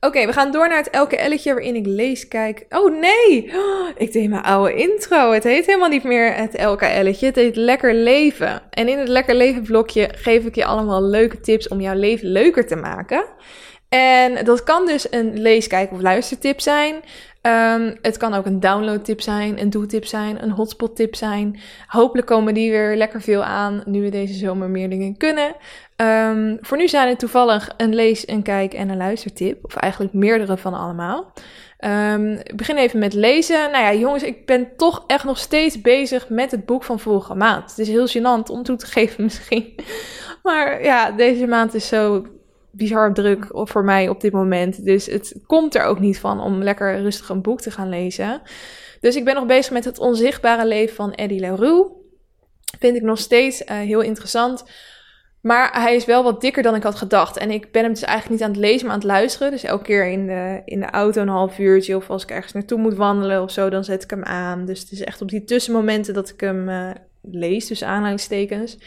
Oké, 0.00 0.26
we 0.26 0.32
gaan 0.32 0.52
door 0.52 0.68
naar 0.68 0.78
het 0.78 0.90
elke 0.90 1.16
elletje 1.16 1.52
waarin 1.52 1.74
ik 1.74 1.86
lees, 1.86 2.28
kijk. 2.28 2.66
Oh 2.68 3.00
nee, 3.00 3.52
oh, 3.54 3.88
ik 3.96 4.12
deed 4.12 4.28
mijn 4.28 4.42
oude 4.42 4.74
intro. 4.74 5.32
Het 5.32 5.44
heet 5.44 5.66
helemaal 5.66 5.88
niet 5.88 6.04
meer 6.04 6.34
het 6.34 6.54
elke 6.54 6.86
elletje. 6.86 7.26
Het 7.26 7.36
heet 7.36 7.56
Lekker 7.56 7.94
Leven. 7.94 8.62
En 8.70 8.88
in 8.88 8.98
het 8.98 9.08
Lekker 9.08 9.34
Leven 9.34 9.62
blokje 9.62 10.08
geef 10.12 10.44
ik 10.44 10.54
je 10.54 10.64
allemaal 10.64 11.02
leuke 11.02 11.40
tips 11.40 11.68
om 11.68 11.80
jouw 11.80 11.94
leven 11.94 12.28
leuker 12.28 12.66
te 12.66 12.76
maken. 12.76 13.24
En 13.88 14.44
dat 14.44 14.62
kan 14.62 14.86
dus 14.86 15.12
een 15.12 15.40
lees, 15.40 15.66
kijk 15.66 15.92
of 15.92 16.00
luistertip 16.00 16.60
zijn. 16.60 16.94
Um, 17.46 17.96
het 18.02 18.16
kan 18.16 18.34
ook 18.34 18.46
een 18.46 18.60
downloadtip 18.60 19.20
zijn, 19.20 19.60
een 19.60 19.70
doetip 19.70 20.04
zijn, 20.04 20.42
een 20.42 20.50
hotspot-tip 20.50 21.14
zijn. 21.14 21.60
Hopelijk 21.86 22.26
komen 22.26 22.54
die 22.54 22.70
weer 22.70 22.96
lekker 22.96 23.22
veel 23.22 23.44
aan 23.44 23.82
nu 23.86 24.02
we 24.02 24.08
deze 24.08 24.34
zomer 24.34 24.70
meer 24.70 24.90
dingen 24.90 25.16
kunnen. 25.16 25.54
Um, 25.96 26.58
voor 26.60 26.76
nu 26.76 26.88
zijn 26.88 27.08
het 27.08 27.18
toevallig 27.18 27.70
een 27.76 27.94
lees, 27.94 28.28
een 28.28 28.42
kijk 28.42 28.74
en 28.74 28.88
een 28.88 28.96
luistertip. 28.96 29.64
Of 29.64 29.76
eigenlijk 29.76 30.12
meerdere 30.12 30.56
van 30.56 30.74
allemaal. 30.74 31.32
Um, 31.84 32.32
ik 32.32 32.56
begin 32.56 32.76
even 32.76 32.98
met 32.98 33.12
lezen. 33.14 33.70
Nou 33.70 33.84
ja, 33.84 33.94
jongens, 33.94 34.22
ik 34.22 34.46
ben 34.46 34.76
toch 34.76 35.04
echt 35.06 35.24
nog 35.24 35.38
steeds 35.38 35.80
bezig 35.80 36.28
met 36.28 36.50
het 36.50 36.66
boek 36.66 36.84
van 36.84 37.00
vorige 37.00 37.34
maand. 37.34 37.70
Het 37.70 37.78
is 37.78 37.88
heel 37.88 38.08
gênant 38.08 38.50
om 38.50 38.62
toe 38.62 38.76
te 38.76 38.86
geven 38.96 39.24
misschien. 39.24 39.74
Maar 40.42 40.82
ja, 40.82 41.10
deze 41.10 41.46
maand 41.46 41.74
is 41.74 41.88
zo 41.88 42.26
bizar 42.72 43.14
druk 43.14 43.46
voor 43.50 43.84
mij 43.84 44.08
op 44.08 44.20
dit 44.20 44.32
moment. 44.32 44.84
Dus 44.84 45.06
het 45.06 45.40
komt 45.46 45.74
er 45.74 45.84
ook 45.84 46.00
niet 46.00 46.18
van 46.18 46.40
om 46.40 46.62
lekker 46.62 47.00
rustig 47.00 47.28
een 47.28 47.42
boek 47.42 47.60
te 47.60 47.70
gaan 47.70 47.88
lezen. 47.88 48.42
Dus 49.00 49.16
ik 49.16 49.24
ben 49.24 49.34
nog 49.34 49.46
bezig 49.46 49.72
met 49.72 49.84
het 49.84 49.98
onzichtbare 49.98 50.66
leven 50.66 50.94
van 50.94 51.12
Eddie 51.12 51.40
LaRue. 51.40 51.86
Vind 52.78 52.96
ik 52.96 53.02
nog 53.02 53.18
steeds 53.18 53.62
uh, 53.62 53.68
heel 53.68 54.00
interessant. 54.00 54.64
Maar 55.40 55.80
hij 55.80 55.94
is 55.94 56.04
wel 56.04 56.22
wat 56.22 56.40
dikker 56.40 56.62
dan 56.62 56.74
ik 56.74 56.82
had 56.82 56.94
gedacht. 56.94 57.36
En 57.36 57.50
ik 57.50 57.72
ben 57.72 57.82
hem 57.82 57.92
dus 57.92 58.02
eigenlijk 58.02 58.40
niet 58.40 58.48
aan 58.48 58.54
het 58.54 58.64
lezen, 58.64 58.86
maar 58.86 58.94
aan 58.94 59.00
het 59.00 59.08
luisteren. 59.08 59.50
Dus 59.50 59.62
elke 59.62 59.84
keer 59.84 60.06
in 60.06 60.26
de, 60.26 60.62
in 60.64 60.80
de 60.80 60.90
auto 60.90 61.22
een 61.22 61.28
half 61.28 61.58
uurtje. 61.58 61.96
Of 61.96 62.10
als 62.10 62.22
ik 62.22 62.30
ergens 62.30 62.52
naartoe 62.52 62.78
moet 62.78 62.94
wandelen 62.94 63.42
of 63.42 63.50
zo, 63.50 63.70
dan 63.70 63.84
zet 63.84 64.02
ik 64.02 64.10
hem 64.10 64.24
aan. 64.24 64.64
Dus 64.64 64.80
het 64.80 64.92
is 64.92 65.04
echt 65.04 65.22
op 65.22 65.28
die 65.28 65.44
tussenmomenten 65.44 66.14
dat 66.14 66.28
ik 66.28 66.40
hem 66.40 66.68
uh, 66.68 66.90
lees, 67.22 67.66
dus 67.66 67.84
aanhalingstekens. 67.84 68.78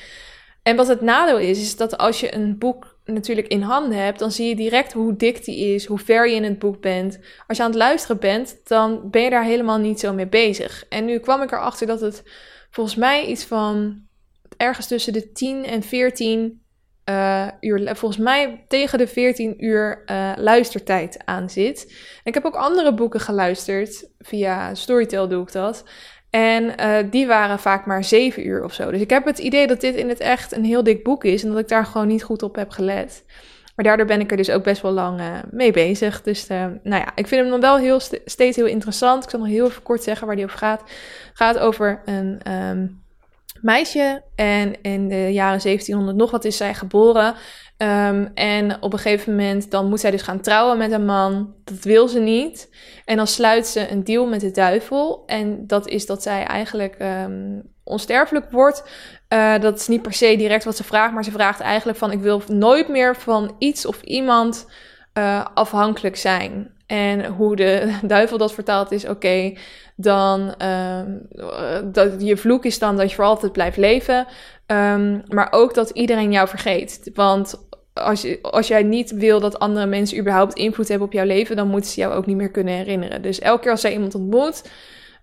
En 0.67 0.75
wat 0.75 0.87
het 0.87 1.01
nadeel 1.01 1.37
is, 1.37 1.61
is 1.61 1.75
dat 1.75 1.97
als 1.97 2.19
je 2.19 2.35
een 2.35 2.57
boek 2.57 2.97
natuurlijk 3.03 3.47
in 3.47 3.61
handen 3.61 4.03
hebt, 4.03 4.19
dan 4.19 4.31
zie 4.31 4.47
je 4.47 4.55
direct 4.55 4.93
hoe 4.93 5.15
dik 5.15 5.45
die 5.45 5.73
is, 5.73 5.85
hoe 5.85 5.99
ver 5.99 6.29
je 6.29 6.35
in 6.35 6.43
het 6.43 6.59
boek 6.59 6.81
bent. 6.81 7.19
Als 7.47 7.57
je 7.57 7.63
aan 7.63 7.69
het 7.69 7.79
luisteren 7.79 8.19
bent, 8.19 8.59
dan 8.63 9.09
ben 9.09 9.21
je 9.21 9.29
daar 9.29 9.43
helemaal 9.43 9.77
niet 9.77 9.99
zo 9.99 10.13
mee 10.13 10.27
bezig. 10.27 10.85
En 10.89 11.05
nu 11.05 11.19
kwam 11.19 11.41
ik 11.41 11.51
erachter 11.51 11.87
dat 11.87 12.01
het 12.01 12.23
volgens 12.69 12.95
mij 12.95 13.25
iets 13.25 13.43
van 13.43 14.01
ergens 14.57 14.87
tussen 14.87 15.13
de 15.13 15.31
10 15.31 15.65
en 15.65 15.83
14 15.83 16.63
uh, 17.09 17.47
uur, 17.59 17.95
volgens 17.95 18.21
mij 18.21 18.65
tegen 18.67 18.97
de 18.97 19.07
14 19.07 19.65
uur 19.65 20.03
uh, 20.05 20.31
luistertijd 20.35 21.21
aan 21.25 21.49
zit. 21.49 21.93
ik 22.23 22.33
heb 22.33 22.45
ook 22.45 22.55
andere 22.55 22.93
boeken 22.93 23.19
geluisterd, 23.19 24.09
via 24.19 24.75
Storytel 24.75 25.27
doe 25.27 25.43
ik 25.43 25.51
dat. 25.51 25.83
En 26.35 26.63
uh, 26.79 26.97
die 27.11 27.27
waren 27.27 27.59
vaak 27.59 27.85
maar 27.85 28.03
zeven 28.03 28.47
uur 28.47 28.63
of 28.63 28.73
zo. 28.73 28.91
Dus 28.91 29.01
ik 29.01 29.09
heb 29.09 29.25
het 29.25 29.39
idee 29.39 29.67
dat 29.67 29.81
dit 29.81 29.95
in 29.95 30.09
het 30.09 30.19
echt 30.19 30.55
een 30.55 30.63
heel 30.63 30.83
dik 30.83 31.03
boek 31.03 31.23
is 31.23 31.43
en 31.43 31.49
dat 31.49 31.59
ik 31.59 31.67
daar 31.67 31.85
gewoon 31.85 32.07
niet 32.07 32.23
goed 32.23 32.43
op 32.43 32.55
heb 32.55 32.69
gelet. 32.69 33.23
Maar 33.75 33.85
daardoor 33.85 34.05
ben 34.05 34.19
ik 34.19 34.31
er 34.31 34.37
dus 34.37 34.49
ook 34.49 34.63
best 34.63 34.81
wel 34.81 34.91
lang 34.91 35.19
uh, 35.19 35.27
mee 35.51 35.71
bezig. 35.71 36.21
Dus 36.21 36.49
uh, 36.49 36.65
nou 36.83 37.01
ja, 37.01 37.11
ik 37.15 37.27
vind 37.27 37.41
hem 37.41 37.49
dan 37.49 37.59
wel 37.59 37.77
heel 37.77 37.99
st 37.99 38.19
steeds 38.25 38.55
heel 38.55 38.65
interessant. 38.65 39.23
Ik 39.23 39.29
zal 39.29 39.39
nog 39.39 39.47
heel 39.47 39.65
even 39.65 39.83
kort 39.83 40.03
zeggen 40.03 40.27
waar 40.27 40.35
die 40.35 40.45
over 40.45 40.57
gaat. 40.57 40.83
Gaat 41.33 41.57
over 41.57 42.01
een 42.05 42.51
um, 42.51 43.03
meisje 43.61 44.23
en 44.35 44.81
in 44.81 45.07
de 45.07 45.33
jaren 45.33 45.61
1700 45.61 46.17
nog 46.17 46.31
wat 46.31 46.45
is 46.45 46.57
zij 46.57 46.73
geboren. 46.73 47.35
Um, 47.77 48.31
en 48.33 48.81
op 48.81 48.93
een 48.93 48.99
gegeven 48.99 49.35
moment 49.35 49.71
dan 49.71 49.89
moet 49.89 49.99
zij 49.99 50.11
dus 50.11 50.21
gaan 50.21 50.41
trouwen 50.41 50.77
met 50.77 50.91
een 50.91 51.05
man. 51.05 51.53
Dat 51.63 51.83
wil 51.83 52.07
ze 52.07 52.19
niet. 52.19 52.69
En 53.05 53.17
dan 53.17 53.27
sluit 53.27 53.67
ze 53.67 53.91
een 53.91 54.03
deal 54.03 54.25
met 54.25 54.41
de 54.41 54.51
duivel. 54.51 55.23
En 55.25 55.67
dat 55.67 55.87
is 55.87 56.05
dat 56.05 56.23
zij 56.23 56.43
eigenlijk 56.43 56.95
um, 56.99 57.63
onsterfelijk 57.83 58.51
wordt. 58.51 58.83
Uh, 59.29 59.59
dat 59.59 59.79
is 59.79 59.87
niet 59.87 60.01
per 60.01 60.13
se 60.13 60.35
direct 60.35 60.63
wat 60.63 60.75
ze 60.75 60.83
vraagt, 60.83 61.13
maar 61.13 61.23
ze 61.23 61.31
vraagt 61.31 61.59
eigenlijk 61.59 61.97
van 61.97 62.11
ik 62.11 62.19
wil 62.19 62.41
nooit 62.47 62.87
meer 62.87 63.15
van 63.15 63.55
iets 63.59 63.85
of 63.85 64.01
iemand 64.01 64.67
uh, 65.17 65.45
afhankelijk 65.53 66.15
zijn. 66.15 66.73
En 66.85 67.25
hoe 67.25 67.55
de 67.55 67.97
duivel 68.01 68.37
dat 68.37 68.53
vertaalt 68.53 68.91
is: 68.91 69.07
oké, 69.07 69.53
dan 69.95 70.55
uh, 70.61 70.99
dat 71.83 72.13
je 72.17 72.37
vloek 72.37 72.65
is 72.65 72.79
dan 72.79 72.97
dat 72.97 73.09
je 73.09 73.15
voor 73.15 73.25
altijd 73.25 73.51
blijft 73.51 73.77
leven. 73.77 74.27
Maar 75.27 75.47
ook 75.51 75.73
dat 75.73 75.89
iedereen 75.89 76.31
jou 76.31 76.47
vergeet. 76.47 77.11
Want 77.13 77.64
als, 78.03 78.41
als 78.41 78.67
jij 78.67 78.83
niet 78.83 79.11
wil 79.11 79.39
dat 79.39 79.59
andere 79.59 79.85
mensen 79.85 80.19
überhaupt 80.19 80.53
invloed 80.53 80.87
hebben 80.87 81.07
op 81.07 81.13
jouw 81.13 81.25
leven, 81.25 81.55
dan 81.55 81.67
moeten 81.67 81.91
ze 81.91 81.99
jou 81.99 82.13
ook 82.13 82.25
niet 82.25 82.35
meer 82.35 82.51
kunnen 82.51 82.73
herinneren. 82.73 83.21
Dus 83.21 83.39
elke 83.39 83.61
keer 83.61 83.71
als 83.71 83.81
zij 83.81 83.93
iemand 83.93 84.15
ontmoet, 84.15 84.69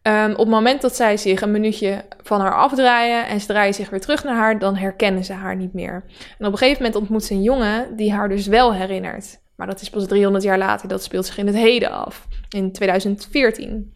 um, 0.03 0.31
op 0.31 0.39
het 0.39 0.49
moment 0.49 0.81
dat 0.81 0.97
zij 0.97 1.17
zich 1.17 1.41
een 1.41 1.51
minuutje 1.51 2.05
van 2.23 2.41
haar 2.41 2.55
afdraaien 2.55 3.27
en 3.27 3.41
ze 3.41 3.47
draaien 3.47 3.75
zich 3.75 3.91
weer 3.91 4.01
terug 4.01 4.25
naar 4.25 4.37
haar, 4.37 4.59
dan 4.59 4.77
herkennen 4.77 5.25
ze 5.25 5.33
haar 5.33 5.57
niet 5.57 5.73
meer. 5.73 6.05
En 6.39 6.47
op 6.47 6.53
een 6.53 6.59
gegeven 6.59 6.83
moment 6.83 7.01
ontmoet 7.01 7.25
ze 7.25 7.35
een 7.35 7.43
jongen 7.43 7.97
die 7.97 8.13
haar 8.13 8.29
dus 8.29 8.47
wel 8.47 8.75
herinnert. 8.75 9.41
Maar 9.57 9.67
dat 9.67 9.81
is 9.81 9.91
pas 9.91 10.07
300 10.07 10.45
jaar 10.45 10.59
later, 10.59 10.89
dat 10.89 11.03
speelt 11.03 11.27
zich 11.27 11.39
in 11.39 11.47
het 11.47 11.57
heden 11.57 11.91
af, 11.91 12.27
in 12.49 12.73
2014. 12.73 13.95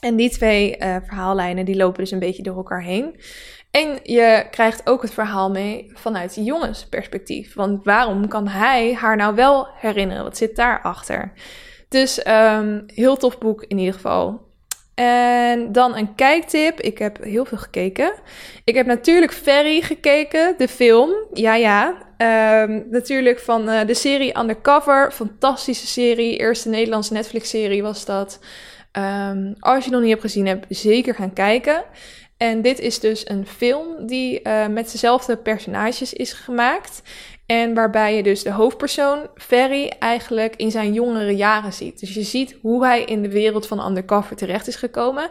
En 0.00 0.16
die 0.16 0.30
twee 0.30 0.76
uh, 0.78 0.96
verhaallijnen 1.04 1.64
die 1.64 1.76
lopen 1.76 2.00
dus 2.00 2.10
een 2.10 2.18
beetje 2.18 2.42
door 2.42 2.56
elkaar 2.56 2.82
heen. 2.82 3.20
En 3.70 3.98
je 4.02 4.46
krijgt 4.50 4.88
ook 4.88 5.02
het 5.02 5.12
verhaal 5.12 5.50
mee 5.50 5.90
vanuit 5.94 6.34
jongensperspectief. 6.34 7.54
Want 7.54 7.84
waarom 7.84 8.28
kan 8.28 8.48
hij 8.48 8.94
haar 8.94 9.16
nou 9.16 9.34
wel 9.34 9.68
herinneren? 9.74 10.22
Wat 10.22 10.36
zit 10.36 10.56
daarachter? 10.56 11.32
Dus 11.88 12.26
um, 12.26 12.84
heel 12.86 13.16
tof 13.16 13.38
boek 13.38 13.64
in 13.68 13.78
ieder 13.78 13.94
geval. 13.94 14.46
En 14.94 15.72
dan 15.72 15.96
een 15.96 16.14
kijktip. 16.14 16.80
Ik 16.80 16.98
heb 16.98 17.22
heel 17.22 17.44
veel 17.44 17.58
gekeken. 17.58 18.12
Ik 18.64 18.74
heb 18.74 18.86
natuurlijk 18.86 19.32
Ferry 19.32 19.80
gekeken, 19.80 20.54
de 20.58 20.68
film. 20.68 21.10
Ja, 21.32 21.54
ja. 21.54 22.06
Um, 22.62 22.86
natuurlijk 22.90 23.38
van 23.38 23.68
uh, 23.68 23.86
de 23.86 23.94
serie 23.94 24.38
Undercover. 24.38 25.12
Fantastische 25.12 25.86
serie. 25.86 26.36
Eerste 26.36 26.68
Nederlandse 26.68 27.12
Netflix-serie 27.12 27.82
was 27.82 28.04
dat. 28.04 28.40
Um, 28.92 29.54
als 29.58 29.84
je 29.84 29.90
nog 29.90 30.00
niet 30.00 30.10
hebt 30.10 30.22
gezien 30.22 30.46
hebt, 30.46 30.66
zeker 30.68 31.14
gaan 31.14 31.32
kijken. 31.32 31.84
En 32.38 32.62
dit 32.62 32.78
is 32.78 33.00
dus 33.00 33.28
een 33.28 33.46
film 33.46 34.06
die 34.06 34.40
uh, 34.42 34.66
met 34.66 34.92
dezelfde 34.92 35.36
personages 35.36 36.12
is 36.12 36.32
gemaakt. 36.32 37.02
En 37.46 37.74
waarbij 37.74 38.16
je 38.16 38.22
dus 38.22 38.42
de 38.42 38.52
hoofdpersoon, 38.52 39.26
Ferry, 39.34 39.92
eigenlijk 39.98 40.56
in 40.56 40.70
zijn 40.70 40.92
jongere 40.92 41.36
jaren 41.36 41.72
ziet. 41.72 42.00
Dus 42.00 42.14
je 42.14 42.22
ziet 42.22 42.56
hoe 42.62 42.84
hij 42.84 43.04
in 43.04 43.22
de 43.22 43.30
wereld 43.30 43.66
van 43.66 43.86
Undercover 43.86 44.36
terecht 44.36 44.66
is 44.66 44.76
gekomen. 44.76 45.30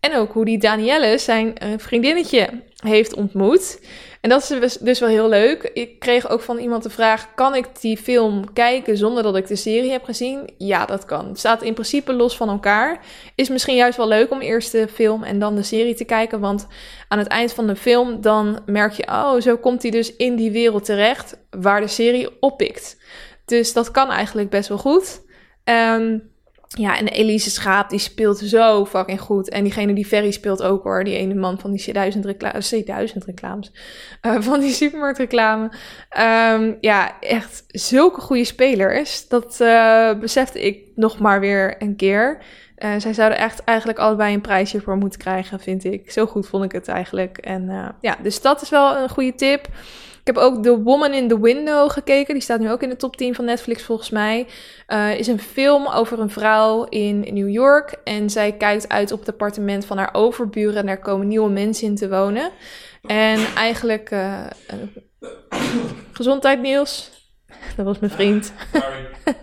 En 0.00 0.16
ook 0.16 0.32
hoe 0.32 0.44
die 0.44 0.58
Danielle 0.58 1.18
zijn 1.18 1.46
uh, 1.62 1.68
vriendinnetje 1.76 2.48
heeft 2.76 3.14
ontmoet. 3.14 3.80
En 4.20 4.30
dat 4.30 4.42
is 4.42 4.48
dus, 4.48 4.76
dus 4.76 5.00
wel 5.00 5.08
heel 5.08 5.28
leuk. 5.28 5.70
Ik 5.74 5.98
kreeg 5.98 6.28
ook 6.28 6.40
van 6.40 6.58
iemand 6.58 6.82
de 6.82 6.90
vraag: 6.90 7.34
kan 7.34 7.54
ik 7.54 7.80
die 7.80 7.96
film 7.96 8.52
kijken 8.52 8.96
zonder 8.96 9.22
dat 9.22 9.36
ik 9.36 9.46
de 9.46 9.56
serie 9.56 9.90
heb 9.90 10.04
gezien? 10.04 10.50
Ja, 10.58 10.86
dat 10.86 11.04
kan. 11.04 11.28
Het 11.28 11.38
staat 11.38 11.62
in 11.62 11.74
principe 11.74 12.12
los 12.12 12.36
van 12.36 12.48
elkaar. 12.48 13.04
Is 13.34 13.48
misschien 13.48 13.76
juist 13.76 13.96
wel 13.96 14.08
leuk 14.08 14.30
om 14.30 14.40
eerst 14.40 14.72
de 14.72 14.88
film 14.88 15.22
en 15.22 15.38
dan 15.38 15.54
de 15.54 15.62
serie 15.62 15.94
te 15.94 16.04
kijken. 16.04 16.40
Want 16.40 16.66
aan 17.08 17.18
het 17.18 17.28
eind 17.28 17.52
van 17.52 17.66
de 17.66 17.76
film 17.76 18.20
dan 18.20 18.62
merk 18.66 18.92
je: 18.92 19.06
oh, 19.06 19.40
zo 19.40 19.56
komt 19.56 19.82
hij 19.82 19.90
dus 19.90 20.16
in 20.16 20.36
die 20.36 20.50
wereld 20.50 20.84
terecht 20.84 21.38
waar 21.50 21.80
de 21.80 21.86
serie 21.86 22.40
oppikt. 22.40 22.96
Dus 23.44 23.72
dat 23.72 23.90
kan 23.90 24.10
eigenlijk 24.10 24.50
best 24.50 24.68
wel 24.68 24.78
goed. 24.78 25.26
Um, 25.64 26.36
ja, 26.68 26.98
en 26.98 27.08
Elise 27.08 27.50
Schaap, 27.50 27.90
die 27.90 27.98
speelt 27.98 28.38
zo 28.38 28.86
fucking 28.86 29.20
goed. 29.20 29.48
En 29.48 29.62
diegene 29.64 29.92
die 29.92 30.06
Ferry 30.06 30.30
speelt 30.30 30.62
ook 30.62 30.82
hoor. 30.82 31.04
Die 31.04 31.16
ene 31.16 31.34
man 31.34 31.58
van 31.58 31.72
die 31.72 31.84
C1000 31.90 32.20
reclames. 32.20 32.74
C1000 32.74 33.24
reclames. 33.26 33.72
Uh, 34.22 34.40
van 34.40 34.60
die 34.60 34.72
supermarktreclame. 34.72 35.70
Um, 36.54 36.76
ja, 36.80 37.20
echt 37.20 37.64
zulke 37.66 38.20
goede 38.20 38.44
spelers. 38.44 39.28
Dat 39.28 39.58
uh, 39.60 40.18
besefte 40.18 40.66
ik 40.66 40.82
nog 40.94 41.18
maar 41.18 41.40
weer 41.40 41.82
een 41.82 41.96
keer. 41.96 42.42
Zij 42.98 43.12
zouden 43.12 43.38
echt 43.38 43.64
eigenlijk 43.64 43.98
allebei 43.98 44.34
een 44.34 44.40
prijsje 44.40 44.80
voor 44.80 44.96
moeten 44.96 45.18
krijgen, 45.18 45.60
vind 45.60 45.84
ik. 45.84 46.10
Zo 46.10 46.26
goed 46.26 46.48
vond 46.48 46.64
ik 46.64 46.72
het 46.72 46.88
eigenlijk. 46.88 47.38
En 47.38 47.94
ja, 48.00 48.16
dus 48.22 48.40
dat 48.40 48.62
is 48.62 48.68
wel 48.68 48.96
een 48.96 49.08
goede 49.08 49.34
tip. 49.34 49.68
Ik 50.28 50.34
heb 50.34 50.42
ook 50.42 50.62
The 50.62 50.82
Woman 50.82 51.12
in 51.12 51.28
the 51.28 51.40
Window 51.40 51.90
gekeken. 51.90 52.34
Die 52.34 52.42
staat 52.42 52.60
nu 52.60 52.70
ook 52.70 52.82
in 52.82 52.88
de 52.88 52.96
top 52.96 53.16
10 53.16 53.34
van 53.34 53.44
Netflix 53.44 53.82
volgens 53.82 54.10
mij. 54.10 54.46
Uh, 54.88 55.18
is 55.18 55.26
een 55.26 55.40
film 55.40 55.86
over 55.86 56.20
een 56.20 56.30
vrouw 56.30 56.84
in 56.84 57.20
New 57.20 57.48
York. 57.48 57.96
En 58.04 58.30
zij 58.30 58.52
kijkt 58.52 58.88
uit 58.88 59.12
op 59.12 59.18
het 59.18 59.28
appartement 59.28 59.84
van 59.84 59.98
haar 59.98 60.08
overburen. 60.12 60.76
En 60.76 60.86
daar 60.86 60.98
komen 60.98 61.28
nieuwe 61.28 61.50
mensen 61.50 61.86
in 61.86 61.94
te 61.94 62.08
wonen. 62.08 62.50
En 63.02 63.38
eigenlijk... 63.54 64.10
Uh, 64.10 64.46
uh, 65.20 65.58
gezondheid 66.12 66.60
Niels. 66.60 67.10
Dat 67.76 67.86
was 67.86 67.98
mijn 67.98 68.12
vriend. 68.12 68.52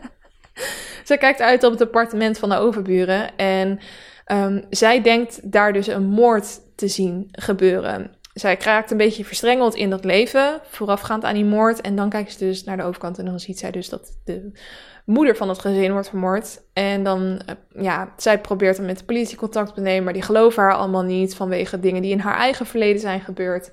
zij 1.04 1.18
kijkt 1.18 1.42
uit 1.42 1.64
op 1.64 1.72
het 1.72 1.82
appartement 1.82 2.38
van 2.38 2.50
de 2.50 2.58
overburen. 2.58 3.38
En 3.38 3.80
um, 4.32 4.66
zij 4.70 5.02
denkt 5.02 5.52
daar 5.52 5.74
dus 5.74 5.88
een 5.88 6.06
moord 6.06 6.60
te 6.76 6.88
zien 6.88 7.28
gebeuren 7.32 8.24
zij 8.36 8.58
kraakt 8.58 8.92
een 8.92 8.98
beetje 8.98 9.26
verstrengeld 9.26 9.76
in 9.76 9.90
dat 9.90 10.06
leven, 10.06 10.60
voorafgaand 10.64 11.24
aan 11.24 11.34
die 11.34 11.46
moord. 11.46 11.82
En 11.82 11.96
dan 11.96 12.10
kijkt 12.10 12.32
ze 12.32 12.38
dus 12.38 12.64
naar 12.64 12.78
de 12.78 12.84
overkant 12.84 13.18
en 13.18 13.26
dan 13.26 13.40
ziet 13.40 13.60
zij 13.60 13.72
dus 13.72 13.90
dat 13.90 14.18
de 14.24 14.52
moeder 15.06 15.36
van 15.36 15.50
het 15.50 15.60
gezin 15.60 15.92
wordt 15.92 16.10
vermoord. 16.10 16.62
En 16.74 17.04
dan, 17.04 17.42
eh, 17.46 17.84
ja, 17.84 18.14
zij 18.18 18.40
probeert 18.40 18.78
dan 18.78 18.86
met 18.86 19.00
de 19.00 19.06
politie 19.06 19.38
contact 19.38 19.74
te 19.74 19.82
nemen, 19.82 20.04
maar 20.04 20.14
die 20.14 20.22
geloven 20.22 20.64
haar 20.64 20.74
allemaal 20.74 21.04
niet 21.04 21.36
vanwege 21.36 21.80
dingen 21.80 22.02
die 22.02 22.12
in 22.12 22.20
haar 22.20 22.38
eigen 22.38 22.66
verleden 22.66 23.02
zijn 23.02 23.22
gebeurd. 23.22 23.72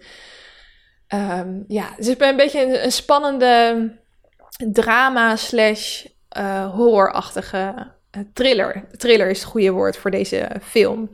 Um, 1.14 1.64
ja, 1.68 1.84
het 1.96 2.06
is 2.06 2.14
een 2.18 2.36
beetje 2.36 2.82
een, 2.84 2.92
spannende 2.92 3.90
drama 4.72 5.36
slash 5.36 6.04
uh, 6.38 6.74
horrorachtige 6.74 7.92
uh, 8.16 8.22
thriller. 8.32 8.84
Thriller 8.96 9.30
is 9.30 9.40
het 9.40 9.48
goede 9.48 9.70
woord 9.70 9.96
voor 9.96 10.10
deze 10.10 10.50
film. 10.62 11.10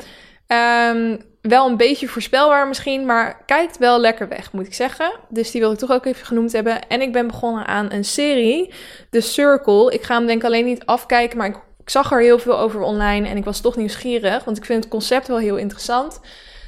Um, 0.52 1.26
wel 1.40 1.68
een 1.68 1.76
beetje 1.76 2.08
voorspelbaar 2.08 2.68
misschien, 2.68 3.06
maar 3.06 3.42
kijkt 3.46 3.78
wel 3.78 4.00
lekker 4.00 4.28
weg, 4.28 4.52
moet 4.52 4.66
ik 4.66 4.74
zeggen. 4.74 5.12
Dus 5.28 5.50
die 5.50 5.60
wil 5.60 5.72
ik 5.72 5.78
toch 5.78 5.90
ook 5.90 6.04
even 6.06 6.26
genoemd 6.26 6.52
hebben. 6.52 6.88
En 6.88 7.00
ik 7.00 7.12
ben 7.12 7.26
begonnen 7.26 7.66
aan 7.66 7.92
een 7.92 8.04
serie, 8.04 8.72
The 9.10 9.20
Circle. 9.20 9.92
Ik 9.92 10.02
ga 10.02 10.16
hem 10.16 10.26
denk 10.26 10.38
ik 10.38 10.46
alleen 10.46 10.64
niet 10.64 10.86
afkijken, 10.86 11.38
maar 11.38 11.46
ik, 11.46 11.56
ik 11.80 11.90
zag 11.90 12.12
er 12.12 12.20
heel 12.20 12.38
veel 12.38 12.58
over 12.58 12.80
online 12.80 13.28
en 13.28 13.36
ik 13.36 13.44
was 13.44 13.60
toch 13.60 13.76
nieuwsgierig, 13.76 14.44
want 14.44 14.56
ik 14.56 14.64
vind 14.64 14.82
het 14.82 14.92
concept 14.92 15.28
wel 15.28 15.38
heel 15.38 15.56
interessant. 15.56 16.20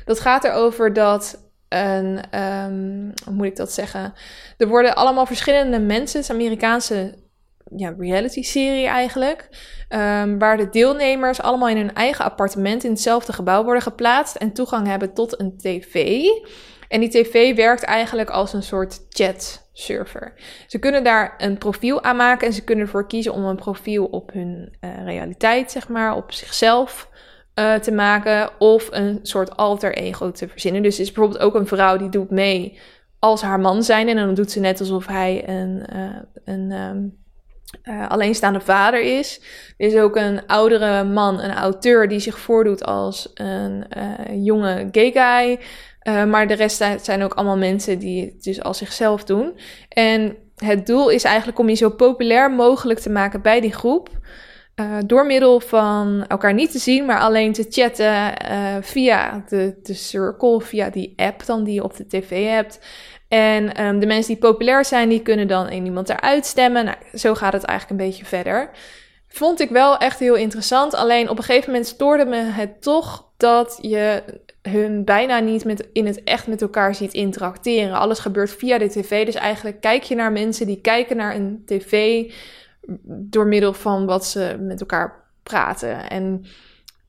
Dat 0.04 0.20
gaat 0.20 0.44
erover 0.44 0.92
dat 0.92 1.50
een, 1.68 2.20
um, 2.40 3.12
hoe 3.24 3.34
moet 3.34 3.46
ik 3.46 3.56
dat 3.56 3.72
zeggen? 3.72 4.14
Er 4.56 4.68
worden 4.68 4.94
allemaal 4.94 5.26
verschillende 5.26 5.78
mensen, 5.78 6.20
het 6.20 6.30
Amerikaanse 6.30 7.14
ja, 7.76 7.94
reality-serie 7.98 8.86
eigenlijk. 8.86 9.48
Um, 9.88 10.38
waar 10.38 10.56
de 10.56 10.68
deelnemers 10.70 11.40
allemaal 11.40 11.68
in 11.68 11.76
hun 11.76 11.94
eigen 11.94 12.24
appartement 12.24 12.84
in 12.84 12.90
hetzelfde 12.90 13.32
gebouw 13.32 13.64
worden 13.64 13.82
geplaatst 13.82 14.36
en 14.36 14.52
toegang 14.52 14.86
hebben 14.86 15.14
tot 15.14 15.40
een 15.40 15.56
tv. 15.56 16.22
En 16.88 17.00
die 17.00 17.08
tv 17.08 17.56
werkt 17.56 17.82
eigenlijk 17.82 18.30
als 18.30 18.52
een 18.52 18.62
soort 18.62 19.06
chat-server. 19.08 20.32
Ze 20.66 20.78
kunnen 20.78 21.04
daar 21.04 21.34
een 21.38 21.58
profiel 21.58 22.02
aan 22.02 22.16
maken 22.16 22.46
en 22.46 22.52
ze 22.52 22.64
kunnen 22.64 22.84
ervoor 22.84 23.06
kiezen 23.06 23.32
om 23.32 23.44
een 23.44 23.56
profiel 23.56 24.04
op 24.04 24.32
hun 24.32 24.76
uh, 24.80 25.04
realiteit, 25.04 25.70
zeg 25.70 25.88
maar, 25.88 26.16
op 26.16 26.32
zichzelf 26.32 27.08
uh, 27.54 27.74
te 27.74 27.92
maken 27.92 28.50
of 28.58 28.88
een 28.90 29.18
soort 29.22 29.56
alter 29.56 29.94
ego 29.94 30.30
te 30.30 30.48
verzinnen. 30.48 30.82
Dus 30.82 31.00
is 31.00 31.12
bijvoorbeeld 31.12 31.42
ook 31.42 31.54
een 31.54 31.66
vrouw 31.66 31.96
die 31.96 32.08
doet 32.08 32.30
mee 32.30 32.78
als 33.18 33.42
haar 33.42 33.60
man 33.60 33.82
zijn 33.82 34.08
en 34.08 34.16
dan 34.16 34.34
doet 34.34 34.50
ze 34.50 34.60
net 34.60 34.80
alsof 34.80 35.06
hij 35.06 35.48
een, 35.48 35.86
uh, 35.92 36.16
een 36.44 36.72
um, 36.72 37.19
uh, 37.84 38.08
alleenstaande 38.08 38.60
vader 38.60 39.00
is. 39.18 39.40
Er 39.76 39.86
is 39.86 39.96
ook 39.96 40.16
een 40.16 40.46
oudere 40.46 41.04
man, 41.04 41.40
een 41.40 41.54
auteur, 41.54 42.08
die 42.08 42.18
zich 42.18 42.38
voordoet 42.38 42.84
als 42.84 43.30
een 43.34 43.84
uh, 43.96 44.44
jonge 44.44 44.88
gay 44.92 45.10
guy. 45.12 45.58
Uh, 46.02 46.24
maar 46.24 46.46
de 46.46 46.54
rest 46.54 46.84
zijn 47.02 47.22
ook 47.22 47.34
allemaal 47.34 47.56
mensen 47.56 47.98
die 47.98 48.24
het 48.24 48.42
dus 48.42 48.62
als 48.62 48.78
zichzelf 48.78 49.24
doen. 49.24 49.58
En 49.88 50.36
het 50.56 50.86
doel 50.86 51.08
is 51.08 51.24
eigenlijk 51.24 51.58
om 51.58 51.68
je 51.68 51.74
zo 51.74 51.90
populair 51.90 52.50
mogelijk 52.50 52.98
te 52.98 53.10
maken 53.10 53.42
bij 53.42 53.60
die 53.60 53.72
groep. 53.72 54.08
door 55.06 55.26
middel 55.26 55.60
van 55.60 56.24
elkaar 56.28 56.54
niet 56.54 56.70
te 56.70 56.78
zien, 56.78 57.04
maar 57.04 57.20
alleen 57.20 57.52
te 57.52 57.66
chatten 57.68 58.32
via 58.82 59.44
de, 59.48 59.78
de 59.82 59.94
circle, 59.94 60.60
via 60.60 60.90
die 60.90 61.12
app 61.16 61.46
dan 61.46 61.64
die 61.64 61.74
je 61.74 61.84
op 61.84 61.96
de 61.96 62.06
tv 62.06 62.48
hebt. 62.48 62.80
En 63.30 63.84
um, 63.84 63.98
de 63.98 64.06
mensen 64.06 64.32
die 64.32 64.42
populair 64.42 64.84
zijn, 64.84 65.08
die 65.08 65.22
kunnen 65.22 65.48
dan 65.48 65.70
een 65.70 65.84
iemand 65.84 66.08
eruit 66.08 66.46
stemmen. 66.46 66.84
Nou, 66.84 66.96
zo 67.14 67.34
gaat 67.34 67.52
het 67.52 67.64
eigenlijk 67.64 68.00
een 68.00 68.06
beetje 68.06 68.24
verder. 68.24 68.70
Vond 69.28 69.60
ik 69.60 69.68
wel 69.68 69.98
echt 69.98 70.18
heel 70.18 70.34
interessant. 70.34 70.94
Alleen 70.94 71.28
op 71.28 71.38
een 71.38 71.44
gegeven 71.44 71.70
moment 71.70 71.88
stoorde 71.88 72.24
me 72.24 72.36
het 72.36 72.82
toch 72.82 73.32
dat 73.36 73.78
je 73.82 74.22
hun 74.62 75.04
bijna 75.04 75.38
niet 75.38 75.64
met, 75.64 75.88
in 75.92 76.06
het 76.06 76.24
echt 76.24 76.46
met 76.46 76.62
elkaar 76.62 76.94
ziet 76.94 77.12
interacteren. 77.12 77.94
Alles 77.94 78.18
gebeurt 78.18 78.50
via 78.50 78.78
de 78.78 78.88
tv. 78.88 79.24
Dus 79.24 79.34
eigenlijk 79.34 79.80
kijk 79.80 80.02
je 80.02 80.14
naar 80.14 80.32
mensen 80.32 80.66
die 80.66 80.80
kijken 80.80 81.16
naar 81.16 81.34
een 81.34 81.62
tv 81.66 82.24
door 83.06 83.46
middel 83.46 83.72
van 83.72 84.06
wat 84.06 84.26
ze 84.26 84.56
met 84.60 84.80
elkaar 84.80 85.24
praten. 85.42 86.10
En 86.10 86.44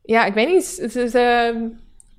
ja, 0.03 0.25
ik 0.25 0.33
weet 0.33 0.47
niet. 0.47 0.77
Het 0.81 0.95
is. 0.95 1.15
Uh, 1.15 1.49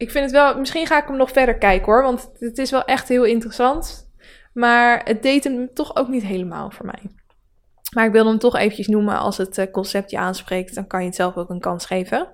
ik 0.03 0.11
vind 0.11 0.25
het 0.25 0.33
wel, 0.33 0.59
misschien 0.59 0.87
ga 0.87 1.01
ik 1.01 1.07
hem 1.07 1.17
nog 1.17 1.31
verder 1.31 1.59
kijken 1.59 1.93
hoor, 1.93 2.03
want 2.03 2.31
het 2.39 2.59
is 2.59 2.71
wel 2.71 2.85
echt 2.85 3.09
heel 3.09 3.25
interessant. 3.25 4.11
Maar 4.53 5.01
het 5.05 5.23
deed 5.23 5.45
hem 5.45 5.75
toch 5.75 5.97
ook 5.97 6.09
niet 6.09 6.23
helemaal 6.23 6.71
voor 6.71 6.87
mij. 6.87 7.11
Maar 7.95 8.07
ik 8.07 8.13
wil 8.13 8.27
hem 8.27 8.39
toch 8.39 8.57
eventjes 8.57 8.87
noemen 8.87 9.19
als 9.19 9.37
het 9.37 9.59
eh, 9.59 9.71
concept 9.71 10.11
je 10.11 10.19
aanspreekt. 10.19 10.75
Dan 10.75 10.87
kan 10.87 11.01
je 11.01 11.07
het 11.07 11.15
zelf 11.15 11.37
ook 11.37 11.51
een 11.51 11.61
kans 11.61 11.87
geven. 11.87 12.29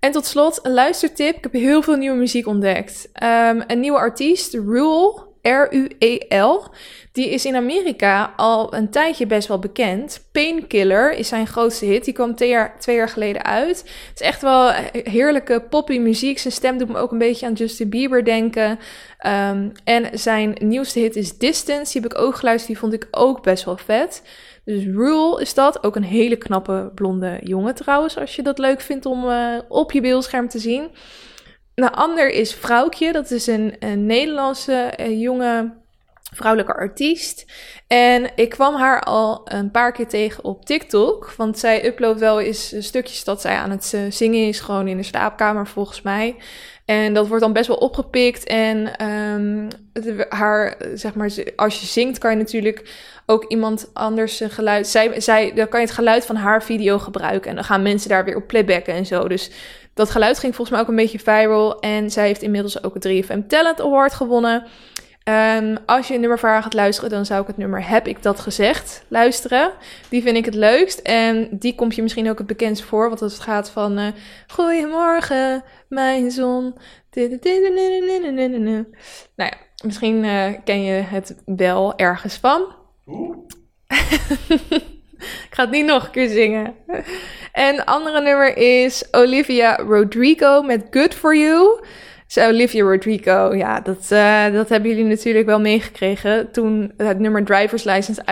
En 0.00 0.12
tot 0.12 0.26
slot, 0.26 0.58
een 0.62 0.72
luistertip. 0.72 1.36
Ik 1.36 1.42
heb 1.42 1.52
heel 1.52 1.82
veel 1.82 1.96
nieuwe 1.96 2.16
muziek 2.16 2.46
ontdekt. 2.46 3.08
Ehm, 3.12 3.62
een 3.66 3.80
nieuwe 3.80 3.98
artiest, 3.98 4.54
Rule, 4.54 5.26
R-U-E-L. 5.42 6.64
Die 7.12 7.30
is 7.30 7.44
in 7.44 7.56
Amerika 7.56 8.32
al 8.36 8.74
een 8.74 8.90
tijdje 8.90 9.26
best 9.26 9.48
wel 9.48 9.58
bekend. 9.58 10.28
Painkiller 10.32 11.12
is 11.12 11.28
zijn 11.28 11.46
grootste 11.46 11.84
hit. 11.84 12.04
Die 12.04 12.14
kwam 12.14 12.34
twee 12.34 12.48
jaar, 12.86 13.08
geleden 13.08 13.44
uit. 13.44 13.78
Het 13.78 14.20
is 14.20 14.26
echt 14.26 14.42
wel 14.42 14.70
heerlijke 14.92 15.62
poppy 15.70 15.98
muziek. 15.98 16.38
Zijn 16.38 16.52
stem 16.52 16.78
doet 16.78 16.88
me 16.88 16.98
ook 16.98 17.12
een 17.12 17.18
beetje 17.18 17.46
aan 17.46 17.52
Justin 17.52 17.88
Bieber 17.88 18.24
denken. 18.24 18.78
Um, 19.26 19.72
en 19.84 20.18
zijn 20.18 20.56
nieuwste 20.58 20.98
hit 20.98 21.16
is 21.16 21.38
Distance. 21.38 21.92
Die 21.92 22.02
heb 22.02 22.12
ik 22.12 22.18
ook 22.18 22.36
geluisterd. 22.36 22.72
Die 22.72 22.78
vond 22.78 22.92
ik 22.92 23.08
ook 23.10 23.42
best 23.42 23.64
wel 23.64 23.76
vet. 23.76 24.22
Dus 24.64 24.84
Rule 24.84 25.40
is 25.40 25.54
dat. 25.54 25.84
Ook 25.84 25.96
een 25.96 26.04
hele 26.04 26.36
knappe 26.36 26.90
blonde 26.94 27.38
jongen 27.42 27.74
trouwens. 27.74 28.18
Als 28.18 28.36
je 28.36 28.42
dat 28.42 28.58
leuk 28.58 28.80
vindt 28.80 29.06
om 29.06 29.24
uh, 29.24 29.58
op 29.68 29.92
je 29.92 30.00
beeldscherm 30.00 30.48
te 30.48 30.58
zien. 30.58 30.90
Een 31.74 31.90
ander 31.90 32.28
is 32.30 32.54
Vrouwtje. 32.54 33.12
Dat 33.12 33.30
is 33.30 33.46
een, 33.46 33.76
Nederlandse 33.96 34.92
uh, 35.00 35.20
jonge 35.20 35.78
vrouwelijke 36.34 36.74
artiest. 36.74 37.44
En 37.86 38.30
ik 38.34 38.48
kwam 38.48 38.74
haar 38.74 39.00
al 39.00 39.40
een 39.44 39.70
paar 39.70 39.92
keer 39.92 40.08
tegen 40.08 40.44
op 40.44 40.64
TikTok. 40.64 41.32
Want 41.36 41.58
zij 41.58 41.86
uploadt 41.86 42.20
wel 42.20 42.40
eens 42.40 42.74
stukjes 42.78 43.24
dat 43.24 43.40
zij 43.40 43.56
aan 43.56 43.70
het 43.70 43.92
uh, 43.94 44.00
zingen 44.08 44.48
is. 44.48 44.60
Gewoon 44.60 44.88
in 44.88 44.96
de 44.96 45.02
slaapkamer 45.02 45.66
volgens 45.66 46.02
mij. 46.02 46.36
En 46.84 47.14
dat 47.14 47.26
wordt 47.28 47.42
dan 47.42 47.52
best 47.52 47.66
wel 47.66 47.76
opgepikt. 47.76 48.44
En 48.44 49.06
um, 49.06 49.68
haar, 50.28 50.76
zeg 50.94 51.14
maar, 51.14 51.30
als 51.56 51.80
je 51.80 51.86
zingt, 51.86 52.18
kan 52.18 52.30
je 52.30 52.36
natuurlijk 52.36 52.94
ook 53.26 53.44
iemand 53.44 53.90
anders 53.92 54.42
geluid. 54.48 54.86
Zij, 54.86 55.20
zij, 55.20 55.52
dan 55.54 55.68
kan 55.68 55.80
je 55.80 55.86
het 55.86 55.94
geluid 55.94 56.26
van 56.26 56.36
haar 56.36 56.62
video 56.62 56.98
gebruiken. 56.98 57.50
En 57.50 57.54
dan 57.54 57.64
gaan 57.64 57.82
mensen 57.82 58.08
daar 58.08 58.24
weer 58.24 58.36
op 58.36 58.46
playbacken 58.46 58.94
en 58.94 59.06
zo. 59.06 59.28
Dus 59.28 59.50
dat 59.94 60.10
geluid 60.10 60.38
ging 60.38 60.54
volgens 60.54 60.76
mij 60.76 60.80
ook 60.80 60.88
een 60.90 61.02
beetje 61.02 61.18
viral. 61.18 61.80
En 61.80 62.10
zij 62.10 62.26
heeft 62.26 62.42
inmiddels 62.42 62.82
ook 62.82 62.94
een 62.98 63.24
3FM 63.24 63.46
Talent 63.46 63.80
Award 63.80 64.12
gewonnen. 64.12 64.66
Um, 65.24 65.76
als 65.86 66.08
je 66.08 66.14
een 66.14 66.20
nummer 66.20 66.38
voor 66.38 66.48
haar 66.48 66.62
gaat 66.62 66.74
luisteren, 66.74 67.10
dan 67.10 67.26
zou 67.26 67.40
ik 67.40 67.46
het 67.46 67.56
nummer 67.56 67.88
Heb 67.88 68.06
ik 68.06 68.22
dat 68.22 68.40
gezegd 68.40 69.04
luisteren. 69.08 69.72
Die 70.08 70.22
vind 70.22 70.36
ik 70.36 70.44
het 70.44 70.54
leukst. 70.54 70.98
En 70.98 71.48
die 71.50 71.74
komt 71.74 71.94
je 71.94 72.02
misschien 72.02 72.30
ook 72.30 72.38
het 72.38 72.46
bekendst 72.46 72.84
voor. 72.84 73.08
Want 73.08 73.20
het 73.20 73.38
gaat 73.38 73.70
van 73.70 73.98
uh, 73.98 74.06
Goedemorgen, 74.46 75.64
mijn 75.88 76.30
zon. 76.30 76.74
Nou 79.36 79.50
ja, 79.50 79.52
misschien 79.84 80.24
uh, 80.24 80.46
ken 80.64 80.82
je 80.82 80.92
het 80.92 81.42
wel 81.44 81.96
ergens 81.96 82.36
van. 82.36 82.74
ik 85.20 85.48
ga 85.50 85.62
het 85.62 85.70
niet 85.70 85.86
nog 85.86 86.04
een 86.04 86.10
keer 86.10 86.28
zingen. 86.28 86.74
En 87.52 87.84
andere 87.84 88.20
nummer 88.20 88.56
is 88.56 89.04
Olivia 89.10 89.76
Rodrigo 89.76 90.62
met 90.62 90.86
Good 90.90 91.14
For 91.14 91.36
You. 91.36 91.80
Zo, 92.26 92.48
Olivia 92.48 92.82
Rodrigo, 92.82 93.54
ja, 93.54 93.80
dat, 93.80 94.08
uh, 94.12 94.52
dat 94.52 94.68
hebben 94.68 94.90
jullie 94.90 95.04
natuurlijk 95.04 95.46
wel 95.46 95.60
meegekregen 95.60 96.50
toen 96.50 96.92
het 96.96 97.18
nummer 97.18 97.44
Driver's 97.44 97.84
License 97.84 98.22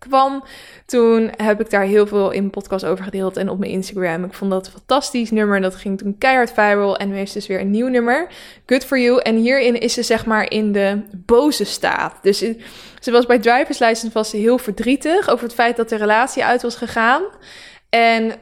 uitkwam. 0.00 0.42
Toen 0.86 1.30
heb 1.36 1.60
ik 1.60 1.70
daar 1.70 1.82
heel 1.82 2.06
veel 2.06 2.30
in 2.30 2.50
podcast 2.50 2.84
over 2.84 3.04
gedeeld 3.04 3.36
en 3.36 3.48
op 3.48 3.58
mijn 3.58 3.70
Instagram. 3.70 4.24
Ik 4.24 4.34
vond 4.34 4.50
dat 4.50 4.66
een 4.66 4.72
fantastisch 4.72 5.30
nummer. 5.30 5.60
Dat 5.60 5.74
ging 5.74 5.98
toen 5.98 6.18
keihard 6.18 6.52
viral. 6.52 6.96
En 6.96 7.08
nu 7.08 7.16
heeft 7.16 7.32
dus 7.32 7.46
weer 7.46 7.60
een 7.60 7.70
nieuw 7.70 7.88
nummer. 7.88 8.28
Good 8.66 8.84
for 8.84 8.98
you. 8.98 9.20
En 9.20 9.36
hierin 9.36 9.80
is 9.80 9.92
ze 9.92 10.02
zeg 10.02 10.26
maar 10.26 10.50
in 10.50 10.72
de 10.72 11.02
boze 11.16 11.64
staat. 11.64 12.14
Dus 12.22 12.38
ze 13.00 13.10
was 13.10 13.26
bij 13.26 13.38
Driver's 13.38 13.78
License 13.78 14.12
was 14.12 14.30
ze 14.30 14.36
heel 14.36 14.58
verdrietig 14.58 15.28
over 15.28 15.44
het 15.44 15.54
feit 15.54 15.76
dat 15.76 15.88
de 15.88 15.96
relatie 15.96 16.44
uit 16.44 16.62
was 16.62 16.74
gegaan. 16.74 17.22
En 17.90 18.32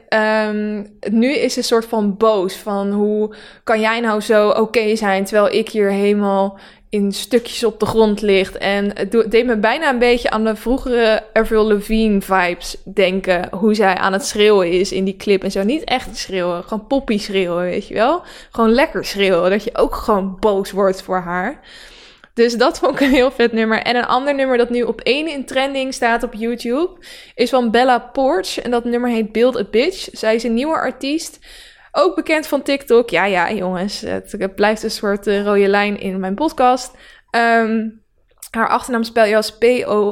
um, 0.49 0.97
nu 1.11 1.33
is 1.33 1.53
ze 1.53 1.59
een 1.59 1.65
soort 1.65 1.85
van 1.85 2.17
boos 2.17 2.55
van 2.55 2.91
hoe 2.91 3.35
kan 3.63 3.79
jij 3.79 3.99
nou 3.99 4.21
zo 4.21 4.49
oké 4.49 4.95
zijn 4.95 5.23
terwijl 5.25 5.53
ik 5.55 5.69
hier 5.69 5.91
helemaal 5.91 6.59
in 6.89 7.11
stukjes 7.11 7.63
op 7.63 7.79
de 7.79 7.85
grond 7.85 8.21
ligt. 8.21 8.57
En 8.57 8.97
het 8.97 9.31
deed 9.31 9.45
me 9.45 9.57
bijna 9.57 9.89
een 9.89 9.99
beetje 9.99 10.29
aan 10.29 10.43
de 10.43 10.55
vroegere 10.55 11.23
Avril 11.33 11.63
Lavigne 11.67 12.21
vibes 12.21 12.77
denken. 12.83 13.47
Hoe 13.51 13.73
zij 13.73 13.95
aan 13.95 14.13
het 14.13 14.25
schreeuwen 14.25 14.71
is 14.71 14.91
in 14.91 15.03
die 15.03 15.17
clip 15.17 15.43
en 15.43 15.51
zo. 15.51 15.63
Niet 15.63 15.83
echt 15.83 16.17
schreeuwen, 16.17 16.63
gewoon 16.63 16.87
poppy 16.87 17.17
schreeuwen, 17.17 17.63
weet 17.63 17.87
je 17.87 17.93
wel. 17.93 18.21
Gewoon 18.51 18.71
lekker 18.71 19.05
schreeuwen, 19.05 19.49
dat 19.49 19.63
je 19.63 19.77
ook 19.77 19.95
gewoon 19.95 20.37
boos 20.39 20.71
wordt 20.71 21.01
voor 21.01 21.19
haar. 21.19 21.59
Dus 22.33 22.57
dat 22.57 22.79
vond 22.79 22.93
ik 22.93 22.99
een 22.99 23.13
heel 23.13 23.31
vet 23.31 23.51
nummer. 23.51 23.81
En 23.81 23.95
een 23.95 24.05
ander 24.05 24.35
nummer 24.35 24.57
dat 24.57 24.69
nu 24.69 24.83
op 24.83 25.01
één 25.01 25.27
in 25.27 25.45
trending 25.45 25.93
staat 25.93 26.23
op 26.23 26.33
YouTube 26.33 26.89
is 27.35 27.49
van 27.49 27.71
Bella 27.71 27.99
Porch. 27.99 28.59
En 28.59 28.71
dat 28.71 28.83
nummer 28.83 29.09
heet 29.09 29.31
Build 29.31 29.57
a 29.57 29.63
Bitch. 29.71 30.07
Zij 30.11 30.35
is 30.35 30.43
een 30.43 30.53
nieuwe 30.53 30.75
artiest. 30.75 31.39
Ook 31.99 32.15
bekend 32.15 32.47
van 32.47 32.61
TikTok. 32.61 33.09
Ja, 33.09 33.25
ja, 33.25 33.51
jongens. 33.51 34.01
Het, 34.01 34.55
blijft 34.55 34.83
een 34.83 34.91
soort 34.91 35.27
uh, 35.27 35.43
rode 35.43 35.67
lijn 35.67 35.99
in 35.99 36.19
mijn 36.19 36.35
podcast. 36.35 36.91
Um, 37.31 38.03
haar 38.51 38.69
achternaam 38.69 39.03
spel 39.03 39.25
je 39.25 39.35
als 39.35 39.57
P-O-A-R-C-H. 39.57 40.03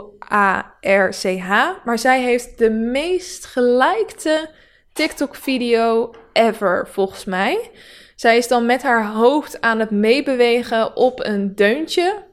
Maar 1.84 2.00
zij 2.00 2.22
heeft 2.22 2.58
de 2.58 2.70
meest 2.70 3.46
gelikte 3.46 4.50
TikTok-video 4.94 6.14
ever, 6.34 6.88
volgens 6.92 7.26
mij. 7.26 7.72
Zij 8.16 8.38
is 8.38 8.48
dan 8.48 8.66
met 8.66 8.84
haar 8.84 9.06
hoofd 9.06 9.62
aan 9.62 9.80
het 9.80 9.92
meebewegen 9.92 10.96
op 10.96 11.26
een 11.26 11.56
deuntje. 11.56 12.26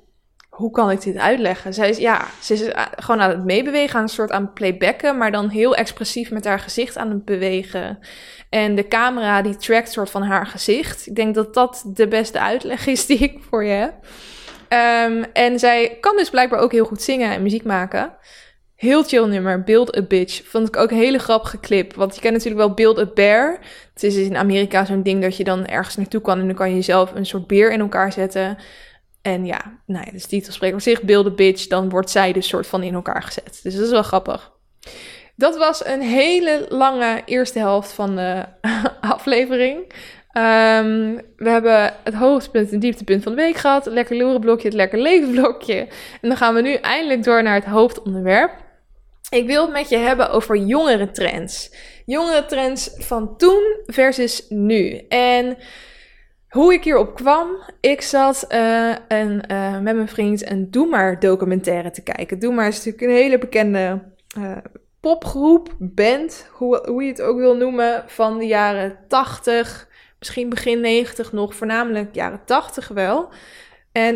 Hoe 0.54 0.70
kan 0.70 0.90
ik 0.90 1.02
dit 1.02 1.16
uitleggen? 1.16 1.74
Zij 1.74 1.88
is, 1.88 1.98
ja, 1.98 2.26
ze 2.40 2.52
is 2.52 2.62
eh, 2.62 2.82
gewoon 2.96 3.20
aan 3.20 3.30
het 3.30 3.44
meebewegen, 3.44 3.96
aan 3.96 4.02
een 4.02 4.08
soort 4.08 4.30
aan 4.30 4.52
playbacken, 4.52 5.18
maar 5.18 5.32
dan 5.32 5.48
heel 5.48 5.76
expressief 5.76 6.30
met 6.30 6.44
haar 6.44 6.60
gezicht 6.60 6.96
aan 6.96 7.10
het 7.10 7.24
bewegen. 7.24 7.98
En 8.50 8.74
de 8.74 8.88
camera 8.88 9.42
die 9.42 9.56
trackt 9.56 9.92
soort 9.92 10.10
van 10.10 10.22
haar 10.22 10.46
gezicht. 10.46 11.06
Ik 11.06 11.14
denk 11.14 11.34
dat 11.34 11.54
dat 11.54 11.84
de 11.86 12.08
beste 12.08 12.40
uitleg 12.40 12.86
is 12.86 13.06
die 13.06 13.18
ik 13.18 13.38
voor 13.48 13.64
je 13.64 13.72
heb. 13.72 13.94
Um, 14.68 15.24
en 15.32 15.58
zij 15.58 15.96
kan 16.00 16.16
dus 16.16 16.30
blijkbaar 16.30 16.60
ook 16.60 16.72
heel 16.72 16.84
goed 16.84 17.02
zingen 17.02 17.30
en 17.30 17.42
muziek 17.42 17.64
maken. 17.64 18.12
Heel 18.74 19.02
chill 19.02 19.26
nummer, 19.26 19.62
Build 19.62 19.96
a 19.96 20.02
Bitch. 20.02 20.42
Vond 20.44 20.68
ik 20.68 20.76
ook 20.76 20.90
een 20.90 20.96
hele 20.96 21.18
grappige 21.18 21.60
clip. 21.60 21.94
Want 21.94 22.14
je 22.14 22.20
kent 22.20 22.32
natuurlijk 22.32 22.66
wel 22.66 22.74
Build 22.74 22.98
a 22.98 23.06
Bear. 23.14 23.58
Het 23.92 24.02
is 24.02 24.16
in 24.16 24.36
Amerika 24.36 24.84
zo'n 24.84 25.02
ding 25.02 25.22
dat 25.22 25.36
je 25.36 25.44
dan 25.44 25.66
ergens 25.66 25.96
naartoe 25.96 26.20
kan... 26.20 26.40
en 26.40 26.46
dan 26.46 26.54
kan 26.54 26.74
je 26.74 26.82
zelf 26.82 27.14
een 27.14 27.26
soort 27.26 27.46
beer 27.46 27.72
in 27.72 27.80
elkaar 27.80 28.12
zetten. 28.12 28.58
En 29.24 29.46
ja, 29.46 29.78
nou 29.86 30.10
dus 30.12 30.26
titel 30.26 30.52
spreekt 30.52 30.74
op 30.74 30.80
zich, 30.80 31.10
a 31.10 31.30
Bitch. 31.30 31.66
Dan 31.66 31.88
wordt 31.88 32.10
zij 32.10 32.32
dus 32.32 32.48
soort 32.48 32.66
van 32.66 32.82
in 32.82 32.94
elkaar 32.94 33.22
gezet. 33.22 33.60
Dus 33.62 33.74
dat 33.74 33.84
is 33.84 33.90
wel 33.90 34.02
grappig. 34.02 34.52
Dat 35.36 35.56
was 35.56 35.86
een 35.86 36.00
hele 36.00 36.66
lange 36.68 37.22
eerste 37.24 37.58
helft 37.58 37.92
van 37.92 38.16
de 38.16 38.44
aflevering. 39.00 39.78
Um, 40.36 41.20
we 41.36 41.50
hebben 41.50 41.94
het 42.04 42.14
hoogtepunt 42.14 42.72
en 42.72 42.78
dieptepunt 42.78 43.22
van 43.22 43.34
de 43.34 43.42
week 43.42 43.56
gehad. 43.56 43.86
Lekker 43.86 44.16
loeren 44.16 44.40
blokje, 44.40 44.68
het 44.68 44.76
lekker 44.76 44.98
leven 44.98 45.30
blokje. 45.30 45.76
En 46.20 46.28
dan 46.28 46.36
gaan 46.36 46.54
we 46.54 46.60
nu 46.60 46.74
eindelijk 46.74 47.24
door 47.24 47.42
naar 47.42 47.54
het 47.54 47.64
hoofdonderwerp. 47.64 48.52
Ik 49.30 49.46
wil 49.46 49.62
het 49.62 49.72
met 49.72 49.88
je 49.88 49.96
hebben 49.96 50.30
over 50.30 50.56
jongere 50.56 51.10
trends. 51.10 51.74
Jongere 52.06 52.46
trends 52.46 52.90
van 52.98 53.36
toen 53.36 53.76
versus 53.86 54.46
nu. 54.48 55.04
En 55.08 55.56
hoe 56.54 56.72
ik 56.72 56.84
hierop 56.84 57.14
kwam, 57.14 57.48
ik 57.80 58.00
zat 58.00 58.44
een, 59.08 59.44
uh, 59.50 59.78
met 59.78 59.94
mijn 59.94 60.08
vriend 60.08 60.50
een 60.50 60.70
Doe 60.70 60.86
Maar 60.86 61.20
documentaire 61.20 61.90
te 61.90 62.02
kijken. 62.02 62.38
Doe 62.38 62.54
Maar 62.54 62.68
is 62.68 62.76
natuurlijk 62.76 63.02
een 63.02 63.22
hele 63.22 63.38
bekende 63.38 64.02
uh, 64.38 64.56
popgroep, 65.00 65.74
band, 65.78 66.48
hoe, 66.52 67.02
je 67.02 67.08
het 67.08 67.22
ook 67.22 67.38
wil 67.38 67.56
noemen, 67.56 68.04
van 68.06 68.38
de 68.38 68.46
jaren 68.46 68.98
80, 69.08 69.88
misschien 70.18 70.48
begin 70.48 70.80
90 70.80 71.32
nog, 71.32 71.54
voornamelijk 71.54 72.14
jaren 72.14 72.40
80 72.44 72.88
wel. 72.88 73.28
En 73.92 74.14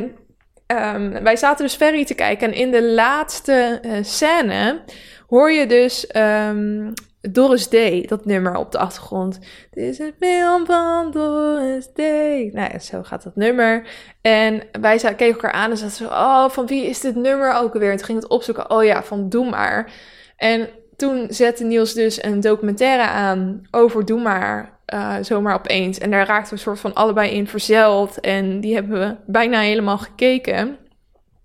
um, 0.66 1.22
wij 1.22 1.36
zaten 1.36 1.64
dus 1.64 1.76
Ferry 1.76 2.04
te 2.04 2.14
kijken 2.14 2.48
en 2.48 2.54
in 2.54 2.70
de 2.70 2.84
laatste 2.84 3.80
scène 4.02 4.80
hoor 5.26 5.52
je 5.52 5.66
dus 5.66 6.16
um, 6.16 6.92
Doris 7.20 7.68
Day, 7.68 8.04
dat 8.06 8.24
nummer 8.24 8.56
op 8.56 8.72
de 8.72 8.78
achtergrond. 8.78 9.34
Het 9.70 9.78
is 9.84 9.98
een 9.98 10.14
film 10.18 10.66
van 10.66 11.10
Doris 11.10 11.88
Day. 11.94 12.50
Nou 12.52 12.72
ja, 12.72 12.78
zo 12.78 13.02
gaat 13.02 13.22
dat 13.22 13.36
nummer. 13.36 13.88
En 14.20 14.62
wij 14.80 14.96
keken 14.96 15.26
elkaar 15.26 15.52
aan 15.52 15.70
en 15.70 15.76
zaten 15.76 15.96
zo, 15.96 16.04
oh, 16.04 16.48
van 16.48 16.66
wie 16.66 16.86
is 16.86 17.00
dit 17.00 17.14
nummer 17.14 17.54
ook 17.54 17.74
alweer? 17.74 17.90
En 17.90 17.96
toen 17.96 18.06
ging 18.06 18.20
het 18.20 18.30
opzoeken, 18.30 18.70
oh 18.70 18.84
ja, 18.84 19.02
van 19.02 19.28
Doe 19.28 19.48
Maar. 19.48 19.92
En 20.36 20.68
toen 20.96 21.26
zette 21.28 21.64
Niels 21.64 21.92
dus 21.92 22.22
een 22.22 22.40
documentaire 22.40 23.02
aan 23.08 23.62
over 23.70 24.04
Doe 24.04 24.20
Maar 24.20 24.78
uh, 24.94 25.14
zomaar 25.22 25.54
opeens. 25.54 25.98
En 25.98 26.10
daar 26.10 26.26
raakten 26.26 26.54
we 26.54 26.60
soort 26.60 26.80
van 26.80 26.94
allebei 26.94 27.30
in 27.30 27.46
verzeld. 27.46 28.20
En 28.20 28.60
die 28.60 28.74
hebben 28.74 28.98
we 28.98 29.16
bijna 29.26 29.60
helemaal 29.60 29.98
gekeken. 29.98 30.76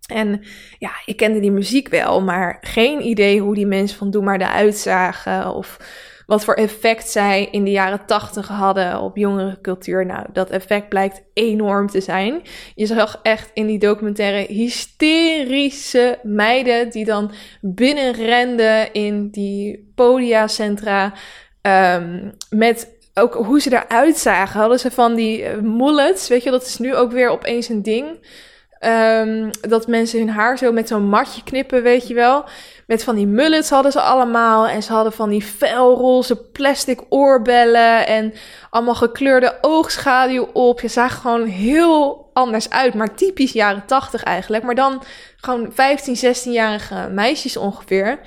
En 0.08 0.44
ja, 0.80 0.92
ik 1.06 1.18
kende 1.18 1.40
die 1.40 1.52
muziek 1.52 1.88
wel, 1.88 2.22
maar 2.22 2.58
geen 2.62 3.06
idee 3.06 3.40
hoe 3.40 3.56
die 3.56 3.68
mensen 3.68 3.98
van 3.98 4.12
Doe 4.12 4.24
maar 4.24 4.42
eruit 4.42 4.76
zagen. 4.76 5.54
Of 5.54 5.78
wat 6.26 6.44
voor 6.44 6.54
effect 6.54 7.10
zij 7.10 7.48
in 7.52 7.64
de 7.64 7.72
jaren 7.72 8.06
tachtig 8.06 8.48
hadden 8.48 9.00
op 9.00 9.18
jongere 9.18 9.58
cultuur. 9.62 10.06
Nou, 10.06 10.26
dat 10.34 10.50
effect 10.50 10.90
blijkt 10.90 11.22
enorm 11.34 11.88
te 11.88 12.02
zijn. 12.02 12.42
Je 12.76 12.86
zag 12.86 13.20
echt 13.24 13.52
in 13.54 13.68
die 13.68 13.80
documentaire 13.80 14.54
hysterische 14.54 16.20
meiden 16.24 16.90
die 16.90 17.06
dan 17.06 17.32
binnenrenden 17.62 18.94
in 18.94 19.30
die 19.30 19.92
podiacentra 19.96 21.14
um, 21.62 22.32
met 22.50 22.92
ook 23.14 23.34
hoe 23.34 23.62
ze 23.62 23.72
eruit 23.74 24.18
zagen. 24.18 24.60
Hadden 24.60 24.80
ze 24.80 24.92
van 24.92 25.16
die 25.16 25.42
uh, 25.42 25.58
mullets, 25.58 26.28
weet 26.28 26.44
je, 26.44 26.52
dat 26.52 26.66
is 26.66 26.78
nu 26.78 26.96
ook 26.96 27.12
weer 27.12 27.30
opeens 27.30 27.70
een 27.70 27.84
ding. 27.84 28.28
Um, 28.86 29.50
dat 29.62 29.88
mensen 29.88 30.20
hun 30.20 30.30
haar 30.30 30.58
zo 30.58 30.72
met 30.72 30.88
zo'n 30.88 31.04
matje 31.04 31.44
knippen, 31.44 31.84
weet 31.84 32.08
je 32.08 32.14
wel. 32.14 32.46
Met 32.88 33.04
van 33.04 33.16
die 33.16 33.28
mullets 33.28 33.70
hadden 33.70 33.92
ze 33.92 34.02
allemaal. 34.02 34.68
En 34.68 34.84
ze 34.84 34.94
hadden 34.94 35.14
van 35.14 35.30
die 35.30 35.42
felroze 35.42 36.36
plastic 36.36 37.02
oorbellen. 37.10 38.08
En 38.08 38.34
allemaal 38.70 38.96
gekleurde 38.96 39.58
oogschaduw 39.62 40.50
op. 40.54 40.82
Je 40.82 40.88
zag 40.88 41.22
gewoon 41.22 41.46
heel 41.46 42.30
anders 42.34 42.70
uit. 42.70 42.94
Maar 42.94 43.16
typisch 43.16 43.52
jaren 43.52 43.86
80 43.86 44.24
eigenlijk. 44.24 44.64
Maar 44.64 44.76
dan 44.76 45.04
gewoon 45.36 45.72
15, 45.74 46.16
16-jarige 46.16 47.10
meisjes 47.12 47.58
ongeveer. 47.58 48.20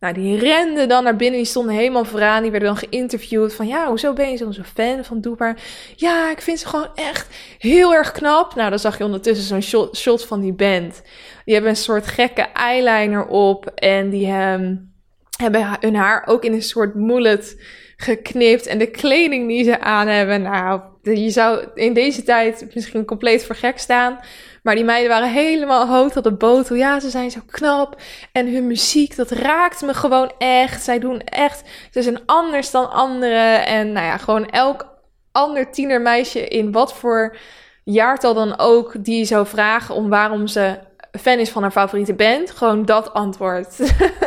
Nou, 0.00 0.14
die 0.14 0.38
renden 0.38 0.88
dan 0.88 1.04
naar 1.04 1.16
binnen, 1.16 1.38
die 1.38 1.48
stonden 1.48 1.74
helemaal 1.74 2.04
vooraan. 2.04 2.42
Die 2.42 2.50
werden 2.50 2.68
dan 2.68 2.88
geïnterviewd 2.88 3.54
van, 3.54 3.66
ja, 3.66 3.88
hoezo 3.88 4.12
ben 4.12 4.30
je 4.30 4.36
zo'n 4.36 4.64
fan 4.74 5.04
van 5.04 5.20
Doe 5.20 5.56
Ja, 5.96 6.30
ik 6.30 6.40
vind 6.40 6.58
ze 6.58 6.68
gewoon 6.68 6.90
echt 6.94 7.26
heel 7.58 7.94
erg 7.94 8.12
knap. 8.12 8.54
Nou, 8.54 8.70
dan 8.70 8.78
zag 8.78 8.98
je 8.98 9.04
ondertussen 9.04 9.46
zo'n 9.46 9.62
shot, 9.62 9.96
shot, 9.96 10.24
van 10.24 10.40
die 10.40 10.52
band. 10.52 11.02
Die 11.44 11.54
hebben 11.54 11.70
een 11.72 11.76
soort 11.76 12.06
gekke 12.06 12.42
eyeliner 12.42 13.26
op 13.26 13.66
en 13.66 14.10
die 14.10 14.32
um, 14.32 14.92
hebben 15.38 15.76
hun 15.80 15.94
haar 15.94 16.22
ook 16.26 16.44
in 16.44 16.52
een 16.52 16.62
soort 16.62 16.94
mullet 16.94 17.62
geknipt. 17.96 18.66
En 18.66 18.78
de 18.78 18.90
kleding 18.90 19.48
die 19.48 19.64
ze 19.64 19.80
aan 19.80 20.06
hebben, 20.06 20.42
nou, 20.42 20.80
je 21.02 21.30
zou 21.30 21.66
in 21.74 21.94
deze 21.94 22.22
tijd 22.22 22.66
misschien 22.74 23.04
compleet 23.04 23.44
voor 23.44 23.56
gek 23.56 23.78
staan. 23.78 24.20
Maar 24.62 24.74
die 24.74 24.84
meiden 24.84 25.08
waren 25.10 25.30
helemaal 25.30 25.86
hoog 25.86 26.12
tot 26.12 26.24
de 26.24 26.32
botel. 26.32 26.76
Ja, 26.76 27.00
ze 27.00 27.10
zijn 27.10 27.30
zo 27.30 27.40
knap. 27.50 28.00
En 28.32 28.52
hun 28.52 28.66
muziek, 28.66 29.16
dat 29.16 29.30
raakt 29.30 29.82
me 29.82 29.94
gewoon 29.94 30.32
echt. 30.38 30.82
Zij 30.82 30.98
doen 30.98 31.20
echt, 31.20 31.62
ze 31.90 32.02
zijn 32.02 32.20
anders 32.26 32.70
dan 32.70 32.90
anderen. 32.90 33.66
En 33.66 33.92
nou 33.92 34.06
ja, 34.06 34.16
gewoon 34.16 34.50
elk 34.50 34.88
ander 35.32 35.70
tienermeisje 35.72 36.48
in 36.48 36.72
wat 36.72 36.94
voor 36.94 37.36
jaartal 37.84 38.34
dan 38.34 38.58
ook, 38.58 39.04
die 39.04 39.24
zou 39.24 39.46
vragen 39.46 39.94
om 39.94 40.08
waarom 40.08 40.46
ze 40.46 40.78
fan 41.20 41.38
is 41.38 41.50
van 41.50 41.62
haar 41.62 41.70
favoriete 41.70 42.14
band. 42.14 42.50
Gewoon 42.50 42.84
dat 42.84 43.12
antwoord. 43.12 43.78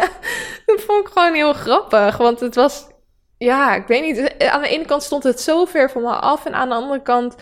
dat 0.66 0.82
vond 0.82 1.08
ik 1.08 1.12
gewoon 1.14 1.34
heel 1.34 1.54
grappig. 1.54 2.18
Want 2.18 2.40
het 2.40 2.56
was, 2.56 2.88
ja, 3.38 3.76
ik 3.76 3.88
weet 3.88 4.02
niet. 4.02 4.50
Aan 4.50 4.62
de 4.62 4.68
ene 4.68 4.86
kant 4.86 5.04
stond 5.04 5.24
het 5.24 5.42
zo 5.42 5.66
ver 5.66 5.92
van 5.92 6.02
me 6.02 6.10
af. 6.10 6.46
En 6.46 6.54
aan 6.54 6.70
de 6.70 6.76
andere 6.76 7.02
kant 7.02 7.36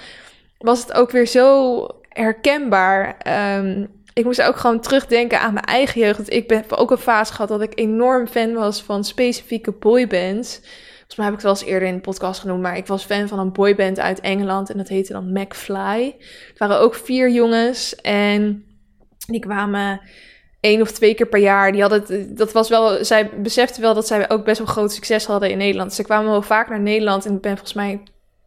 was 0.57 0.81
het 0.81 0.93
ook 0.93 1.11
weer 1.11 1.27
zo 1.27 1.85
herkenbaar. 2.13 3.17
Um, 3.57 3.87
ik 4.13 4.23
moest 4.23 4.41
ook 4.41 4.57
gewoon 4.57 4.79
terugdenken 4.79 5.39
aan 5.39 5.53
mijn 5.53 5.65
eigen 5.65 6.01
jeugd. 6.01 6.33
Ik 6.33 6.47
ben 6.47 6.63
ook 6.69 6.91
een 6.91 6.97
fase 6.97 7.33
gehad 7.33 7.49
dat 7.49 7.61
ik 7.61 7.79
enorm 7.79 8.27
fan 8.27 8.53
was 8.53 8.83
van 8.83 9.03
specifieke 9.03 9.71
boybands. 9.71 10.59
Volgens 10.97 11.15
mij 11.15 11.25
heb 11.25 11.33
ik 11.33 11.41
het 11.41 11.43
wel 11.43 11.51
eens 11.51 11.73
eerder 11.73 11.87
in 11.87 11.95
de 11.95 12.01
podcast 12.01 12.39
genoemd, 12.39 12.61
maar 12.61 12.77
ik 12.77 12.87
was 12.87 13.03
fan 13.03 13.27
van 13.27 13.39
een 13.39 13.51
boyband 13.51 13.99
uit 13.99 14.19
Engeland 14.19 14.69
en 14.69 14.77
dat 14.77 14.87
heette 14.87 15.13
dan 15.13 15.31
McFly. 15.33 16.15
Het 16.47 16.57
waren 16.57 16.79
ook 16.79 16.95
vier 16.95 17.29
jongens 17.29 17.95
en 17.95 18.65
die 19.27 19.39
kwamen 19.39 20.01
één 20.59 20.81
of 20.81 20.91
twee 20.91 21.13
keer 21.13 21.27
per 21.27 21.39
jaar. 21.39 21.71
Die 21.71 21.81
hadden, 21.81 22.35
dat 22.35 22.51
was 22.51 22.69
wel, 22.69 23.05
zij 23.05 23.29
beseften 23.41 23.81
wel 23.81 23.93
dat 23.93 24.07
zij 24.07 24.29
ook 24.29 24.45
best 24.45 24.57
wel 24.57 24.67
groot 24.67 24.91
succes 24.91 25.25
hadden 25.25 25.49
in 25.49 25.57
Nederland. 25.57 25.93
Ze 25.93 26.03
kwamen 26.03 26.31
wel 26.31 26.41
vaak 26.41 26.69
naar 26.69 26.81
Nederland 26.81 27.25
en 27.25 27.33
ik 27.33 27.41
ben 27.41 27.51
volgens 27.51 27.73
mij 27.73 28.03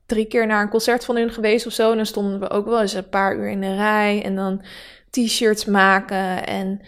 drie 0.07 0.27
keer 0.27 0.47
naar 0.47 0.63
een 0.63 0.69
concert 0.69 1.05
van 1.05 1.17
hun 1.17 1.31
geweest 1.31 1.67
of 1.67 1.73
zo. 1.73 1.91
En 1.91 1.97
dan 1.97 2.07
stonden 2.07 2.41
we 2.41 2.51
ook 2.51 2.67
wel 2.67 2.81
eens 2.81 2.93
een 2.93 3.09
paar 3.09 3.37
uur 3.37 3.49
in 3.49 3.61
de 3.61 3.75
rij. 3.75 4.23
En 4.25 4.35
dan 4.35 4.65
t-shirts 5.11 5.65
maken 5.65 6.47
en 6.47 6.81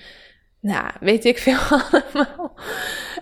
nou, 0.60 0.90
weet 1.00 1.24
ik 1.24 1.38
veel 1.38 1.58
allemaal. 1.90 2.58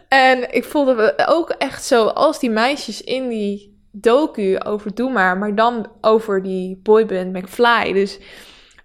En 0.08 0.54
ik 0.54 0.64
voelde 0.64 0.94
me 0.94 1.26
ook 1.26 1.50
echt 1.50 1.84
zo 1.84 2.06
als 2.06 2.38
die 2.38 2.50
meisjes 2.50 3.02
in 3.02 3.28
die 3.28 3.82
docu 3.92 4.58
over 4.58 4.94
Doe 4.94 5.10
Maar, 5.10 5.38
maar 5.38 5.54
dan 5.54 5.90
over 6.00 6.42
die 6.42 6.80
boyband 6.82 7.32
McFly. 7.32 7.92
Dus 7.92 8.18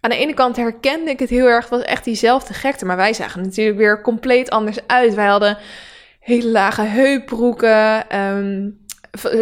aan 0.01 0.09
de 0.09 0.15
ene 0.15 0.33
kant 0.33 0.55
herkende 0.55 1.11
ik 1.11 1.19
het 1.19 1.29
heel 1.29 1.47
erg, 1.47 1.61
het 1.61 1.79
was 1.79 1.87
echt 1.87 2.03
diezelfde 2.03 2.53
gekte. 2.53 2.85
Maar 2.85 2.95
wij 2.95 3.13
zagen 3.13 3.41
natuurlijk 3.41 3.77
weer 3.77 4.01
compleet 4.01 4.49
anders 4.49 4.87
uit. 4.87 5.13
Wij 5.13 5.27
hadden 5.27 5.57
hele 6.19 6.49
lage 6.49 6.81
heupbroeken. 6.81 8.19
Um, 8.19 8.79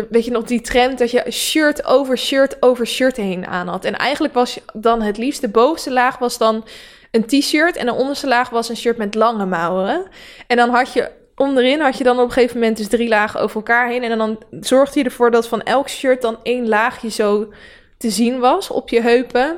weet 0.10 0.26
je 0.26 0.32
nog 0.32 0.44
die 0.44 0.62
trend 0.62 0.98
dat 0.98 1.12
je 1.12 1.32
shirt 1.32 1.86
over 1.86 2.18
shirt 2.18 2.58
over 2.60 2.88
shirt 2.88 3.16
heen 3.16 3.48
aan 3.48 3.68
had. 3.68 3.86
En 3.86 3.96
eigenlijk 3.96 4.34
was 4.34 4.60
dan 4.74 5.02
het 5.02 5.18
liefst 5.18 5.42
de 5.42 5.50
bovenste 5.50 5.92
laag 5.92 6.18
was 6.18 6.38
dan 6.38 6.66
een 7.12 7.26
t-shirt 7.26 7.76
en 7.76 7.86
de 7.86 7.94
onderste 7.94 8.28
laag 8.28 8.50
was 8.50 8.70
een 8.70 8.78
shirt 8.78 8.98
met 8.98 9.16
lange 9.16 9.46
mouwen. 9.46 10.06
En 10.48 10.58
dan 10.58 10.70
had 10.70 10.94
je 10.94 11.12
onderin 11.36 11.80
had 11.80 11.98
je 11.98 12.04
dan 12.04 12.20
op 12.20 12.26
een 12.26 12.32
gegeven 12.32 12.60
moment 12.60 12.78
dus 12.78 12.88
drie 12.88 13.08
lagen 13.08 13.40
over 13.40 13.56
elkaar 13.56 13.90
heen 13.90 14.04
en 14.04 14.18
dan 14.18 14.40
zorgde 14.60 15.00
je 15.00 15.06
ervoor 15.06 15.32
dat 15.32 15.48
van 15.48 15.62
elk 15.62 15.90
shirt 15.90 16.22
dan 16.22 16.40
één 16.44 16.68
laagje 16.68 17.10
zo 17.10 17.54
te 17.98 18.10
zien 18.10 18.40
was 18.40 18.70
op 18.70 18.90
je 18.90 19.02
heupen 19.02 19.58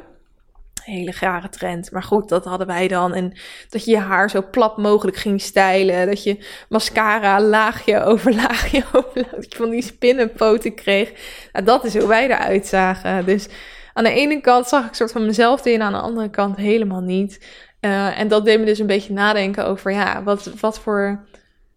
hele 0.90 1.14
rare 1.20 1.50
trend. 1.50 1.92
Maar 1.92 2.04
goed, 2.04 2.30
dat 2.30 2.46
hadden 2.46 2.68
wij 2.68 2.88
dan. 2.88 3.14
En 3.14 3.34
dat 3.70 3.86
je 3.86 3.92
je 3.92 3.98
haar 3.98 4.30
zo 4.30 4.44
plat 4.52 4.78
mogelijk 4.78 5.18
ging 5.18 5.42
stijlen. 5.42 6.08
Dat 6.08 6.24
je 6.24 6.46
mascara 6.70 7.42
laagje 7.42 8.04
over 8.04 8.36
laagje 8.36 8.84
over 8.94 9.26
Dat 9.32 9.46
je 9.50 9.58
van 9.58 9.70
die 9.70 9.82
spinnenpoten 9.82 10.76
kreeg. 10.76 11.12
Nou, 11.52 11.66
dat 11.66 11.84
is 11.84 11.98
hoe 11.98 12.08
wij 12.08 12.24
eruit 12.24 12.68
zagen. 12.68 13.26
Dus 13.26 13.48
aan 13.94 14.04
de 14.04 14.12
ene 14.12 14.42
kant 14.42 14.68
zag 14.68 14.86
ik 14.86 14.94
soort 14.94 15.12
van 15.12 15.26
mezelf 15.26 15.66
in. 15.66 15.82
Aan 15.82 15.94
de 15.94 16.00
andere 16.00 16.30
kant 16.30 16.56
helemaal 16.56 17.02
niet. 17.02 17.46
Uh, 17.82 18.20
en 18.20 18.28
dat 18.28 18.46
deed 18.46 18.60
me 18.60 18.66
dus 18.66 18.80
een 18.80 18.88
beetje 18.88 19.14
nadenken 19.14 19.66
over, 19.66 19.92
ja, 19.92 20.24
wat, 20.24 20.52
wat 20.60 20.80
voor... 20.80 21.28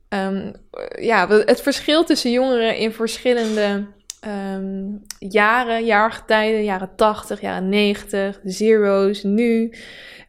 Um, 0.08 0.52
ja, 1.00 1.28
het 1.28 1.60
verschil 1.60 2.04
tussen 2.04 2.30
jongeren 2.30 2.76
in 2.76 2.92
verschillende 2.92 3.86
um, 4.26 5.02
jaren, 5.18 5.84
jaargetijden, 5.84 6.64
jaren 6.64 6.96
80, 6.96 7.40
jaren 7.40 7.68
90, 7.68 8.40
de 8.40 8.50
zero's, 8.50 9.22
nu. 9.22 9.74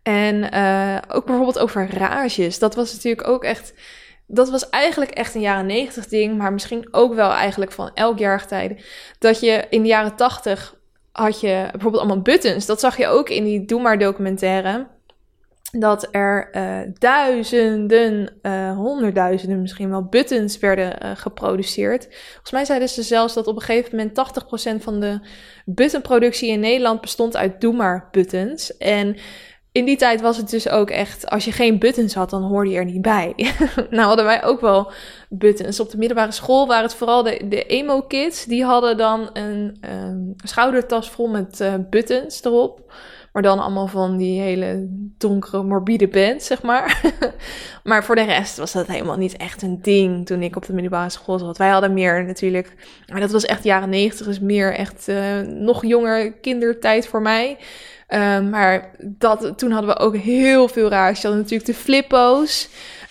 En 0.03 0.53
uh, 0.53 0.97
ook 1.08 1.25
bijvoorbeeld 1.25 1.60
over 1.60 1.97
rages. 1.97 2.60
Dat 2.60 2.75
was 2.75 2.93
natuurlijk 2.93 3.27
ook 3.27 3.43
echt. 3.43 3.73
Dat 4.27 4.49
was 4.49 4.69
eigenlijk 4.69 5.12
echt 5.12 5.36
een 5.36 5.41
jaren 5.41 5.65
90 5.65 6.08
ding, 6.08 6.38
maar 6.38 6.53
misschien 6.53 6.88
ook 6.91 7.13
wel 7.13 7.32
eigenlijk 7.32 7.71
van 7.71 7.91
elk 7.93 8.19
jaargetijde. 8.19 8.77
Dat 9.19 9.39
je 9.39 9.65
in 9.69 9.82
de 9.82 9.88
jaren 9.88 10.15
80 10.15 10.75
had 11.12 11.39
je 11.41 11.67
bijvoorbeeld 11.71 12.03
allemaal 12.03 12.21
buttons. 12.21 12.65
Dat 12.65 12.79
zag 12.79 12.97
je 12.97 13.08
ook 13.08 13.29
in 13.29 13.43
die 13.43 13.65
Doe 13.65 13.82
maar 13.82 13.99
documentaire 13.99 14.88
dat 15.79 16.07
er 16.12 16.49
uh, 16.51 16.79
duizenden, 16.93 18.33
uh, 18.41 18.75
honderdduizenden 18.75 19.62
misschien 19.62 19.89
wel 19.89 20.03
buttons 20.03 20.59
werden 20.59 20.95
uh, 21.03 21.12
geproduceerd. 21.15 22.07
Volgens 22.31 22.51
mij 22.51 22.65
zeiden 22.65 22.89
ze 22.89 23.01
zelfs 23.01 23.33
dat 23.33 23.47
op 23.47 23.55
een 23.55 23.62
gegeven 23.62 23.97
moment 23.97 24.79
80% 24.79 24.83
van 24.83 24.99
de 24.99 25.19
buttonproductie 25.65 26.49
in 26.49 26.59
Nederland 26.59 27.01
bestond 27.01 27.38
uit 27.38 27.62
doe 27.62 27.73
maar 27.73 28.07
buttons. 28.12 28.77
En 28.77 29.15
in 29.71 29.86
die 29.86 29.97
tijd 29.97 30.21
was 30.21 30.38
het 30.38 30.49
dus 30.49 30.69
ook 30.69 30.89
echt, 30.89 31.29
als 31.29 31.45
je 31.45 31.51
geen 31.51 31.79
buttons 31.79 32.13
had, 32.13 32.29
dan 32.29 32.43
hoorde 32.43 32.69
je 32.69 32.77
er 32.77 32.86
niet 32.86 33.01
bij. 33.01 33.33
nou 33.89 34.07
hadden 34.07 34.25
wij 34.25 34.43
ook 34.43 34.62
wel 34.62 34.91
buttons. 35.29 35.79
Op 35.79 35.89
de 35.89 35.97
middelbare 35.97 36.31
school 36.31 36.67
waren 36.67 36.83
het 36.83 36.95
vooral 36.95 37.23
de, 37.23 37.63
emo-kids. 37.65 38.45
Die 38.45 38.63
hadden 38.63 38.97
dan 38.97 39.29
een 39.33 39.77
um, 39.89 40.33
schoudertas 40.43 41.09
vol 41.09 41.27
met 41.27 41.63
buttons 41.89 42.43
erop. 42.43 42.93
Maar 43.34 43.41
dan 43.41 43.60
allemaal 43.60 43.88
van 43.88 44.17
die 44.17 44.41
hele 44.41 44.88
donkere, 45.17 45.63
morbide 45.63 46.08
band, 46.08 46.43
zeg 46.43 46.62
maar. 46.62 47.02
maar 47.84 48.04
voor 48.04 48.15
de 48.15 48.24
rest 48.24 48.58
was 48.58 48.72
dat 48.72 48.88
helemaal 48.88 49.17
niet 49.17 49.38
echt 49.38 49.62
een 49.62 49.80
ding 49.82 50.26
toen 50.26 50.41
ik 50.41 50.56
op 50.56 50.65
de 50.65 50.74
middelbare 50.74 51.10
school 51.10 51.39
zat. 51.39 51.58
Wij 51.58 51.69
hadden 51.69 51.93
meer 51.93 52.26
natuurlijk, 52.26 52.74
maar 53.08 53.19
dat 53.19 53.32
was 53.32 53.46
echt 53.46 53.63
jaren 53.63 53.89
negentig, 53.89 54.26
dus 54.26 54.39
meer 54.39 54.74
echt 54.74 55.08
uh, 55.08 55.39
nog 55.39 55.86
jonger 55.86 56.32
kindertijd 56.32 57.08
voor 57.08 57.22
mij. 57.22 57.58
Um, 58.10 58.50
maar 58.50 58.91
dat, 59.00 59.54
toen 59.58 59.72
hadden 59.72 59.96
we 59.96 60.00
ook 60.00 60.17
heel 60.17 60.67
veel 60.67 60.89
raars. 60.89 61.22
Je 61.22 61.28
had 61.28 61.36
natuurlijk 61.36 61.65
de 61.65 61.74
flippo's. 61.74 62.69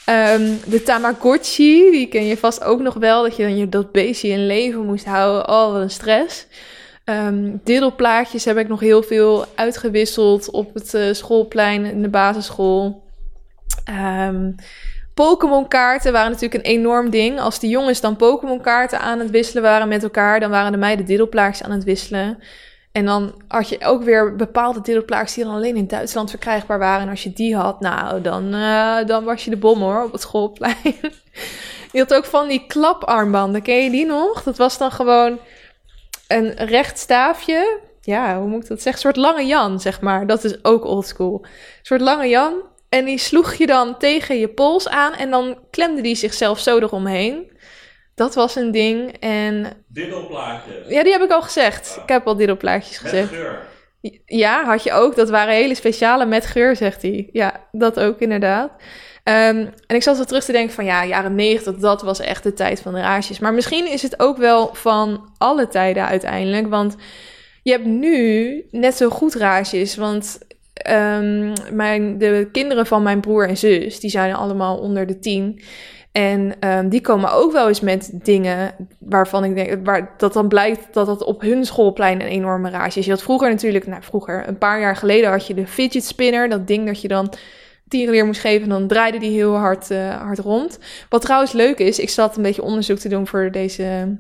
Um, 0.09 0.59
de 0.67 0.83
Tamagotchi, 0.85 1.91
die 1.91 2.07
ken 2.07 2.27
je 2.27 2.37
vast 2.37 2.65
ook 2.65 2.81
nog 2.81 2.95
wel. 2.95 3.23
Dat 3.23 3.37
je 3.37 3.43
dan 3.43 3.57
je, 3.57 3.69
dat 3.69 3.93
beestje 3.93 4.29
in 4.29 4.47
leven 4.47 4.87
moest 4.87 5.05
houden. 5.05 5.49
Oh, 5.49 5.73
wat 5.73 5.81
een 5.81 5.91
stress. 5.91 6.47
Um, 7.05 7.61
diddelplaatjes 7.65 8.45
heb 8.45 8.57
ik 8.57 8.69
nog 8.69 8.81
heel 8.81 9.03
veel 9.03 9.45
uitgewisseld 9.55 10.51
op 10.51 10.75
het 10.75 10.95
uh, 10.95 11.13
schoolplein 11.13 11.85
in 11.85 12.03
de 12.03 12.09
basisschool. 12.09 13.03
Um, 13.91 14.55
Pokémon 15.15 15.69
kaarten 15.69 16.13
waren 16.13 16.31
natuurlijk 16.31 16.65
een 16.65 16.71
enorm 16.71 17.11
ding. 17.11 17.41
Als 17.41 17.59
de 17.59 17.69
jongens 17.69 18.01
dan 18.01 18.17
Pokémon 18.17 18.61
kaarten 18.61 19.01
aan 19.01 19.19
het 19.19 19.31
wisselen 19.31 19.63
waren 19.63 19.89
met 19.89 20.03
elkaar, 20.03 20.41
dan 20.41 20.51
waren 20.51 20.73
de 20.73 20.79
meiden 20.79 21.07
diddelplaatjes 21.07 21.67
aan 21.67 21.73
het 21.73 21.85
wisselen. 21.85 22.39
En 22.93 23.05
dan 23.05 23.43
had 23.49 23.69
je 23.69 23.85
ook 23.85 24.03
weer 24.03 24.37
bepaalde 24.37 24.81
diddelplaatjes 24.81 25.35
die 25.35 25.45
dan 25.45 25.55
alleen 25.55 25.77
in 25.77 25.87
Duitsland 25.87 26.31
verkrijgbaar 26.31 26.79
waren. 26.79 27.03
En 27.03 27.09
als 27.09 27.23
je 27.23 27.33
die 27.33 27.57
had, 27.57 27.81
nou, 27.81 28.21
dan, 28.21 28.55
uh, 28.55 28.97
dan 29.07 29.25
was 29.25 29.45
je 29.45 29.51
de 29.51 29.57
bom 29.57 29.81
hoor 29.81 30.05
op 30.05 30.13
het 30.13 30.21
schoolplein. 30.21 30.77
Die 31.93 32.01
had 32.01 32.15
ook 32.15 32.25
van 32.25 32.49
die 32.49 32.65
klaparmbanden. 32.67 33.63
Ken 33.63 33.83
je 33.85 33.91
die 33.91 34.07
nog? 34.07 34.43
Dat 34.43 34.57
was 34.57 34.79
dan 34.79 34.91
gewoon 34.91 35.39
een 36.33 36.55
recht 36.55 36.99
staafje. 36.99 37.79
Ja, 38.01 38.39
hoe 38.39 38.49
moet 38.49 38.63
ik 38.63 38.69
dat 38.69 38.83
zeggen? 38.83 39.07
Een 39.07 39.15
soort 39.15 39.27
lange 39.27 39.47
Jan, 39.47 39.81
zeg 39.81 40.01
maar. 40.01 40.27
Dat 40.27 40.45
is 40.45 40.65
ook 40.65 40.85
oldschool. 40.85 41.39
Een 41.43 41.49
soort 41.83 42.01
lange 42.01 42.29
Jan. 42.29 42.55
En 42.89 43.05
die 43.05 43.19
sloeg 43.19 43.55
je 43.55 43.67
dan 43.67 43.99
tegen 43.99 44.39
je 44.39 44.49
pols 44.49 44.89
aan. 44.89 45.15
En 45.15 45.31
dan 45.31 45.59
klemde 45.71 46.01
die 46.01 46.15
zichzelf 46.15 46.59
zo 46.59 46.79
eromheen. 46.79 47.53
Dat 48.15 48.35
was 48.35 48.57
een 48.57 48.71
ding. 48.71 49.17
En... 49.21 49.85
Diddelplaatjes. 49.89 50.89
Ja, 50.89 51.03
die 51.03 51.13
heb 51.13 51.23
ik 51.23 51.31
al 51.31 51.43
gezegd. 51.43 51.99
Ik 52.03 52.09
heb 52.09 52.27
al 52.27 52.37
diddelplaatjes 52.37 52.99
gezegd. 52.99 53.31
Met 53.31 53.41
geur. 53.41 53.71
Ja, 54.25 54.65
had 54.65 54.83
je 54.83 54.93
ook. 54.93 55.17
Dat 55.17 55.31
waren 55.31 55.55
hele 55.55 55.75
speciale 55.75 56.27
met 56.27 56.47
geur, 56.47 56.77
zegt 56.77 57.03
hij. 57.03 57.29
Ja, 57.33 57.69
dat 57.73 58.01
ook 58.01 58.19
inderdaad. 58.19 58.71
Ehm, 59.23 59.67
en 59.87 59.97
ik 59.97 60.03
zat 60.03 60.17
zo 60.17 60.25
terug 60.25 60.45
te 60.45 60.53
denken 60.53 60.75
van 60.75 60.85
ja, 60.85 61.05
jaren 61.05 61.35
90, 61.35 61.77
dat 61.77 62.03
was 62.03 62.21
echt 62.21 62.43
de 62.43 62.53
tijd 62.53 62.81
van 62.81 62.95
de 62.95 63.01
raasjes. 63.01 63.39
Maar 63.39 63.55
misschien 63.55 63.91
is 63.91 64.03
het 64.03 64.21
ook 64.21 64.37
wel 64.37 64.71
van 64.73 65.33
alle 65.39 65.69
tijden 65.69 66.07
uiteindelijk. 66.07 66.69
Want 66.69 66.97
je 67.63 67.71
hebt 67.71 67.85
nu 67.85 68.65
net 68.71 68.97
zo 68.97 69.09
goed 69.09 69.35
raasjes. 69.35 69.97
Want 69.97 70.39
ehm, 70.73 71.53
mijn, 71.73 72.19
de 72.19 72.49
kinderen 72.53 72.87
van 72.87 73.03
mijn 73.03 73.21
broer 73.21 73.49
en 73.49 73.57
zus, 73.57 74.01
die 74.01 74.11
zijn 74.11 74.35
allemaal 74.35 74.79
onder 74.79 75.07
de 75.07 75.19
tien. 75.19 75.63
En 76.13 76.55
ehm, 76.61 76.89
die 76.89 77.01
komen 77.01 77.33
ook 77.33 77.53
wel 77.53 77.69
eens 77.69 77.81
met 77.81 78.11
dingen 78.13 78.75
waarvan 78.99 79.45
ik 79.45 79.55
denk, 79.55 79.87
waar, 79.87 80.15
dat 80.17 80.33
dan 80.33 80.49
blijkt 80.49 80.95
dat 80.95 81.07
dat 81.07 81.25
op 81.25 81.41
hun 81.41 81.65
schoolplein 81.65 82.21
een 82.21 82.27
enorme 82.27 82.71
rage 82.71 82.99
is. 82.99 83.05
Je 83.05 83.11
had 83.11 83.23
vroeger 83.23 83.49
natuurlijk, 83.49 83.87
nou 83.87 84.03
vroeger, 84.03 84.49
een 84.49 84.59
paar 84.59 84.81
jaar 84.81 84.97
geleden 84.97 85.31
had 85.31 85.47
je 85.47 85.55
de 85.55 85.67
fidget 85.67 86.05
spinner. 86.05 86.49
Dat 86.49 86.67
ding 86.67 86.87
dat 86.87 87.01
je 87.01 87.09
dan 87.09 87.33
tierenleer 87.93 88.27
moest 88.27 88.41
geven 88.41 88.63
en 88.63 88.69
dan 88.69 88.89
draaide 88.89 89.19
die 89.19 89.31
heel 89.31 89.55
hard, 89.55 89.91
uh, 89.91 90.21
hard 90.21 90.39
rond. 90.39 90.79
Wat 91.09 91.23
trouwens 91.23 91.53
leuk 91.53 91.79
is, 91.79 91.99
ik 91.99 92.11
zat 92.11 92.37
een 92.37 92.43
beetje 92.43 92.63
onderzoek 92.63 92.99
te 92.99 93.09
doen 93.09 93.27
voor 93.27 93.51
deze 93.51 94.19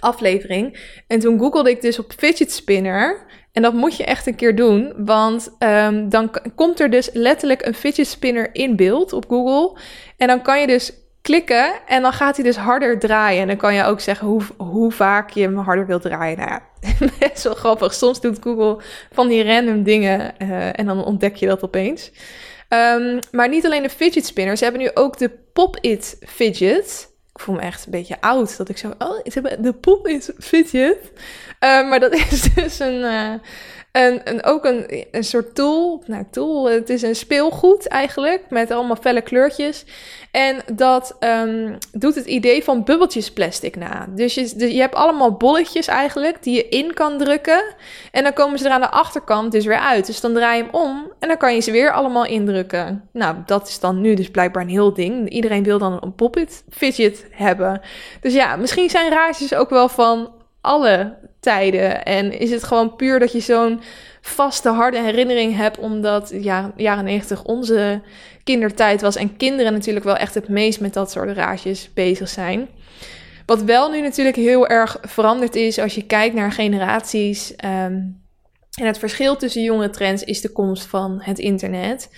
aflevering. 0.00 0.78
En 1.06 1.18
toen 1.18 1.38
googelde 1.38 1.70
ik 1.70 1.80
dus 1.80 1.98
op 1.98 2.12
fidget 2.16 2.52
spinner. 2.52 3.26
En 3.52 3.62
dat 3.62 3.74
moet 3.74 3.96
je 3.96 4.04
echt 4.04 4.26
een 4.26 4.34
keer 4.34 4.56
doen, 4.56 4.92
want 4.96 5.56
um, 5.58 6.08
dan 6.08 6.30
komt 6.54 6.80
er 6.80 6.90
dus 6.90 7.10
letterlijk 7.12 7.66
een 7.66 7.74
fidget 7.74 8.06
spinner 8.06 8.54
in 8.54 8.76
beeld 8.76 9.12
op 9.12 9.24
Google. 9.28 9.78
En 10.16 10.26
dan 10.26 10.42
kan 10.42 10.60
je 10.60 10.66
dus 10.66 10.92
klikken 11.22 11.72
en 11.86 12.02
dan 12.02 12.12
gaat 12.12 12.36
hij 12.36 12.44
dus 12.44 12.56
harder 12.56 12.98
draaien. 12.98 13.40
En 13.40 13.46
dan 13.46 13.56
kan 13.56 13.74
je 13.74 13.84
ook 13.84 14.00
zeggen 14.00 14.26
hoe, 14.26 14.42
hoe 14.56 14.92
vaak 14.92 15.30
je 15.30 15.42
hem 15.42 15.56
harder 15.56 15.86
wilt 15.86 16.02
draaien. 16.02 16.38
Nou 16.38 16.50
ja, 16.50 16.62
best 17.28 17.44
wel 17.44 17.54
grappig. 17.54 17.94
Soms 17.94 18.20
doet 18.20 18.38
Google 18.40 18.82
van 19.12 19.28
die 19.28 19.44
random 19.44 19.82
dingen 19.82 20.34
uh, 20.38 20.78
en 20.78 20.86
dan 20.86 21.04
ontdek 21.04 21.36
je 21.36 21.46
dat 21.46 21.62
opeens. 21.62 22.10
Um, 22.72 23.18
maar 23.30 23.48
niet 23.48 23.64
alleen 23.64 23.82
de 23.82 23.90
fidget 23.90 24.26
spinners, 24.26 24.58
ze 24.58 24.64
hebben 24.64 24.82
nu 24.82 24.90
ook 24.94 25.18
de 25.18 25.30
Pop-It 25.52 26.16
Fidget. 26.26 27.10
Ik 27.34 27.40
voel 27.40 27.54
me 27.54 27.60
echt 27.60 27.84
een 27.84 27.90
beetje 27.90 28.20
oud 28.20 28.56
dat 28.56 28.68
ik 28.68 28.78
zo. 28.78 28.92
Oh, 28.98 29.14
ze 29.24 29.30
hebben 29.32 29.62
de 29.62 29.72
Pop-It 29.72 30.34
Fidget. 30.38 30.98
Uh, 31.60 31.88
maar 31.88 32.00
dat 32.00 32.12
is 32.30 32.54
dus 32.54 32.78
een. 32.78 33.00
Uh, 33.00 33.32
en, 33.92 34.44
ook 34.44 34.64
een, 34.64 35.06
een 35.10 35.24
soort 35.24 35.54
tool. 35.54 36.02
Nou, 36.06 36.24
tool, 36.30 36.70
het 36.70 36.90
is 36.90 37.02
een 37.02 37.16
speelgoed 37.16 37.88
eigenlijk. 37.88 38.42
Met 38.48 38.70
allemaal 38.70 38.96
felle 38.96 39.20
kleurtjes. 39.20 39.84
En 40.30 40.56
dat 40.72 41.16
um, 41.20 41.78
doet 41.92 42.14
het 42.14 42.26
idee 42.26 42.64
van 42.64 42.84
bubbeltjes 42.84 43.32
plastic 43.32 43.76
na. 43.76 44.06
Dus 44.10 44.34
je, 44.34 44.52
dus 44.56 44.72
je 44.72 44.80
hebt 44.80 44.94
allemaal 44.94 45.32
bolletjes 45.32 45.86
eigenlijk 45.86 46.42
die 46.42 46.54
je 46.54 46.68
in 46.68 46.94
kan 46.94 47.18
drukken. 47.18 47.62
En 48.10 48.22
dan 48.22 48.32
komen 48.32 48.58
ze 48.58 48.64
er 48.64 48.72
aan 48.72 48.80
de 48.80 48.90
achterkant 48.90 49.52
dus 49.52 49.66
weer 49.66 49.78
uit. 49.78 50.06
Dus 50.06 50.20
dan 50.20 50.32
draai 50.32 50.56
je 50.56 50.62
hem 50.62 50.74
om 50.74 51.12
en 51.18 51.28
dan 51.28 51.36
kan 51.36 51.54
je 51.54 51.60
ze 51.60 51.70
weer 51.70 51.92
allemaal 51.92 52.26
indrukken. 52.26 53.08
Nou, 53.12 53.36
dat 53.46 53.68
is 53.68 53.80
dan 53.80 54.00
nu 54.00 54.14
dus 54.14 54.30
blijkbaar 54.30 54.62
een 54.62 54.68
heel 54.68 54.92
ding. 54.92 55.28
Iedereen 55.28 55.62
wil 55.62 55.78
dan 55.78 55.98
een 56.00 56.14
pop-it 56.14 56.64
fidget 56.70 57.26
hebben. 57.30 57.80
Dus 58.20 58.34
ja, 58.34 58.56
misschien 58.56 58.90
zijn 58.90 59.10
raasjes 59.10 59.54
ook 59.54 59.70
wel 59.70 59.88
van 59.88 60.30
alle 60.60 61.14
tijden. 61.42 62.04
En 62.04 62.38
is 62.38 62.50
het 62.50 62.62
gewoon 62.62 62.96
puur 62.96 63.18
dat 63.18 63.32
je 63.32 63.40
zo'n 63.40 63.80
vaste, 64.20 64.68
harde 64.68 65.00
herinnering 65.00 65.56
hebt, 65.56 65.78
omdat 65.78 66.32
ja, 66.40 66.72
jaren 66.76 67.04
90 67.04 67.44
onze 67.44 68.00
kindertijd 68.44 69.00
was 69.00 69.16
en 69.16 69.36
kinderen 69.36 69.72
natuurlijk 69.72 70.04
wel 70.04 70.16
echt 70.16 70.34
het 70.34 70.48
meest 70.48 70.80
met 70.80 70.92
dat 70.92 71.10
soort 71.10 71.36
raasjes 71.36 71.90
bezig 71.94 72.28
zijn. 72.28 72.68
Wat 73.46 73.62
wel 73.62 73.90
nu 73.90 74.00
natuurlijk 74.00 74.36
heel 74.36 74.66
erg 74.66 74.98
veranderd 75.02 75.54
is 75.54 75.78
als 75.78 75.94
je 75.94 76.06
kijkt 76.06 76.34
naar 76.34 76.52
generaties. 76.52 77.54
Um, 77.64 78.20
en 78.72 78.86
het 78.86 78.98
verschil 78.98 79.36
tussen 79.36 79.62
jonge 79.62 79.90
trends 79.90 80.24
is 80.24 80.40
de 80.40 80.52
komst 80.52 80.86
van 80.86 81.20
het 81.22 81.38
internet. 81.38 82.10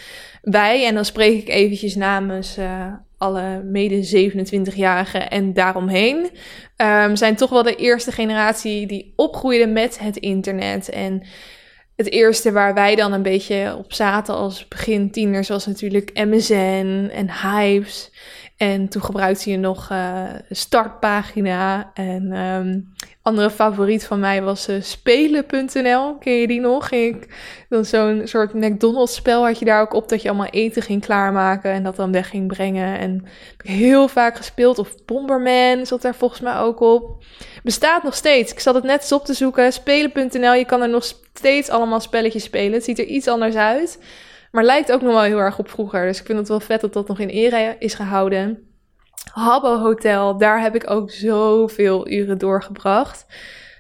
Wij, 0.43 0.87
en 0.87 0.95
dan 0.95 1.05
spreek 1.05 1.41
ik 1.41 1.49
eventjes 1.49 1.95
namens 1.95 2.59
uh, 2.59 2.93
alle 3.25 3.63
mede 3.63 4.31
27-jarigen 4.31 5.29
en 5.29 5.53
daaromheen, 5.53 6.31
um, 6.77 7.17
zijn 7.17 7.37
toch 7.37 7.51
wel 7.51 7.63
de 7.63 7.77
eerste 7.77 8.13
generatie 8.13 8.87
die 8.87 9.13
opgroeide 9.17 9.67
met 9.67 9.99
het 9.99 10.17
internet. 10.17 10.89
En 10.89 11.23
het 11.97 12.11
eerste 12.11 12.53
waar 12.53 12.75
wij 12.75 12.95
dan 12.95 13.13
een 13.13 13.23
beetje 13.23 13.75
op 13.79 13.93
zaten 13.93 14.35
als 14.35 14.69
begintieners 14.69 15.49
was 15.49 15.67
natuurlijk 15.67 16.11
MSN 16.15 17.11
en 17.13 17.31
Hives. 17.31 18.13
En 18.57 18.89
toen 18.89 19.03
gebruikte 19.03 19.51
je 19.51 19.57
nog 19.57 19.91
uh, 19.93 20.25
startpagina. 20.51 21.91
En 21.95 22.33
um, 22.33 22.93
andere 23.25 23.51
favoriet 23.51 24.05
van 24.05 24.21
mij 24.21 24.43
was 24.43 24.69
uh, 24.69 24.83
spelen.nl. 24.83 26.15
Ken 26.19 26.33
je 26.33 26.47
die 26.47 26.61
nog? 26.61 26.91
Ik 26.91 27.27
dan 27.69 27.85
zo'n 27.85 28.23
soort 28.25 28.55
McDonald's 28.55 29.15
spel 29.15 29.47
had 29.47 29.59
je 29.59 29.65
daar 29.65 29.81
ook 29.81 29.95
op 29.95 30.09
dat 30.09 30.23
je 30.23 30.29
allemaal 30.29 30.47
eten 30.47 30.83
ging 30.83 31.05
klaarmaken 31.05 31.71
en 31.71 31.83
dat 31.83 31.97
dan 31.97 32.13
weg 32.13 32.29
ging 32.29 32.47
brengen. 32.47 32.99
En 32.99 33.25
heb 33.57 33.67
heel 33.67 34.09
vaak 34.09 34.37
gespeeld. 34.37 34.79
Of 34.79 35.05
Bomberman 35.05 35.87
zat 35.87 36.03
daar 36.03 36.15
volgens 36.15 36.41
mij 36.41 36.57
ook 36.57 36.81
op. 36.81 37.25
Bestaat 37.63 38.03
nog 38.03 38.15
steeds. 38.15 38.53
Ik 38.53 38.61
zat 38.61 38.75
het 38.75 38.85
net 38.85 39.01
eens 39.01 39.13
op 39.13 39.25
te 39.25 39.35
zoeken. 39.35 39.73
Spelen.nl. 39.73 40.55
Je 40.55 40.67
kan 40.67 40.83
er 40.83 40.89
nog 40.89 41.05
steeds 41.35 41.69
allemaal 41.69 42.01
spelletjes 42.01 42.45
spelen. 42.45 42.73
Het 42.73 42.85
ziet 42.85 42.99
er 42.99 43.05
iets 43.05 43.29
anders 43.29 43.55
uit. 43.55 43.99
Maar 44.51 44.65
lijkt 44.65 44.93
ook 44.93 45.03
nog 45.03 45.13
wel 45.13 45.23
heel 45.23 45.39
erg 45.39 45.59
op 45.59 45.71
vroeger. 45.71 46.07
Dus 46.07 46.21
ik 46.21 46.27
vind 46.27 46.39
het 46.39 46.49
wel 46.49 46.61
vet 46.61 46.81
dat 46.81 46.93
dat 46.93 47.09
nog 47.09 47.19
in 47.19 47.29
ere 47.29 47.77
is 47.79 47.95
gehouden. 47.95 48.74
Habbo 49.35 49.79
Hotel, 49.79 50.37
daar 50.39 50.61
heb 50.61 50.75
ik 50.75 50.91
ook 50.91 51.11
zoveel 51.11 52.09
uren 52.09 52.39
doorgebracht. 52.39 53.27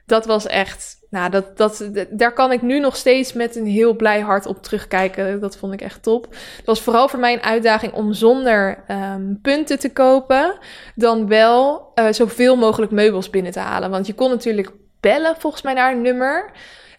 Dat 0.06 0.26
was 0.26 0.46
echt, 0.46 0.96
nou, 1.10 1.30
dat, 1.30 1.56
dat, 1.56 1.90
daar 2.10 2.32
kan 2.32 2.52
ik 2.52 2.62
nu 2.62 2.80
nog 2.80 2.96
steeds 2.96 3.32
met 3.32 3.56
een 3.56 3.66
heel 3.66 3.96
blij 3.96 4.20
hart 4.20 4.46
op 4.46 4.62
terugkijken. 4.62 5.40
Dat 5.40 5.56
vond 5.56 5.72
ik 5.72 5.80
echt 5.80 6.02
top. 6.02 6.26
Het 6.56 6.66
was 6.66 6.80
vooral 6.80 7.08
voor 7.08 7.18
mij 7.18 7.32
een 7.32 7.42
uitdaging 7.42 7.92
om 7.92 8.12
zonder 8.12 8.84
um, 8.88 9.38
punten 9.42 9.78
te 9.78 9.92
kopen, 9.92 10.58
dan 10.94 11.28
wel 11.28 11.92
uh, 11.94 12.06
zoveel 12.10 12.56
mogelijk 12.56 12.92
meubels 12.92 13.30
binnen 13.30 13.52
te 13.52 13.60
halen. 13.60 13.90
Want 13.90 14.06
je 14.06 14.14
kon 14.14 14.30
natuurlijk 14.30 14.70
bellen 15.00 15.36
volgens 15.38 15.62
mij 15.62 15.74
naar 15.74 15.92
een 15.92 16.02
nummer. 16.02 16.50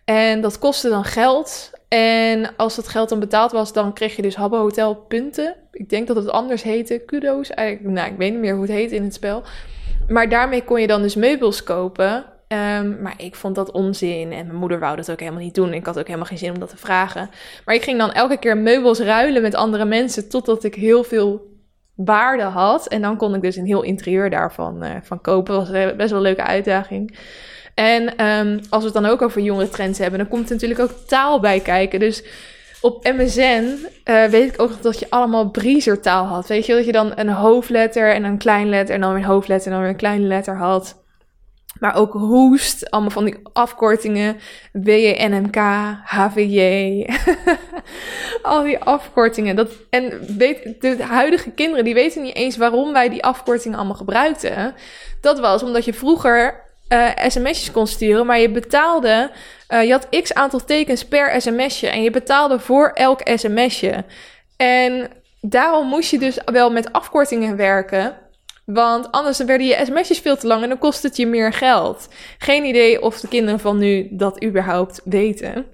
En 0.05 0.41
dat 0.41 0.59
kostte 0.59 0.89
dan 0.89 1.03
geld. 1.03 1.71
En 1.95 2.55
als 2.55 2.75
dat 2.75 2.87
geld 2.87 3.09
dan 3.09 3.19
betaald 3.19 3.51
was, 3.51 3.73
dan 3.73 3.93
kreeg 3.93 4.15
je 4.15 4.21
dus 4.21 4.35
Habbo 4.35 4.57
Hotel 4.57 4.95
punten. 4.95 5.55
Ik 5.71 5.89
denk 5.89 6.07
dat 6.07 6.15
het 6.15 6.29
anders 6.29 6.63
heette. 6.63 6.99
Kudo's. 7.05 7.49
Eigenlijk, 7.49 7.95
nou, 7.95 8.11
ik 8.11 8.17
weet 8.17 8.31
niet 8.31 8.39
meer 8.39 8.53
hoe 8.53 8.61
het 8.61 8.71
heet 8.71 8.91
in 8.91 9.03
het 9.03 9.13
spel. 9.13 9.43
Maar 10.07 10.29
daarmee 10.29 10.63
kon 10.63 10.81
je 10.81 10.87
dan 10.87 11.01
dus 11.01 11.15
meubels 11.15 11.63
kopen. 11.63 12.25
Um, 12.47 13.01
maar 13.01 13.13
ik 13.17 13.35
vond 13.35 13.55
dat 13.55 13.71
onzin. 13.71 14.31
En 14.31 14.45
mijn 14.45 14.59
moeder 14.59 14.79
wou 14.79 14.95
dat 14.95 15.11
ook 15.11 15.19
helemaal 15.19 15.41
niet 15.41 15.55
doen. 15.55 15.73
Ik 15.73 15.85
had 15.85 15.99
ook 15.99 16.05
helemaal 16.05 16.27
geen 16.27 16.37
zin 16.37 16.53
om 16.53 16.59
dat 16.59 16.69
te 16.69 16.77
vragen. 16.77 17.29
Maar 17.65 17.75
ik 17.75 17.83
ging 17.83 17.99
dan 17.99 18.11
elke 18.11 18.37
keer 18.37 18.57
meubels 18.57 18.99
ruilen 18.99 19.41
met 19.41 19.55
andere 19.55 19.85
mensen. 19.85 20.29
Totdat 20.29 20.63
ik 20.63 20.75
heel 20.75 21.03
veel 21.03 21.41
waarde 21.95 22.43
had. 22.43 22.87
En 22.87 23.01
dan 23.01 23.17
kon 23.17 23.35
ik 23.35 23.41
dus 23.41 23.55
een 23.55 23.65
heel 23.65 23.83
interieur 23.83 24.29
daarvan 24.29 24.83
uh, 24.83 24.89
van 25.01 25.21
kopen. 25.21 25.53
Dat 25.53 25.69
was 25.69 25.95
best 25.95 26.09
wel 26.09 26.19
een 26.19 26.25
leuke 26.25 26.43
uitdaging. 26.43 27.17
En 27.75 28.25
um, 28.25 28.59
als 28.69 28.83
we 28.83 28.89
het 28.89 29.01
dan 29.03 29.11
ook 29.11 29.21
over 29.21 29.41
jonge 29.41 29.69
trends 29.69 29.99
hebben, 29.99 30.19
dan 30.19 30.27
komt 30.27 30.47
er 30.47 30.53
natuurlijk 30.53 30.79
ook 30.79 31.07
taal 31.07 31.39
bij 31.39 31.59
kijken. 31.59 31.99
Dus 31.99 32.23
op 32.81 33.03
MSN 33.03 33.87
uh, 34.05 34.25
weet 34.25 34.53
ik 34.53 34.61
ook 34.61 34.81
dat 34.81 34.99
je 34.99 35.09
allemaal 35.09 35.51
taal 36.01 36.25
had. 36.25 36.47
Weet 36.47 36.65
je, 36.65 36.73
dat 36.73 36.85
je 36.85 36.91
dan 36.91 37.11
een 37.15 37.29
hoofdletter 37.29 38.13
en 38.13 38.23
een 38.23 38.37
klein 38.37 38.69
letter 38.69 38.95
en 38.95 39.01
dan 39.01 39.13
weer 39.13 39.23
een 39.23 39.27
hoofdletter 39.27 39.67
en 39.67 39.73
dan 39.73 39.81
weer 39.81 39.91
een 39.91 39.97
kleine 39.97 40.27
letter 40.27 40.57
had. 40.57 41.03
Maar 41.79 41.95
ook 41.95 42.13
hoest, 42.13 42.91
allemaal 42.91 43.11
van 43.11 43.25
die 43.25 43.37
afkortingen. 43.53 44.37
WNMK, 44.71 45.55
HVJ. 46.03 47.09
Al 48.41 48.63
die 48.63 48.79
afkortingen. 48.79 49.55
Dat, 49.55 49.71
en 49.89 50.37
weet, 50.37 50.81
de 50.81 51.03
huidige 51.03 51.51
kinderen 51.51 51.85
die 51.85 51.93
weten 51.93 52.21
niet 52.21 52.35
eens 52.35 52.57
waarom 52.57 52.93
wij 52.93 53.09
die 53.09 53.23
afkortingen 53.23 53.77
allemaal 53.77 53.95
gebruikten. 53.95 54.75
Dat 55.21 55.39
was 55.39 55.63
omdat 55.63 55.85
je 55.85 55.93
vroeger 55.93 56.64
uh, 56.89 57.09
sms'jes 57.27 57.71
kon 57.71 57.87
sturen, 57.87 58.25
maar 58.25 58.39
je 58.39 58.49
betaalde, 58.49 59.31
uh, 59.69 59.83
je 59.83 59.91
had 59.91 60.07
x 60.21 60.33
aantal 60.33 60.65
tekens 60.65 61.05
per 61.05 61.41
sms'je 61.41 61.87
en 61.87 62.03
je 62.03 62.11
betaalde 62.11 62.59
voor 62.59 62.91
elk 62.93 63.21
sms'je. 63.35 64.03
En 64.57 65.07
daarom 65.41 65.87
moest 65.87 66.11
je 66.11 66.19
dus 66.19 66.39
wel 66.45 66.71
met 66.71 66.93
afkortingen 66.93 67.55
werken, 67.55 68.17
want 68.65 69.11
anders 69.11 69.37
werden 69.37 69.67
je 69.67 69.81
sms'jes 69.85 70.19
veel 70.19 70.37
te 70.37 70.47
lang 70.47 70.63
en 70.63 70.69
dan 70.69 70.77
kost 70.77 71.03
het 71.03 71.15
je 71.17 71.27
meer 71.27 71.53
geld. 71.53 72.07
Geen 72.37 72.65
idee 72.65 73.01
of 73.01 73.19
de 73.19 73.27
kinderen 73.27 73.59
van 73.59 73.77
nu 73.77 74.07
dat 74.11 74.43
überhaupt 74.43 75.01
weten. 75.03 75.65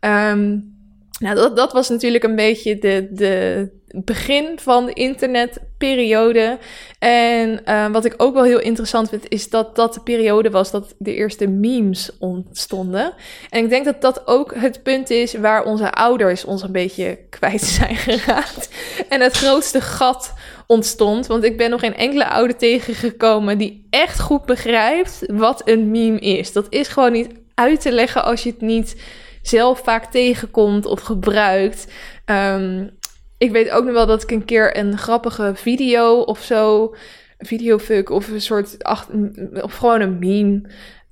Um, 0.00 0.70
nou, 1.18 1.34
dat, 1.34 1.56
dat 1.56 1.72
was 1.72 1.88
natuurlijk 1.88 2.24
een 2.24 2.36
beetje 2.36 2.78
de, 2.78 3.08
de, 3.10 3.68
begin 3.92 4.58
van 4.58 4.86
de 4.86 4.92
internetperiode. 4.92 6.58
En 6.98 7.60
uh, 7.66 7.86
wat 7.90 8.04
ik 8.04 8.14
ook 8.16 8.34
wel 8.34 8.44
heel 8.44 8.60
interessant 8.60 9.08
vind, 9.08 9.28
is 9.28 9.50
dat 9.50 9.76
dat 9.76 9.94
de 9.94 10.00
periode 10.00 10.50
was 10.50 10.70
dat 10.70 10.94
de 10.98 11.14
eerste 11.14 11.46
memes 11.46 12.10
ontstonden. 12.18 13.12
En 13.50 13.64
ik 13.64 13.70
denk 13.70 13.84
dat 13.84 14.00
dat 14.00 14.26
ook 14.26 14.54
het 14.54 14.82
punt 14.82 15.10
is 15.10 15.34
waar 15.34 15.64
onze 15.64 15.92
ouders 15.92 16.44
ons 16.44 16.62
een 16.62 16.72
beetje 16.72 17.18
kwijt 17.30 17.62
zijn 17.80 17.96
geraakt. 17.96 18.68
En 19.08 19.20
het 19.20 19.36
grootste 19.36 19.80
gat 19.80 20.32
ontstond. 20.66 21.26
Want 21.26 21.44
ik 21.44 21.56
ben 21.56 21.70
nog 21.70 21.80
geen 21.80 21.96
enkele 21.96 22.28
ouder 22.28 22.56
tegengekomen 22.56 23.58
die 23.58 23.86
echt 23.90 24.20
goed 24.20 24.44
begrijpt 24.44 25.18
wat 25.26 25.62
een 25.64 25.90
meme 25.90 26.18
is. 26.18 26.52
Dat 26.52 26.66
is 26.68 26.88
gewoon 26.88 27.12
niet 27.12 27.28
uit 27.54 27.80
te 27.80 27.92
leggen 27.92 28.24
als 28.24 28.42
je 28.42 28.50
het 28.50 28.60
niet 28.60 28.96
zelf 29.42 29.80
vaak 29.84 30.10
tegenkomt 30.10 30.86
of 30.86 31.00
gebruikt. 31.00 31.86
Um, 32.26 32.90
ik 33.42 33.50
weet 33.50 33.70
ook 33.70 33.84
nog 33.84 33.92
wel 33.92 34.06
dat 34.06 34.22
ik 34.22 34.30
een 34.30 34.44
keer 34.44 34.76
een 34.76 34.98
grappige 34.98 35.52
video 35.54 36.20
of 36.20 36.42
zo, 36.42 36.94
videofuck 37.38 38.10
of 38.10 38.28
een 38.28 38.40
soort, 38.40 38.76
of 39.62 39.76
gewoon 39.76 40.00
een 40.00 40.18
meme 40.18 40.62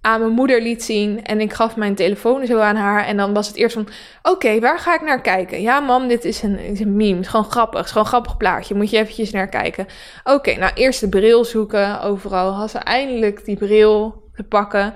aan 0.01 0.21
mijn 0.21 0.33
moeder 0.33 0.63
liet 0.63 0.83
zien. 0.83 1.25
En 1.25 1.41
ik 1.41 1.53
gaf 1.53 1.77
mijn 1.77 1.95
telefoon 1.95 2.47
zo 2.47 2.59
aan 2.59 2.77
haar. 2.77 3.07
En 3.07 3.17
dan 3.17 3.35
was 3.35 3.47
het 3.47 3.57
eerst 3.57 3.75
van, 3.75 3.89
oké, 4.23 4.61
waar 4.61 4.79
ga 4.79 4.95
ik 4.95 5.01
naar 5.01 5.21
kijken? 5.21 5.61
Ja, 5.61 5.81
mam, 5.81 6.09
dit 6.09 6.25
is 6.25 6.43
een, 6.43 6.59
is 6.59 6.81
een 6.81 6.97
meme. 6.97 7.17
Het 7.17 7.25
is 7.25 7.31
gewoon 7.31 7.51
grappig. 7.51 7.79
Het 7.79 7.87
is 7.87 7.93
gewoon 7.93 8.07
grappig 8.07 8.37
plaatje. 8.37 8.75
Moet 8.75 8.91
je 8.91 8.99
eventjes 8.99 9.31
naar 9.31 9.49
kijken. 9.49 9.87
Oké, 10.25 10.55
nou 10.55 10.73
eerst 10.75 11.01
de 11.01 11.09
bril 11.09 11.45
zoeken. 11.45 12.01
Overal 12.01 12.53
had 12.53 12.71
ze 12.71 12.79
eindelijk 12.79 13.45
die 13.45 13.57
bril 13.57 14.23
te 14.35 14.43
pakken. 14.43 14.95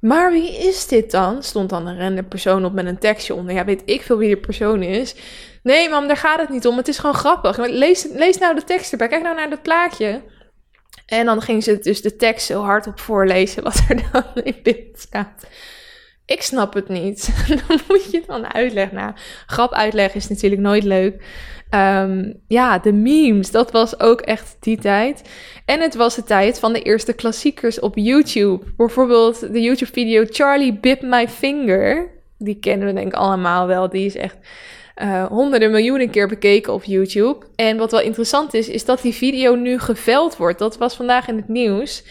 Maar 0.00 0.32
wie 0.32 0.58
is 0.58 0.86
dit 0.86 1.10
dan? 1.10 1.42
Stond 1.42 1.70
dan 1.70 1.86
een 1.86 1.98
random 1.98 2.28
persoon 2.28 2.64
op 2.64 2.72
met 2.72 2.86
een 2.86 2.98
tekstje 2.98 3.34
onder. 3.34 3.54
Ja, 3.54 3.64
weet 3.64 3.82
ik 3.84 4.02
veel 4.02 4.16
wie 4.18 4.34
de 4.34 4.40
persoon 4.40 4.82
is. 4.82 5.14
Nee, 5.62 5.88
mam, 5.88 6.06
daar 6.06 6.16
gaat 6.16 6.40
het 6.40 6.48
niet 6.48 6.66
om. 6.66 6.76
Het 6.76 6.88
is 6.88 6.98
gewoon 6.98 7.14
grappig. 7.14 7.56
Lees, 7.56 8.06
lees 8.12 8.38
nou 8.38 8.54
de 8.54 8.64
tekst 8.64 8.92
erbij. 8.92 9.08
Kijk 9.08 9.22
nou 9.22 9.36
naar 9.36 9.50
dat 9.50 9.62
plaatje. 9.62 10.22
En 11.06 11.26
dan 11.26 11.42
ging 11.42 11.62
ze 11.62 11.78
dus 11.78 12.02
de 12.02 12.16
tekst 12.16 12.46
zo 12.46 12.62
hard 12.62 12.86
op 12.86 13.00
voorlezen 13.00 13.62
wat 13.62 13.82
er 13.88 14.02
dan 14.12 14.24
in 14.44 14.56
beeld 14.62 14.98
staat. 14.98 15.46
Ik 16.24 16.42
snap 16.42 16.74
het 16.74 16.88
niet. 16.88 17.34
dan 17.66 17.78
moet 17.88 18.10
je 18.10 18.22
dan 18.26 18.52
uitleggen. 18.52 18.96
Nou, 18.96 19.12
grap 19.46 19.72
uitleggen 19.72 20.20
is 20.20 20.28
natuurlijk 20.28 20.62
nooit 20.62 20.84
leuk. 20.84 21.22
Um, 21.74 22.40
ja, 22.48 22.78
de 22.78 22.92
memes, 22.92 23.50
dat 23.50 23.70
was 23.70 24.00
ook 24.00 24.20
echt 24.20 24.56
die 24.60 24.78
tijd. 24.78 25.22
En 25.64 25.80
het 25.80 25.94
was 25.94 26.14
de 26.14 26.22
tijd 26.22 26.58
van 26.58 26.72
de 26.72 26.82
eerste 26.82 27.12
klassiekers 27.12 27.80
op 27.80 27.96
YouTube. 27.96 28.64
Bijvoorbeeld 28.76 29.52
de 29.52 29.60
YouTube-video 29.60 30.24
Charlie 30.28 30.78
Bit 30.78 31.02
My 31.02 31.28
Finger. 31.28 32.10
Die 32.38 32.58
kennen 32.58 32.86
we 32.86 32.92
denk 32.92 33.06
ik 33.06 33.14
allemaal 33.14 33.66
wel. 33.66 33.88
Die 33.88 34.06
is 34.06 34.16
echt 34.16 34.36
uh, 35.02 35.24
honderden 35.24 35.70
miljoenen 35.70 36.10
keer 36.10 36.28
bekeken 36.28 36.72
op 36.72 36.84
YouTube. 36.84 37.46
En 37.54 37.76
wat 37.76 37.90
wel 37.90 38.00
interessant 38.00 38.54
is, 38.54 38.68
is 38.68 38.84
dat 38.84 39.02
die 39.02 39.14
video 39.14 39.54
nu 39.54 39.78
geveld 39.78 40.36
wordt. 40.36 40.58
Dat 40.58 40.78
was 40.78 40.94
vandaag 40.94 41.28
in 41.28 41.36
het 41.36 41.48
nieuws. 41.48 42.04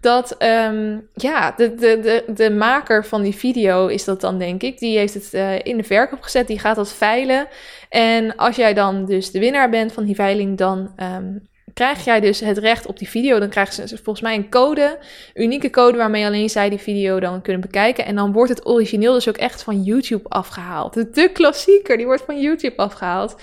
Dat 0.00 0.36
um, 0.42 1.08
ja, 1.14 1.54
de, 1.56 1.74
de, 1.74 2.00
de, 2.00 2.24
de 2.34 2.50
maker 2.50 3.04
van 3.04 3.22
die 3.22 3.34
video 3.34 3.86
is 3.86 4.04
dat 4.04 4.20
dan, 4.20 4.38
denk 4.38 4.62
ik. 4.62 4.78
Die 4.78 4.98
heeft 4.98 5.14
het 5.14 5.30
uh, 5.32 5.58
in 5.62 5.76
de 5.76 5.82
verkoop 5.82 6.22
gezet. 6.22 6.46
Die 6.46 6.58
gaat 6.58 6.76
dat 6.76 6.92
veilen. 6.92 7.48
En 7.88 8.36
als 8.36 8.56
jij 8.56 8.74
dan 8.74 9.04
dus 9.04 9.30
de 9.30 9.38
winnaar 9.38 9.70
bent 9.70 9.92
van 9.92 10.04
die 10.04 10.14
veiling, 10.14 10.58
dan 10.58 10.92
um, 11.16 11.48
krijg 11.74 12.04
jij 12.04 12.20
dus 12.20 12.40
het 12.40 12.58
recht 12.58 12.86
op 12.86 12.98
die 12.98 13.08
video. 13.08 13.38
Dan 13.38 13.48
krijgen 13.48 13.88
ze 13.88 13.96
volgens 13.96 14.20
mij 14.20 14.34
een 14.34 14.50
code, 14.50 14.98
unieke 15.34 15.70
code 15.70 15.98
waarmee 15.98 16.26
alleen 16.26 16.50
zij 16.50 16.68
die 16.68 16.78
video 16.78 17.20
dan 17.20 17.42
kunnen 17.42 17.62
bekijken. 17.62 18.04
En 18.04 18.14
dan 18.14 18.32
wordt 18.32 18.50
het 18.50 18.66
origineel 18.66 19.12
dus 19.12 19.28
ook 19.28 19.36
echt 19.36 19.62
van 19.62 19.82
YouTube 19.82 20.28
afgehaald. 20.28 20.94
De, 20.94 21.10
de 21.10 21.30
klassieker, 21.32 21.96
die 21.96 22.06
wordt 22.06 22.22
van 22.26 22.40
YouTube 22.40 22.76
afgehaald. 22.76 23.36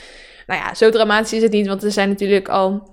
Nou 0.48 0.60
ja, 0.60 0.74
zo 0.74 0.90
dramatisch 0.90 1.34
is 1.34 1.42
het 1.42 1.52
niet, 1.52 1.68
want 1.68 1.84
er 1.84 1.92
zijn 1.92 2.10
natuurlijk 2.10 2.50
al 2.50 2.90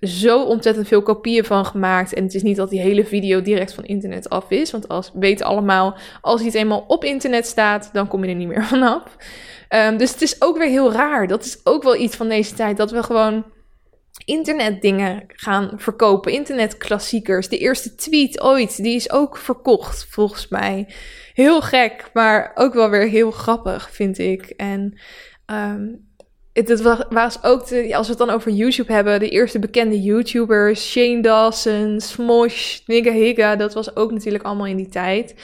zo 0.00 0.42
ontzettend 0.42 0.88
veel 0.88 1.02
kopieën 1.02 1.44
van 1.44 1.66
gemaakt. 1.66 2.14
En 2.14 2.22
het 2.22 2.34
is 2.34 2.42
niet 2.42 2.56
dat 2.56 2.70
die 2.70 2.80
hele 2.80 3.04
video 3.04 3.42
direct 3.42 3.74
van 3.74 3.84
internet 3.84 4.28
af 4.28 4.50
is. 4.50 4.70
Want 4.70 4.88
als 4.88 5.10
we 5.12 5.18
weten 5.18 5.46
allemaal, 5.46 5.96
als 6.20 6.40
iets 6.40 6.54
eenmaal 6.54 6.84
op 6.88 7.04
internet 7.04 7.46
staat, 7.46 7.90
dan 7.92 8.08
kom 8.08 8.24
je 8.24 8.30
er 8.30 8.36
niet 8.36 8.48
meer 8.48 8.64
vanaf. 8.74 9.02
Um, 9.68 9.96
dus 9.96 10.12
het 10.12 10.22
is 10.22 10.42
ook 10.42 10.58
weer 10.58 10.68
heel 10.68 10.92
raar. 10.92 11.26
Dat 11.26 11.44
is 11.44 11.60
ook 11.64 11.82
wel 11.82 11.96
iets 11.96 12.16
van 12.16 12.28
deze 12.28 12.54
tijd. 12.54 12.76
Dat 12.76 12.90
we 12.90 13.02
gewoon 13.02 13.44
internetdingen 14.24 15.24
gaan 15.26 15.72
verkopen. 15.76 16.32
Internetklassiekers. 16.32 17.48
De 17.48 17.58
eerste 17.58 17.94
tweet 17.94 18.40
ooit, 18.40 18.82
die 18.82 18.94
is 18.94 19.10
ook 19.10 19.36
verkocht, 19.36 20.06
volgens 20.10 20.48
mij. 20.48 20.88
Heel 21.34 21.60
gek, 21.60 22.10
maar 22.12 22.52
ook 22.54 22.74
wel 22.74 22.90
weer 22.90 23.08
heel 23.08 23.30
grappig, 23.30 23.90
vind 23.90 24.18
ik. 24.18 24.44
En 24.56 24.98
um, 25.46 26.10
het, 26.52 26.82
was 27.10 27.42
ook, 27.42 27.60
als 27.70 28.06
we 28.06 28.14
het 28.14 28.18
dan 28.18 28.30
over 28.30 28.50
YouTube 28.50 28.92
hebben, 28.92 29.20
de 29.20 29.28
eerste 29.28 29.58
bekende 29.58 30.02
YouTubers, 30.02 30.90
Shane 30.90 31.22
Dawson, 31.22 32.00
Smosh, 32.00 32.80
Nigga 32.86 33.12
Higga, 33.12 33.56
dat 33.56 33.74
was 33.74 33.96
ook 33.96 34.10
natuurlijk 34.12 34.44
allemaal 34.44 34.66
in 34.66 34.76
die 34.76 34.88
tijd. 34.88 35.34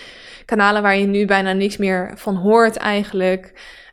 Kanalen 0.45 0.83
waar 0.83 0.97
je 0.97 1.07
nu 1.07 1.27
bijna 1.27 1.53
niks 1.53 1.77
meer 1.77 2.13
van 2.17 2.35
hoort 2.35 2.77
eigenlijk. 2.77 3.53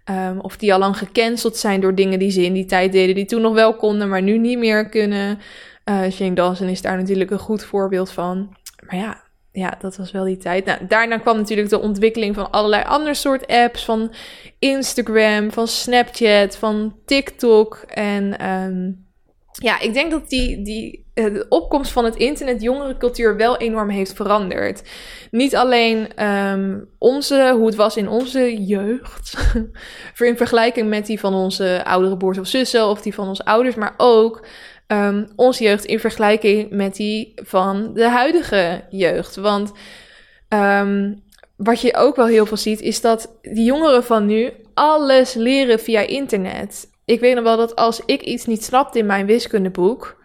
Um, 0.09 0.39
of 0.39 0.57
die 0.57 0.73
al 0.73 0.79
lang 0.79 0.97
gecanceld 0.97 1.57
zijn 1.57 1.81
door 1.81 1.95
dingen 1.95 2.19
die 2.19 2.31
ze 2.31 2.43
in 2.43 2.53
die 2.53 2.65
tijd 2.65 2.91
deden, 2.91 3.15
die 3.15 3.25
toen 3.25 3.41
nog 3.41 3.53
wel 3.53 3.75
konden, 3.75 4.09
maar 4.09 4.21
nu 4.21 4.37
niet 4.37 4.57
meer 4.57 4.89
kunnen. 4.89 5.39
Uh, 5.85 6.09
Shane 6.11 6.33
Dawson 6.33 6.67
is 6.67 6.81
daar 6.81 6.97
natuurlijk 6.97 7.31
een 7.31 7.39
goed 7.39 7.63
voorbeeld 7.63 8.11
van. 8.11 8.55
Maar 8.87 8.99
ja, 8.99 9.21
ja, 9.51 9.77
dat 9.79 9.97
was 9.97 10.11
wel 10.11 10.23
die 10.23 10.37
tijd. 10.37 10.65
Nou, 10.65 10.85
daarna 10.87 11.17
kwam 11.17 11.37
natuurlijk 11.37 11.69
de 11.69 11.79
ontwikkeling 11.79 12.35
van 12.35 12.51
allerlei 12.51 12.83
andere 12.83 13.13
soort 13.13 13.47
apps. 13.47 13.85
Van 13.85 14.13
Instagram, 14.59 15.51
van 15.51 15.67
Snapchat, 15.67 16.57
van 16.57 16.95
TikTok. 17.05 17.75
En 17.87 18.49
um, 18.49 19.04
ja, 19.61 19.79
ik 19.79 19.93
denk 19.93 20.11
dat 20.11 20.29
die, 20.29 20.61
die 20.61 21.05
eh, 21.13 21.33
de 21.33 21.45
opkomst 21.49 21.91
van 21.91 22.05
het 22.05 22.15
internet 22.15 22.61
jongerencultuur 22.61 23.37
wel 23.37 23.57
enorm 23.57 23.89
heeft 23.89 24.13
veranderd. 24.13 24.83
Niet 25.31 25.55
alleen 25.55 26.25
um, 26.25 26.89
onze, 26.97 27.53
hoe 27.55 27.65
het 27.65 27.75
was 27.75 27.97
in 27.97 28.09
onze 28.09 28.65
jeugd, 28.65 29.33
in 30.17 30.37
vergelijking 30.37 30.89
met 30.89 31.05
die 31.05 31.19
van 31.19 31.33
onze 31.33 31.81
oudere 31.85 32.17
broers 32.17 32.37
of 32.37 32.47
zussen 32.47 32.87
of 32.87 33.01
die 33.01 33.13
van 33.13 33.27
onze 33.27 33.45
ouders, 33.45 33.75
maar 33.75 33.93
ook 33.97 34.45
um, 34.87 35.27
onze 35.35 35.63
jeugd 35.63 35.85
in 35.85 35.99
vergelijking 35.99 36.71
met 36.71 36.95
die 36.95 37.31
van 37.35 37.93
de 37.93 38.09
huidige 38.09 38.83
jeugd. 38.89 39.35
Want 39.35 39.71
um, 40.49 41.23
wat 41.55 41.81
je 41.81 41.95
ook 41.95 42.15
wel 42.15 42.27
heel 42.27 42.45
veel 42.45 42.57
ziet, 42.57 42.81
is 42.81 43.01
dat 43.01 43.37
die 43.41 43.65
jongeren 43.65 44.03
van 44.03 44.25
nu 44.25 44.51
alles 44.73 45.33
leren 45.33 45.79
via 45.79 45.99
internet. 45.99 46.93
Ik 47.05 47.19
weet 47.19 47.35
nog 47.35 47.43
wel 47.43 47.57
dat 47.57 47.75
als 47.75 48.01
ik 48.05 48.21
iets 48.21 48.45
niet 48.45 48.63
snapte 48.63 48.99
in 48.99 49.05
mijn 49.05 49.25
wiskundeboek, 49.25 50.23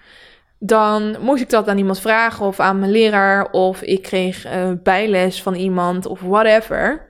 dan 0.59 1.17
moest 1.21 1.43
ik 1.43 1.51
dat 1.51 1.69
aan 1.69 1.79
iemand 1.79 2.01
vragen 2.01 2.47
of 2.47 2.61
aan 2.61 2.79
mijn 2.79 2.91
leraar 2.91 3.51
of 3.51 3.83
ik 3.83 4.03
kreeg 4.03 4.47
uh, 4.47 4.73
bijles 4.83 5.43
van 5.43 5.55
iemand 5.55 6.07
of 6.07 6.21
whatever. 6.21 7.09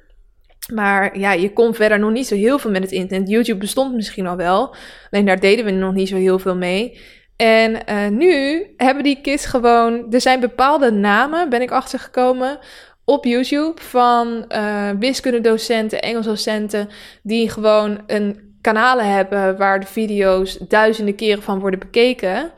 Maar 0.72 1.18
ja, 1.18 1.32
je 1.32 1.52
kon 1.52 1.74
verder 1.74 1.98
nog 1.98 2.10
niet 2.10 2.26
zo 2.26 2.34
heel 2.34 2.58
veel 2.58 2.70
met 2.70 2.82
het 2.82 2.92
internet. 2.92 3.28
YouTube 3.28 3.58
bestond 3.58 3.94
misschien 3.94 4.26
al 4.26 4.36
wel, 4.36 4.74
alleen 5.10 5.26
daar 5.26 5.40
deden 5.40 5.64
we 5.64 5.70
nog 5.70 5.94
niet 5.94 6.08
zo 6.08 6.16
heel 6.16 6.38
veel 6.38 6.56
mee. 6.56 6.98
En 7.36 7.72
uh, 7.88 8.08
nu 8.08 8.66
hebben 8.76 9.04
die 9.04 9.20
kids 9.20 9.46
gewoon. 9.46 10.12
Er 10.12 10.20
zijn 10.20 10.40
bepaalde 10.40 10.90
namen, 10.90 11.48
ben 11.48 11.62
ik 11.62 11.70
achtergekomen. 11.70 12.58
Op 13.04 13.24
YouTube 13.24 13.80
van 13.80 14.44
uh, 14.48 14.90
wiskundedocenten, 14.98 16.02
Engelsdocenten. 16.02 16.88
Die 17.22 17.50
gewoon 17.50 18.02
een 18.06 18.49
kanalen 18.61 19.12
hebben 19.14 19.56
waar 19.56 19.80
de 19.80 19.86
video's 19.86 20.58
duizenden 20.58 21.14
keren 21.14 21.42
van 21.42 21.58
worden 21.58 21.78
bekeken. 21.78 22.52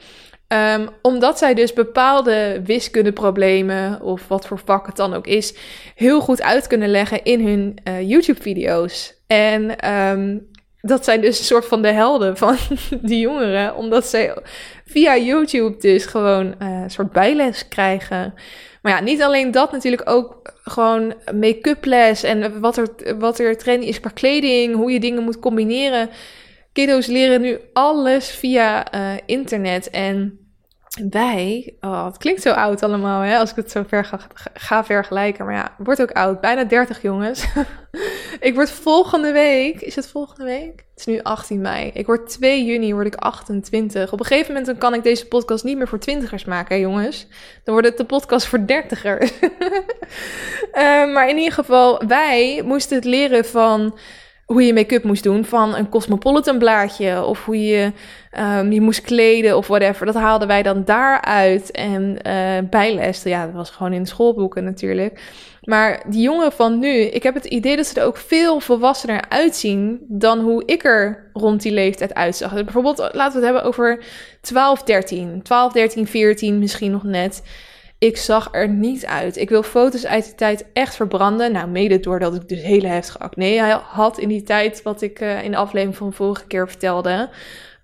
Um, 0.48 0.88
omdat 1.02 1.38
zij 1.38 1.54
dus 1.54 1.72
bepaalde 1.72 2.60
wiskundeproblemen, 2.64 4.00
of 4.00 4.28
wat 4.28 4.46
voor 4.46 4.60
vak 4.64 4.86
het 4.86 4.96
dan 4.96 5.14
ook 5.14 5.26
is, 5.26 5.54
heel 5.94 6.20
goed 6.20 6.42
uit 6.42 6.66
kunnen 6.66 6.88
leggen 6.88 7.24
in 7.24 7.46
hun 7.46 7.78
uh, 7.88 8.08
YouTube-video's. 8.08 9.14
En 9.26 9.90
um, 9.92 10.50
dat 10.80 11.04
zijn 11.04 11.20
dus 11.20 11.38
een 11.38 11.44
soort 11.44 11.66
van 11.66 11.82
de 11.82 11.92
helden 11.92 12.36
van 12.36 12.56
die 13.02 13.20
jongeren. 13.20 13.76
Omdat 13.76 14.06
zij 14.06 14.36
via 14.86 15.16
YouTube 15.16 15.76
dus 15.78 16.06
gewoon 16.06 16.46
uh, 16.46 16.80
een 16.82 16.90
soort 16.90 17.12
bijles 17.12 17.68
krijgen. 17.68 18.34
Maar 18.82 18.92
ja, 18.92 19.00
niet 19.00 19.22
alleen 19.22 19.50
dat, 19.50 19.72
natuurlijk 19.72 20.10
ook 20.10 20.54
gewoon 20.62 21.14
make-up 21.34 21.84
les. 21.84 22.22
En 22.22 22.60
wat 22.60 22.76
er, 22.76 23.18
wat 23.18 23.38
er 23.38 23.56
trending 23.58 23.90
is 23.90 24.00
qua 24.00 24.10
kleding, 24.14 24.74
hoe 24.74 24.92
je 24.92 25.00
dingen 25.00 25.22
moet 25.22 25.38
combineren. 25.38 26.10
Kiddo's 26.72 27.06
leren 27.06 27.40
nu 27.40 27.58
alles 27.72 28.30
via 28.30 28.94
uh, 28.94 29.12
internet. 29.26 29.90
En 29.90 30.41
wij, 31.10 31.74
oh, 31.80 32.06
het 32.06 32.16
klinkt 32.16 32.42
zo 32.42 32.50
oud 32.50 32.82
allemaal, 32.82 33.20
hè, 33.20 33.38
als 33.38 33.50
ik 33.50 33.56
het 33.56 33.70
zo 33.70 33.84
ver 33.86 34.18
ga, 34.54 34.84
vergelijken. 34.84 35.44
Maar 35.44 35.54
ja, 35.54 35.74
wordt 35.78 36.02
ook 36.02 36.10
oud. 36.10 36.40
Bijna 36.40 36.64
30 36.64 37.02
jongens. 37.02 37.44
ik 38.40 38.54
word 38.54 38.70
volgende 38.70 39.32
week, 39.32 39.80
is 39.80 39.96
het 39.96 40.08
volgende 40.08 40.44
week? 40.44 40.84
Het 40.90 40.98
is 41.00 41.04
nu 41.04 41.20
18 41.22 41.60
mei. 41.60 41.90
Ik 41.94 42.06
word 42.06 42.28
2 42.28 42.64
juni, 42.64 42.94
word 42.94 43.06
ik 43.06 43.14
28. 43.14 44.12
Op 44.12 44.18
een 44.18 44.26
gegeven 44.26 44.48
moment 44.48 44.66
dan 44.66 44.78
kan 44.78 44.94
ik 44.94 45.02
deze 45.02 45.28
podcast 45.28 45.64
niet 45.64 45.76
meer 45.76 45.88
voor 45.88 45.98
twintigers 45.98 46.44
maken, 46.44 46.80
jongens. 46.80 47.26
Dan 47.64 47.74
wordt 47.74 47.88
het 47.88 47.96
de 47.96 48.04
podcast 48.04 48.46
voor 48.46 48.66
dertigers. 48.66 49.32
uh, 49.40 49.50
maar 51.14 51.28
in 51.28 51.36
ieder 51.36 51.52
geval, 51.52 52.06
wij 52.06 52.62
moesten 52.64 52.96
het 52.96 53.04
leren 53.04 53.44
van 53.44 53.98
hoe 54.52 54.62
je 54.62 54.74
make-up 54.74 55.04
moest 55.04 55.22
doen 55.22 55.44
van 55.44 55.76
een 55.76 55.88
Cosmopolitan 55.88 56.58
blaadje. 56.58 57.24
Of 57.24 57.44
hoe 57.44 57.64
je 57.64 57.92
um, 58.38 58.72
je 58.72 58.80
moest 58.80 59.00
kleden 59.00 59.56
of 59.56 59.66
whatever. 59.66 60.06
Dat 60.06 60.14
haalden 60.14 60.48
wij 60.48 60.62
dan 60.62 60.84
daaruit. 60.84 61.70
En 61.70 62.16
uh, 62.26 62.68
bijles, 62.70 63.22
ja, 63.22 63.44
dat 63.44 63.54
was 63.54 63.70
gewoon 63.70 63.92
in 63.92 64.02
de 64.02 64.08
schoolboeken 64.08 64.64
natuurlijk. 64.64 65.20
Maar 65.62 66.02
die 66.08 66.22
jongeren 66.22 66.52
van 66.52 66.78
nu, 66.78 66.88
ik 66.88 67.22
heb 67.22 67.34
het 67.34 67.44
idee 67.44 67.76
dat 67.76 67.86
ze 67.86 68.00
er 68.00 68.06
ook 68.06 68.16
veel 68.16 68.60
volwassener 68.60 69.24
uitzien 69.28 70.00
dan 70.08 70.40
hoe 70.40 70.62
ik 70.66 70.84
er 70.84 71.30
rond 71.32 71.62
die 71.62 71.72
leeftijd 71.72 72.14
uitzag. 72.14 72.52
Dus 72.52 72.64
bijvoorbeeld, 72.64 72.98
laten 72.98 73.40
we 73.40 73.46
het 73.46 73.54
hebben 73.54 73.64
over 73.64 74.04
12, 74.40 74.82
13. 74.82 75.42
12, 75.42 75.72
13, 75.72 76.06
14 76.06 76.58
misschien 76.58 76.90
nog 76.90 77.02
net. 77.02 77.42
Ik 78.02 78.16
zag 78.16 78.48
er 78.52 78.68
niet 78.68 79.06
uit. 79.06 79.36
Ik 79.36 79.48
wil 79.48 79.62
foto's 79.62 80.06
uit 80.06 80.24
die 80.24 80.34
tijd 80.34 80.64
echt 80.72 80.94
verbranden. 80.94 81.52
Nou, 81.52 81.68
mede 81.68 82.00
doordat 82.00 82.34
ik 82.34 82.48
dus 82.48 82.62
hele 82.62 82.86
heftige 82.86 83.18
acne 83.18 83.80
had 83.84 84.18
in 84.18 84.28
die 84.28 84.42
tijd, 84.42 84.82
wat 84.82 85.02
ik 85.02 85.20
uh, 85.20 85.44
in 85.44 85.50
de 85.50 85.56
aflevering 85.56 85.96
van 85.96 86.12
vorige 86.12 86.46
keer 86.46 86.68
vertelde. 86.68 87.30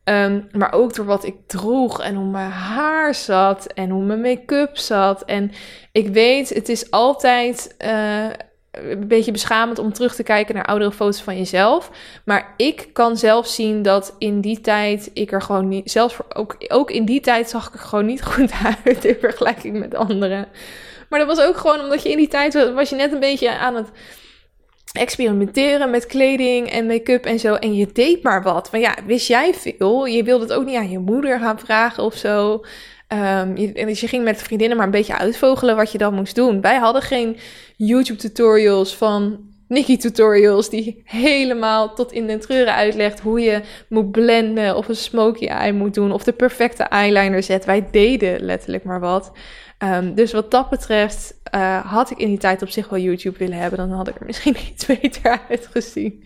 Um, 0.04 0.48
maar 0.52 0.72
ook 0.72 0.94
door 0.94 1.04
wat 1.04 1.24
ik 1.24 1.36
droeg 1.46 2.02
en 2.02 2.14
hoe 2.14 2.30
mijn 2.30 2.50
haar 2.50 3.14
zat 3.14 3.66
en 3.66 3.90
hoe 3.90 4.04
mijn 4.04 4.20
make-up 4.20 4.76
zat. 4.76 5.24
En 5.24 5.50
ik 5.92 6.08
weet, 6.08 6.48
het 6.48 6.68
is 6.68 6.90
altijd 6.90 7.74
uh, 7.84 8.26
een 8.70 9.08
beetje 9.08 9.32
beschamend 9.32 9.78
om 9.78 9.92
terug 9.92 10.14
te 10.14 10.22
kijken 10.22 10.54
naar 10.54 10.64
oudere 10.64 10.92
foto's 10.92 11.22
van 11.22 11.36
jezelf. 11.36 11.90
Maar 12.24 12.54
ik 12.56 12.88
kan 12.92 13.16
zelf 13.16 13.46
zien 13.46 13.82
dat 13.82 14.14
in 14.18 14.40
die 14.40 14.60
tijd 14.60 15.10
ik 15.12 15.32
er 15.32 15.42
gewoon 15.42 15.68
niet, 15.68 15.90
zelfs 15.90 16.16
ook, 16.34 16.56
ook 16.68 16.90
in 16.90 17.04
die 17.04 17.20
tijd 17.20 17.48
zag 17.48 17.68
ik 17.68 17.74
er 17.74 17.78
gewoon 17.78 18.06
niet 18.06 18.24
goed 18.32 18.52
uit 18.84 19.04
in 19.04 19.16
vergelijking 19.20 19.78
met 19.78 19.94
anderen. 19.94 20.48
Maar 21.08 21.18
dat 21.18 21.36
was 21.36 21.46
ook 21.46 21.56
gewoon 21.56 21.80
omdat 21.80 22.02
je 22.02 22.10
in 22.10 22.16
die 22.16 22.28
tijd 22.28 22.72
was 22.74 22.90
je 22.90 22.96
net 22.96 23.12
een 23.12 23.20
beetje 23.20 23.58
aan 23.58 23.74
het 23.74 23.90
experimenteren 24.92 25.90
met 25.90 26.06
kleding 26.06 26.70
en 26.70 26.86
make-up 26.86 27.24
en 27.24 27.38
zo. 27.38 27.54
En 27.54 27.74
je 27.74 27.92
deed 27.92 28.22
maar 28.22 28.42
wat. 28.42 28.68
Van 28.68 28.80
ja, 28.80 28.94
wist 29.06 29.28
jij 29.28 29.54
veel? 29.54 30.06
Je 30.06 30.22
wilde 30.22 30.44
het 30.44 30.52
ook 30.52 30.64
niet 30.64 30.76
aan 30.76 30.90
je 30.90 30.98
moeder 30.98 31.38
gaan 31.38 31.58
vragen 31.58 32.02
of 32.02 32.14
zo. 32.14 32.64
Um, 33.12 33.56
je, 33.56 33.72
dus 33.72 34.00
je 34.00 34.08
ging 34.08 34.24
met 34.24 34.42
vriendinnen 34.42 34.76
maar 34.76 34.86
een 34.86 34.92
beetje 34.92 35.18
uitvogelen 35.18 35.76
wat 35.76 35.92
je 35.92 35.98
dan 35.98 36.14
moest 36.14 36.34
doen. 36.34 36.60
Wij 36.60 36.76
hadden 36.76 37.02
geen 37.02 37.36
YouTube-tutorials 37.76 38.96
van 38.96 39.38
Nikki 39.68 39.96
tutorials 39.96 40.70
die 40.70 41.02
helemaal 41.04 41.94
tot 41.94 42.12
in 42.12 42.26
de 42.26 42.38
treuren 42.38 42.74
uitlegt 42.74 43.20
hoe 43.20 43.40
je 43.40 43.60
moet 43.88 44.10
blenden 44.10 44.76
of 44.76 44.88
een 44.88 44.96
smoky 44.96 45.46
eye 45.46 45.72
moet 45.72 45.94
doen 45.94 46.12
of 46.12 46.24
de 46.24 46.32
perfecte 46.32 46.82
eyeliner 46.82 47.42
zet. 47.42 47.64
Wij 47.64 47.88
deden 47.90 48.40
letterlijk 48.40 48.84
maar 48.84 49.00
wat. 49.00 49.32
Um, 49.84 50.14
dus 50.14 50.32
wat 50.32 50.50
dat 50.50 50.70
betreft 50.70 51.34
uh, 51.54 51.92
had 51.92 52.10
ik 52.10 52.18
in 52.18 52.28
die 52.28 52.38
tijd 52.38 52.62
op 52.62 52.68
zich 52.68 52.88
wel 52.88 52.98
YouTube 52.98 53.38
willen 53.38 53.58
hebben. 53.58 53.78
Dan 53.78 53.90
had 53.90 54.08
ik 54.08 54.20
er 54.20 54.26
misschien 54.26 54.56
iets 54.72 54.86
beter 54.86 55.40
uitgezien. 55.48 56.24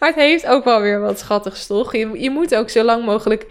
Maar 0.00 0.08
het 0.08 0.18
heeft 0.18 0.46
ook 0.46 0.64
wel 0.64 0.80
weer 0.80 1.00
wat 1.00 1.18
schattigs, 1.18 1.66
toch? 1.66 1.96
Je, 1.96 2.20
je 2.20 2.30
moet 2.30 2.54
ook 2.54 2.70
zo 2.70 2.82
lang 2.82 3.04
mogelijk 3.04 3.46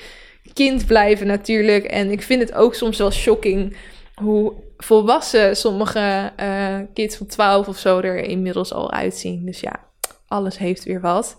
kind 0.53 0.85
blijven 0.85 1.27
natuurlijk. 1.27 1.85
En 1.85 2.11
ik 2.11 2.21
vind 2.21 2.41
het 2.41 2.53
ook 2.53 2.75
soms 2.75 2.97
wel 2.97 3.11
shocking 3.11 3.77
hoe 4.15 4.53
volwassen 4.77 5.55
sommige 5.55 6.31
uh, 6.39 6.77
kids 6.93 7.15
van 7.15 7.27
12 7.27 7.67
of 7.67 7.77
zo 7.77 7.99
er 7.99 8.17
inmiddels 8.17 8.73
al 8.73 8.91
uitzien. 8.91 9.45
Dus 9.45 9.59
ja, 9.59 9.79
alles 10.27 10.57
heeft 10.57 10.83
weer 10.83 11.01
wat. 11.01 11.37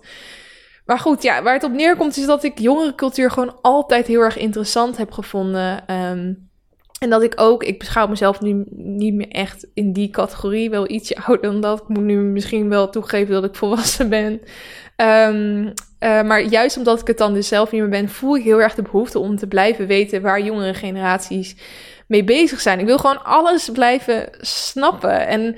Maar 0.85 0.99
goed, 0.99 1.23
ja, 1.23 1.43
waar 1.43 1.55
het 1.55 1.65
op 1.65 1.73
neerkomt 1.73 2.17
is 2.17 2.27
dat 2.27 2.45
ik 2.45 2.59
jongere 2.59 2.95
cultuur 2.95 3.31
gewoon 3.31 3.57
altijd 3.63 4.07
heel 4.07 4.21
erg 4.21 4.37
interessant 4.37 4.97
heb 4.97 5.13
gevonden. 5.13 5.95
Um, 5.95 6.49
en 6.99 7.11
dat 7.11 7.23
ik 7.23 7.33
ook, 7.37 7.65
ik 7.65 7.79
beschouw 7.79 8.07
mezelf 8.07 8.41
nu 8.41 8.65
niet 8.71 9.15
meer 9.15 9.29
echt 9.29 9.67
in 9.75 9.93
die 9.93 10.11
categorie, 10.11 10.71
wel 10.71 10.91
ietsje 10.91 11.17
ouder 11.27 11.51
dan 11.51 11.61
dat. 11.61 11.81
Ik 11.81 11.89
moet 11.89 12.05
nu 12.05 12.17
misschien 12.17 12.69
wel 12.69 12.91
toegeven 12.91 13.35
dat 13.35 13.45
ik 13.45 13.55
volwassen 13.55 14.09
ben. 14.09 14.41
Um, 14.97 15.73
uh, 16.05 16.23
maar 16.23 16.43
juist 16.43 16.77
omdat 16.77 17.01
ik 17.01 17.07
het 17.07 17.19
dan 17.19 17.35
dus 17.35 17.49
zelf 17.49 17.71
niet 17.71 17.81
meer 17.81 17.91
ben, 17.91 18.09
voel 18.09 18.37
ik 18.37 18.45
heel 18.45 18.61
erg 18.61 18.75
de 18.75 18.83
behoefte 18.83 19.19
om 19.19 19.37
te 19.37 19.47
blijven 19.47 19.87
weten 19.87 20.23
waar 20.23 20.41
jongere 20.41 20.75
generaties 20.75 21.57
mee 22.07 22.25
bezig 22.25 22.61
zijn. 22.61 22.79
Ik 22.79 22.87
wil 22.87 22.99
gewoon 22.99 23.25
alles 23.25 23.71
blijven 23.73 24.29
snappen. 24.41 25.27
En 25.27 25.57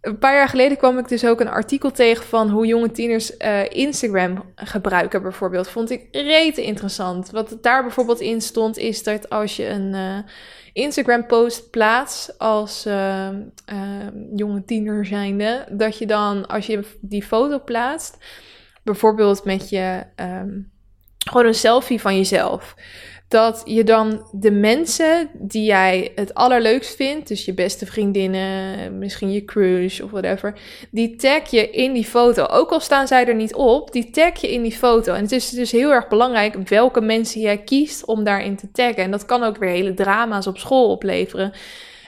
een 0.00 0.18
paar 0.18 0.34
jaar 0.34 0.48
geleden 0.48 0.76
kwam 0.76 0.98
ik 0.98 1.08
dus 1.08 1.26
ook 1.26 1.40
een 1.40 1.48
artikel 1.48 1.90
tegen 1.90 2.24
van 2.24 2.50
hoe 2.50 2.66
jonge 2.66 2.90
tieners 2.90 3.36
uh, 3.38 3.70
Instagram 3.70 4.44
gebruiken, 4.54 5.22
bijvoorbeeld. 5.22 5.68
Vond 5.68 5.90
ik 5.90 6.08
rete 6.12 6.62
interessant. 6.62 7.30
Wat 7.30 7.58
daar 7.60 7.82
bijvoorbeeld 7.82 8.20
in 8.20 8.40
stond, 8.40 8.78
is 8.78 9.02
dat 9.02 9.30
als 9.30 9.56
je 9.56 9.68
een. 9.68 9.94
Uh, 9.94 10.18
Instagram-post 10.72 11.70
plaats 11.70 12.38
als 12.38 12.84
jonge 14.34 14.64
tiener 14.66 15.06
zijnde, 15.06 15.64
dat 15.70 15.98
je 15.98 16.06
dan, 16.06 16.46
als 16.46 16.66
je 16.66 16.84
die 17.00 17.22
foto 17.22 17.60
plaatst, 17.64 18.16
bijvoorbeeld 18.86 19.44
met 19.44 19.68
je, 19.68 20.02
um, 20.16 20.70
gewoon 21.18 21.46
een 21.46 21.54
selfie 21.54 22.00
van 22.00 22.16
jezelf, 22.16 22.74
dat 23.28 23.62
je 23.64 23.84
dan 23.84 24.28
de 24.32 24.50
mensen 24.50 25.30
die 25.32 25.64
jij 25.64 26.12
het 26.14 26.34
allerleukst 26.34 26.96
vindt, 26.96 27.28
dus 27.28 27.44
je 27.44 27.54
beste 27.54 27.86
vriendinnen, 27.86 28.98
misschien 28.98 29.32
je 29.32 29.44
crush 29.44 30.00
of 30.00 30.10
whatever, 30.10 30.58
die 30.90 31.16
tag 31.16 31.50
je 31.50 31.70
in 31.70 31.92
die 31.92 32.04
foto. 32.04 32.44
Ook 32.44 32.70
al 32.70 32.80
staan 32.80 33.06
zij 33.06 33.26
er 33.26 33.34
niet 33.34 33.54
op, 33.54 33.92
die 33.92 34.10
tag 34.10 34.40
je 34.40 34.52
in 34.52 34.62
die 34.62 34.76
foto. 34.76 35.14
En 35.14 35.22
het 35.22 35.32
is 35.32 35.50
dus 35.50 35.72
heel 35.72 35.90
erg 35.90 36.08
belangrijk 36.08 36.68
welke 36.68 37.00
mensen 37.00 37.40
jij 37.40 37.58
kiest 37.58 38.04
om 38.04 38.24
daarin 38.24 38.56
te 38.56 38.70
taggen. 38.70 39.02
En 39.02 39.10
dat 39.10 39.24
kan 39.24 39.42
ook 39.42 39.56
weer 39.56 39.70
hele 39.70 39.94
drama's 39.94 40.46
op 40.46 40.58
school 40.58 40.90
opleveren. 40.90 41.52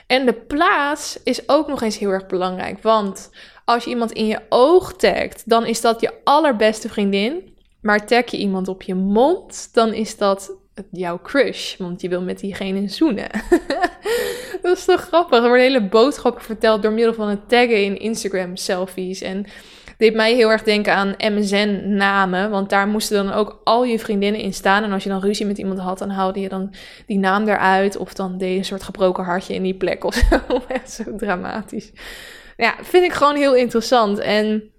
En 0.07 0.25
de 0.25 0.33
plaats 0.33 1.19
is 1.23 1.49
ook 1.49 1.67
nog 1.67 1.81
eens 1.81 1.97
heel 1.97 2.09
erg 2.09 2.27
belangrijk, 2.27 2.81
want 2.81 3.29
als 3.69 3.83
je 3.83 3.89
iemand 3.89 4.11
in 4.11 4.27
je 4.27 4.39
oog 4.49 4.93
tagt, 4.93 5.43
dan 5.45 5.65
is 5.65 5.81
dat 5.81 6.01
je 6.01 6.13
allerbeste 6.23 6.89
vriendin. 6.89 7.57
Maar 7.81 8.07
tag 8.07 8.31
je 8.31 8.37
iemand 8.37 8.67
op 8.67 8.81
je 8.81 8.95
mond, 8.95 9.69
dan 9.73 9.93
is 9.93 10.17
dat 10.17 10.55
jouw 10.91 11.19
crush. 11.21 11.77
Want 11.77 12.01
je 12.01 12.09
wil 12.09 12.21
met 12.21 12.39
diegene 12.39 12.87
zoenen. 12.87 13.29
dat 14.61 14.77
is 14.77 14.85
toch 14.85 15.01
grappig. 15.01 15.37
Er 15.37 15.47
worden 15.47 15.61
hele 15.61 15.87
boodschappen 15.87 16.43
verteld 16.43 16.81
door 16.81 16.91
middel 16.91 17.13
van 17.13 17.27
het 17.27 17.49
taggen 17.49 17.83
in 17.83 17.99
Instagram 17.99 18.55
selfies. 18.55 19.21
En 19.21 19.45
deed 19.97 20.13
mij 20.13 20.35
heel 20.35 20.51
erg 20.51 20.63
denken 20.63 20.93
aan 20.93 21.15
MSN-namen. 21.17 22.49
Want 22.49 22.69
daar 22.69 22.87
moesten 22.87 23.25
dan 23.25 23.33
ook 23.33 23.61
al 23.63 23.83
je 23.83 23.99
vriendinnen 23.99 24.41
in 24.41 24.53
staan. 24.53 24.83
En 24.83 24.91
als 24.91 25.03
je 25.03 25.09
dan 25.09 25.21
ruzie 25.21 25.45
met 25.45 25.57
iemand 25.57 25.79
had, 25.79 25.97
dan 25.97 26.09
haalde 26.09 26.39
je 26.39 26.49
dan 26.49 26.73
die 27.05 27.19
naam 27.19 27.47
eruit. 27.47 27.97
Of 27.97 28.13
dan 28.13 28.37
deed 28.37 28.51
je 28.51 28.57
een 28.57 28.65
soort 28.65 28.83
gebroken 28.83 29.23
hartje 29.23 29.53
in 29.53 29.63
die 29.63 29.77
plek 29.77 30.03
of 30.03 30.15
zo. 30.15 30.39
Zo 31.03 31.15
dramatisch. 31.15 31.91
Ja, 32.59 32.75
vind 32.81 33.03
ik 33.03 33.13
gewoon 33.13 33.35
heel 33.35 33.55
interessant. 33.55 34.19
En 34.19 34.71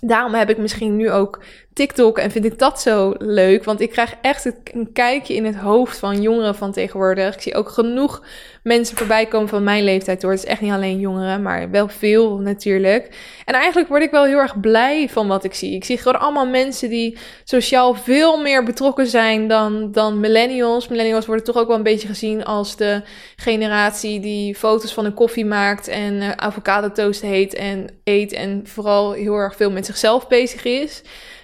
daarom 0.00 0.34
heb 0.34 0.50
ik 0.50 0.58
misschien 0.58 0.96
nu 0.96 1.10
ook 1.10 1.42
TikTok 1.78 2.18
en 2.18 2.30
vind 2.30 2.44
ik 2.44 2.58
dat 2.58 2.80
zo 2.80 3.14
leuk. 3.18 3.64
Want 3.64 3.80
ik 3.80 3.90
krijg 3.90 4.14
echt 4.20 4.52
een 4.72 4.92
kijkje 4.92 5.34
in 5.34 5.44
het 5.44 5.56
hoofd 5.56 5.98
van 5.98 6.22
jongeren 6.22 6.54
van 6.54 6.72
tegenwoordig. 6.72 7.34
Ik 7.34 7.40
zie 7.40 7.54
ook 7.54 7.68
genoeg 7.68 8.22
mensen 8.62 8.96
voorbij 8.96 9.26
komen 9.26 9.48
van 9.48 9.62
mijn 9.62 9.84
leeftijd 9.84 10.22
hoor. 10.22 10.30
Het 10.30 10.40
is 10.42 10.48
echt 10.48 10.60
niet 10.60 10.72
alleen 10.72 10.98
jongeren, 10.98 11.42
maar 11.42 11.70
wel 11.70 11.88
veel 11.88 12.38
natuurlijk. 12.38 13.16
En 13.44 13.54
eigenlijk 13.54 13.88
word 13.88 14.02
ik 14.02 14.10
wel 14.10 14.24
heel 14.24 14.38
erg 14.38 14.60
blij 14.60 15.08
van 15.08 15.28
wat 15.28 15.44
ik 15.44 15.54
zie. 15.54 15.74
Ik 15.74 15.84
zie 15.84 15.98
gewoon 15.98 16.20
allemaal 16.20 16.46
mensen 16.46 16.88
die 16.88 17.18
sociaal 17.44 17.94
veel 17.94 18.40
meer 18.42 18.64
betrokken 18.64 19.06
zijn 19.06 19.48
dan, 19.48 19.92
dan 19.92 20.20
millennials. 20.20 20.88
Millennials 20.88 21.26
worden 21.26 21.44
toch 21.44 21.56
ook 21.56 21.66
wel 21.66 21.76
een 21.76 21.82
beetje 21.82 22.08
gezien 22.08 22.44
als 22.44 22.76
de 22.76 23.02
generatie 23.36 24.20
die 24.20 24.54
foto's 24.54 24.94
van 24.94 25.04
een 25.04 25.14
koffie 25.14 25.46
maakt 25.46 25.88
en 25.88 26.14
uh, 26.14 26.30
avocado 26.30 26.92
toast 26.92 27.22
heet 27.22 27.54
en 27.54 27.86
eet 28.04 28.32
en 28.32 28.62
vooral 28.66 29.12
heel 29.12 29.34
erg 29.34 29.56
veel 29.56 29.70
met 29.70 29.86
zichzelf 29.86 30.28
bezig 30.28 30.64
is. 30.64 31.02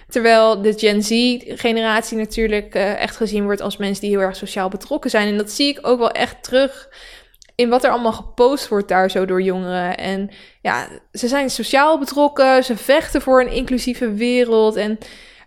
Terwijl 0.09 0.61
de 0.61 0.73
Gen 0.77 1.03
Z-generatie 1.03 2.17
natuurlijk 2.17 2.75
uh, 2.75 3.01
echt 3.01 3.15
gezien 3.15 3.43
wordt 3.43 3.61
als 3.61 3.77
mensen 3.77 4.01
die 4.01 4.09
heel 4.09 4.25
erg 4.25 4.35
sociaal 4.35 4.69
betrokken 4.69 5.09
zijn. 5.09 5.27
En 5.27 5.37
dat 5.37 5.51
zie 5.51 5.67
ik 5.67 5.79
ook 5.81 5.99
wel 5.99 6.11
echt 6.11 6.43
terug 6.43 6.89
in 7.55 7.69
wat 7.69 7.83
er 7.83 7.91
allemaal 7.91 8.13
gepost 8.13 8.67
wordt 8.67 8.87
daar 8.87 9.11
zo 9.11 9.25
door 9.25 9.41
jongeren. 9.41 9.97
En 9.97 10.29
ja, 10.61 10.87
ze 11.11 11.27
zijn 11.27 11.49
sociaal 11.49 11.99
betrokken, 11.99 12.63
ze 12.63 12.77
vechten 12.77 13.21
voor 13.21 13.41
een 13.41 13.51
inclusieve 13.51 14.13
wereld. 14.13 14.75
En 14.75 14.91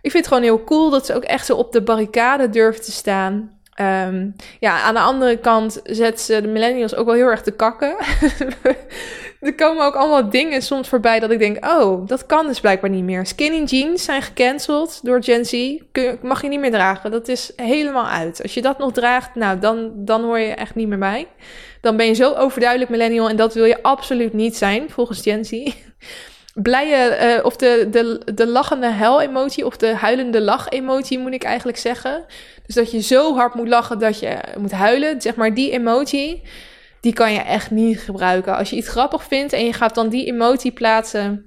ik 0.01 0.11
vind 0.11 0.13
het 0.13 0.27
gewoon 0.27 0.43
heel 0.43 0.63
cool 0.63 0.89
dat 0.89 1.05
ze 1.05 1.15
ook 1.15 1.23
echt 1.23 1.45
zo 1.45 1.55
op 1.55 1.71
de 1.71 1.81
barricade 1.81 2.49
durven 2.49 2.83
te 2.83 2.91
staan. 2.91 3.57
Um, 3.81 4.35
ja, 4.59 4.81
aan 4.81 4.93
de 4.93 4.99
andere 4.99 5.37
kant 5.37 5.79
zet 5.83 6.21
ze 6.21 6.41
de 6.41 6.47
millennials 6.47 6.95
ook 6.95 7.05
wel 7.05 7.15
heel 7.15 7.27
erg 7.27 7.41
te 7.41 7.51
kakken. 7.51 7.95
er 9.39 9.55
komen 9.55 9.85
ook 9.85 9.95
allemaal 9.95 10.29
dingen 10.29 10.61
soms 10.61 10.87
voorbij 10.87 11.19
dat 11.19 11.31
ik 11.31 11.39
denk: 11.39 11.65
oh, 11.65 12.07
dat 12.07 12.25
kan 12.25 12.47
dus 12.47 12.59
blijkbaar 12.59 12.89
niet 12.89 13.03
meer. 13.03 13.25
Skinny 13.25 13.63
jeans 13.63 14.03
zijn 14.03 14.21
gecanceld 14.21 14.99
door 15.03 15.23
Gen 15.23 15.45
Z. 15.45 15.77
mag 16.21 16.41
je 16.41 16.47
niet 16.47 16.59
meer 16.59 16.71
dragen. 16.71 17.11
Dat 17.11 17.27
is 17.27 17.51
helemaal 17.55 18.07
uit. 18.07 18.41
Als 18.41 18.53
je 18.53 18.61
dat 18.61 18.77
nog 18.77 18.91
draagt, 18.91 19.35
nou, 19.35 19.59
dan, 19.59 19.91
dan 19.95 20.23
hoor 20.23 20.39
je 20.39 20.53
echt 20.53 20.75
niet 20.75 20.87
meer 20.87 20.97
bij. 20.97 21.27
Dan 21.81 21.97
ben 21.97 22.05
je 22.05 22.13
zo 22.13 22.33
overduidelijk 22.33 22.89
millennial 22.89 23.29
en 23.29 23.35
dat 23.35 23.53
wil 23.53 23.65
je 23.65 23.83
absoluut 23.83 24.33
niet 24.33 24.57
zijn, 24.57 24.89
volgens 24.89 25.21
Gen 25.21 25.45
Z. 25.45 25.51
Blije, 26.53 27.35
uh, 27.37 27.45
of 27.45 27.55
de, 27.55 27.87
de, 27.91 28.21
de 28.33 28.47
lachende 28.47 28.91
hel-emotie, 28.91 29.65
of 29.65 29.77
de 29.77 29.95
huilende 29.95 30.41
lach-emotie, 30.41 31.19
moet 31.19 31.33
ik 31.33 31.43
eigenlijk 31.43 31.77
zeggen. 31.77 32.25
Dus 32.65 32.75
dat 32.75 32.91
je 32.91 33.01
zo 33.01 33.35
hard 33.35 33.53
moet 33.53 33.67
lachen 33.67 33.99
dat 33.99 34.19
je 34.19 34.37
moet 34.57 34.71
huilen. 34.71 35.21
Zeg 35.21 35.35
maar, 35.35 35.53
die 35.53 35.71
emotie 35.71 36.41
die 37.01 37.13
kan 37.13 37.33
je 37.33 37.39
echt 37.39 37.71
niet 37.71 37.99
gebruiken. 37.99 38.55
Als 38.55 38.69
je 38.69 38.75
iets 38.75 38.87
grappig 38.89 39.23
vindt 39.23 39.53
en 39.53 39.65
je 39.65 39.73
gaat 39.73 39.95
dan 39.95 40.09
die 40.09 40.25
emotie 40.25 40.71
plaatsen 40.71 41.43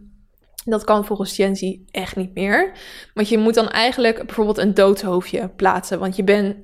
Dat 0.64 0.84
kan 0.84 1.04
volgens 1.04 1.34
Gen 1.34 1.86
echt 1.90 2.16
niet 2.16 2.34
meer. 2.34 2.72
Want 3.14 3.28
je 3.28 3.38
moet 3.38 3.54
dan 3.54 3.68
eigenlijk 3.68 4.26
bijvoorbeeld 4.26 4.58
een 4.58 4.74
doodshoofdje 4.74 5.48
plaatsen. 5.48 5.98
Want 5.98 6.16
je 6.16 6.24
bent 6.24 6.56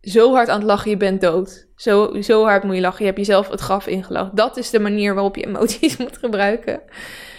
zo 0.00 0.32
hard 0.32 0.48
aan 0.48 0.58
het 0.58 0.66
lachen, 0.66 0.90
je 0.90 0.96
bent 0.96 1.20
dood. 1.20 1.66
Zo, 1.76 2.20
zo 2.20 2.44
hard 2.44 2.64
moet 2.64 2.74
je 2.74 2.80
lachen. 2.80 2.98
Je 2.98 3.04
hebt 3.04 3.18
jezelf 3.18 3.48
het 3.48 3.60
graf 3.60 3.86
ingelachen. 3.86 4.34
Dat 4.34 4.56
is 4.56 4.70
de 4.70 4.80
manier 4.80 5.14
waarop 5.14 5.36
je 5.36 5.46
emoties 5.46 5.96
moet 6.02 6.18
gebruiken. 6.18 6.80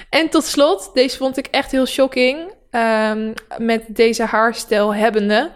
En 0.10 0.30
tot 0.30 0.44
slot, 0.44 0.90
deze 0.94 1.18
vond 1.18 1.38
ik 1.38 1.48
echt 1.48 1.72
heel 1.72 1.86
shocking. 1.86 2.56
Um, 2.72 3.34
met 3.58 3.84
deze 3.88 4.24
haarstijl 4.24 4.96
hebbende. 4.96 5.52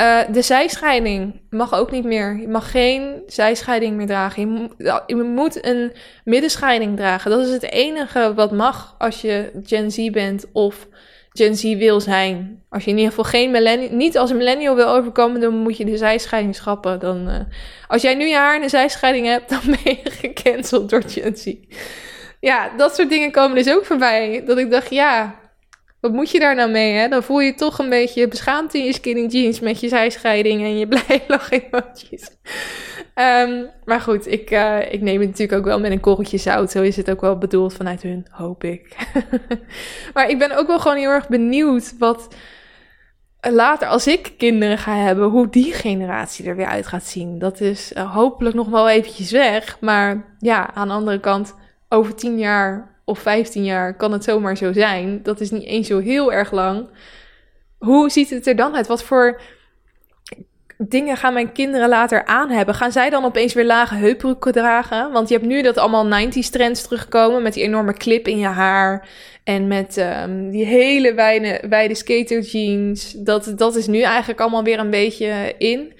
Uh, 0.00 0.20
de 0.32 0.42
zijscheiding 0.42 1.40
mag 1.50 1.74
ook 1.74 1.90
niet 1.90 2.04
meer. 2.04 2.38
Je 2.40 2.48
mag 2.48 2.70
geen 2.70 3.22
zijscheiding 3.26 3.96
meer 3.96 4.06
dragen. 4.06 4.70
Je 5.06 5.14
moet, 5.16 5.64
een 5.66 5.92
middenscheiding 6.24 6.96
dragen. 6.96 7.30
Dat 7.30 7.40
is 7.40 7.50
het 7.50 7.70
enige 7.70 8.32
wat 8.34 8.52
mag 8.52 8.94
als 8.98 9.20
je 9.20 9.50
Gen 9.64 9.90
Z 9.90 10.10
bent 10.10 10.46
of 10.52 10.86
Gen 11.32 11.56
Z 11.56 11.62
wil 11.76 12.00
zijn. 12.00 12.62
Als 12.68 12.84
je 12.84 12.90
in 12.90 12.96
ieder 12.96 13.12
geval 13.12 13.30
geen 13.30 13.50
millennial, 13.50 13.92
niet 13.92 14.18
als 14.18 14.30
een 14.30 14.36
millennial 14.36 14.74
wil 14.74 14.88
overkomen, 14.88 15.40
dan 15.40 15.54
moet 15.54 15.76
je 15.76 15.84
de 15.84 15.96
zijscheiding 15.96 16.54
schrappen. 16.56 16.98
Dan, 16.98 17.28
uh, 17.28 17.34
als 17.88 18.02
jij 18.02 18.14
nu 18.14 18.26
je 18.26 18.36
haar 18.36 18.62
een 18.62 18.70
zijscheiding 18.70 19.26
hebt, 19.26 19.48
dan 19.48 19.60
ben 19.64 19.78
je 19.84 20.10
gecanceld 20.20 20.90
door 20.90 21.02
Gen 21.06 21.36
Z. 21.36 21.54
Ja, 22.40 22.70
dat 22.76 22.94
soort 22.94 23.08
dingen 23.08 23.30
komen 23.30 23.56
dus 23.56 23.74
ook 23.74 23.84
voorbij. 23.84 24.42
Dat 24.46 24.58
ik 24.58 24.70
dacht, 24.70 24.90
ja, 24.90 25.38
wat 26.00 26.12
moet 26.12 26.30
je 26.30 26.38
daar 26.38 26.54
nou 26.54 26.70
mee, 26.70 26.92
hè? 26.92 27.08
Dan 27.08 27.22
voel 27.22 27.40
je 27.40 27.46
je 27.46 27.54
toch 27.54 27.78
een 27.78 27.88
beetje 27.88 28.28
beschaamd 28.28 28.74
in 28.74 28.84
je 28.84 28.92
skinny 28.92 29.26
jeans 29.26 29.60
met 29.60 29.80
je 29.80 29.88
zijscheiding 29.88 30.62
en 30.62 30.78
je 30.78 30.88
blij 30.96 31.22
emoties. 31.50 32.30
Um, 33.14 33.70
maar 33.84 34.00
goed, 34.00 34.26
ik, 34.26 34.50
uh, 34.50 34.92
ik 34.92 35.00
neem 35.00 35.20
het 35.20 35.28
natuurlijk 35.28 35.58
ook 35.58 35.64
wel 35.64 35.80
met 35.80 35.90
een 35.90 36.00
korreltje 36.00 36.38
zout. 36.38 36.70
Zo 36.70 36.82
is 36.82 36.96
het 36.96 37.10
ook 37.10 37.20
wel 37.20 37.38
bedoeld 37.38 37.74
vanuit 37.74 38.02
hun, 38.02 38.26
hoop 38.30 38.64
ik. 38.64 38.96
maar 40.14 40.28
ik 40.28 40.38
ben 40.38 40.56
ook 40.56 40.66
wel 40.66 40.80
gewoon 40.80 40.96
heel 40.96 41.10
erg 41.10 41.28
benieuwd 41.28 41.98
wat 41.98 42.28
later, 43.40 43.88
als 43.88 44.06
ik 44.06 44.32
kinderen 44.38 44.78
ga 44.78 44.96
hebben, 44.96 45.28
hoe 45.28 45.48
die 45.48 45.72
generatie 45.72 46.46
er 46.46 46.56
weer 46.56 46.66
uit 46.66 46.86
gaat 46.86 47.06
zien. 47.06 47.38
Dat 47.38 47.60
is 47.60 47.92
uh, 47.92 48.14
hopelijk 48.14 48.54
nog 48.54 48.68
wel 48.68 48.88
eventjes 48.88 49.30
weg. 49.30 49.80
Maar 49.80 50.36
ja, 50.38 50.74
aan 50.74 50.88
de 50.88 50.94
andere 50.94 51.20
kant, 51.20 51.54
over 51.88 52.14
tien 52.14 52.38
jaar 52.38 52.89
of 53.10 53.18
15 53.18 53.64
jaar 53.64 53.96
kan 53.96 54.12
het 54.12 54.24
zomaar 54.24 54.56
zo 54.56 54.72
zijn. 54.72 55.22
Dat 55.22 55.40
is 55.40 55.50
niet 55.50 55.64
eens 55.64 55.86
zo 55.86 55.98
heel 55.98 56.32
erg 56.32 56.52
lang. 56.52 56.88
Hoe 57.78 58.10
ziet 58.10 58.30
het 58.30 58.46
er 58.46 58.56
dan 58.56 58.76
uit? 58.76 58.86
Wat 58.86 59.02
voor 59.02 59.40
dingen 60.78 61.16
gaan 61.16 61.32
mijn 61.32 61.52
kinderen 61.52 61.88
later 61.88 62.24
aan 62.24 62.50
hebben? 62.50 62.74
Gaan 62.74 62.92
zij 62.92 63.10
dan 63.10 63.24
opeens 63.24 63.54
weer 63.54 63.64
lage 63.64 63.94
heupbroeken 63.94 64.52
dragen? 64.52 65.12
Want 65.12 65.28
je 65.28 65.34
hebt 65.34 65.46
nu 65.46 65.62
dat 65.62 65.78
allemaal 65.78 66.26
90s 66.26 66.50
trends 66.50 66.82
terugkomen 66.82 67.42
met 67.42 67.54
die 67.54 67.62
enorme 67.62 67.92
clip 67.92 68.28
in 68.28 68.38
je 68.38 68.46
haar 68.46 69.08
en 69.44 69.66
met 69.66 69.96
um, 69.96 70.50
die 70.50 70.64
hele 70.64 71.14
wijde, 71.14 71.62
wijde 71.68 71.94
skater 71.94 72.40
jeans. 72.40 73.12
Dat, 73.12 73.52
dat 73.56 73.76
is 73.76 73.86
nu 73.86 74.00
eigenlijk 74.00 74.40
allemaal 74.40 74.64
weer 74.64 74.78
een 74.78 74.90
beetje 74.90 75.54
in. 75.58 75.92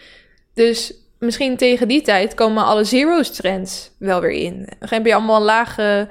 Dus 0.54 0.94
misschien 1.18 1.56
tegen 1.56 1.88
die 1.88 2.02
tijd 2.02 2.34
komen 2.34 2.64
alle 2.64 2.84
zeros 2.84 3.30
trends 3.30 3.90
wel 3.98 4.20
weer 4.20 4.30
in. 4.30 4.68
Dan 4.78 4.88
heb 4.88 5.06
je 5.06 5.14
allemaal 5.14 5.42
lage 5.42 6.08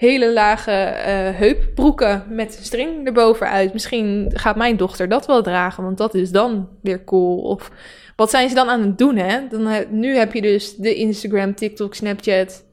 hele 0.00 0.32
lage 0.32 0.70
uh, 0.70 1.38
heupbroeken 1.38 2.24
met 2.28 2.56
een 2.58 2.64
string 2.64 3.06
erboven 3.06 3.48
uit. 3.48 3.72
Misschien 3.72 4.30
gaat 4.34 4.56
mijn 4.56 4.76
dochter 4.76 5.08
dat 5.08 5.26
wel 5.26 5.42
dragen, 5.42 5.84
want 5.84 5.98
dat 5.98 6.14
is 6.14 6.30
dan 6.30 6.68
weer 6.82 7.04
cool. 7.04 7.38
Of 7.38 7.70
wat 8.16 8.30
zijn 8.30 8.48
ze 8.48 8.54
dan 8.54 8.68
aan 8.68 8.80
het 8.80 8.98
doen, 8.98 9.16
hè? 9.16 9.48
Dan, 9.48 9.84
nu 9.90 10.16
heb 10.16 10.32
je 10.32 10.42
dus 10.42 10.76
de 10.76 10.94
Instagram, 10.94 11.54
TikTok, 11.54 11.94
Snapchat. 11.94 12.64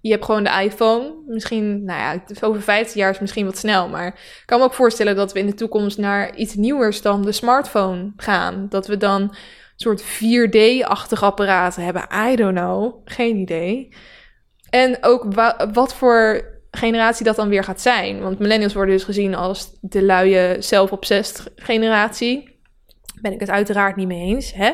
Je 0.00 0.10
hebt 0.10 0.24
gewoon 0.24 0.44
de 0.44 0.62
iPhone. 0.62 1.14
Misschien, 1.26 1.84
nou 1.84 2.00
ja, 2.00 2.22
over 2.40 2.62
15 2.62 3.00
jaar 3.00 3.10
is 3.10 3.20
misschien 3.20 3.44
wat 3.44 3.58
snel. 3.58 3.88
Maar 3.88 4.06
ik 4.06 4.42
kan 4.46 4.58
me 4.58 4.64
ook 4.64 4.74
voorstellen 4.74 5.16
dat 5.16 5.32
we 5.32 5.38
in 5.38 5.46
de 5.46 5.54
toekomst 5.54 5.98
naar 5.98 6.36
iets 6.36 6.54
nieuwers 6.54 7.02
dan 7.02 7.22
de 7.22 7.32
smartphone 7.32 8.12
gaan. 8.16 8.66
Dat 8.68 8.86
we 8.86 8.96
dan 8.96 9.22
een 9.22 9.30
soort 9.76 10.02
4D-achtige 10.02 11.24
apparaten 11.24 11.84
hebben. 11.84 12.06
I 12.30 12.36
don't 12.36 12.56
know. 12.56 13.00
Geen 13.04 13.36
idee. 13.36 13.88
En 14.70 14.98
ook 15.00 15.26
wat 15.72 15.94
voor 15.94 16.48
generatie 16.70 17.24
dat 17.24 17.36
dan 17.36 17.48
weer 17.48 17.64
gaat 17.64 17.80
zijn. 17.80 18.20
Want 18.20 18.38
millennials 18.38 18.74
worden 18.74 18.94
dus 18.94 19.04
gezien 19.04 19.34
als 19.34 19.70
de 19.80 20.02
luie, 20.02 20.62
zelfobsessed 20.62 21.52
generatie. 21.56 22.58
Ben 23.20 23.32
ik 23.32 23.40
het 23.40 23.50
uiteraard 23.50 23.96
niet 23.96 24.06
mee 24.06 24.26
eens. 24.26 24.52
Hè? 24.52 24.72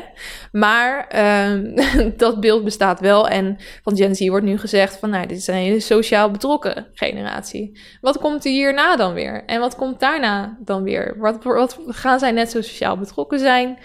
Maar 0.51 1.15
uh, 1.15 2.11
dat 2.17 2.39
beeld 2.39 2.63
bestaat 2.63 2.99
wel. 2.99 3.27
En 3.27 3.57
van 3.83 3.95
Gen 3.95 4.15
Z 4.15 4.27
wordt 4.27 4.45
nu 4.45 4.57
gezegd 4.57 4.97
van 4.97 5.09
nou, 5.09 5.27
dit 5.27 5.37
is 5.37 5.47
een 5.47 5.53
hele 5.53 5.79
sociaal 5.79 6.31
betrokken 6.31 6.87
generatie. 6.93 7.79
Wat 8.01 8.17
komt 8.17 8.45
er 8.45 8.51
hierna 8.51 8.95
dan 8.95 9.13
weer? 9.13 9.43
En 9.45 9.59
wat 9.59 9.75
komt 9.75 9.99
daarna 9.99 10.57
dan 10.59 10.83
weer? 10.83 11.15
Wat, 11.17 11.43
wat 11.43 11.79
gaan 11.87 12.19
zij 12.19 12.31
net 12.31 12.51
zo 12.51 12.61
sociaal 12.61 12.97
betrokken 12.97 13.39
zijn? 13.39 13.77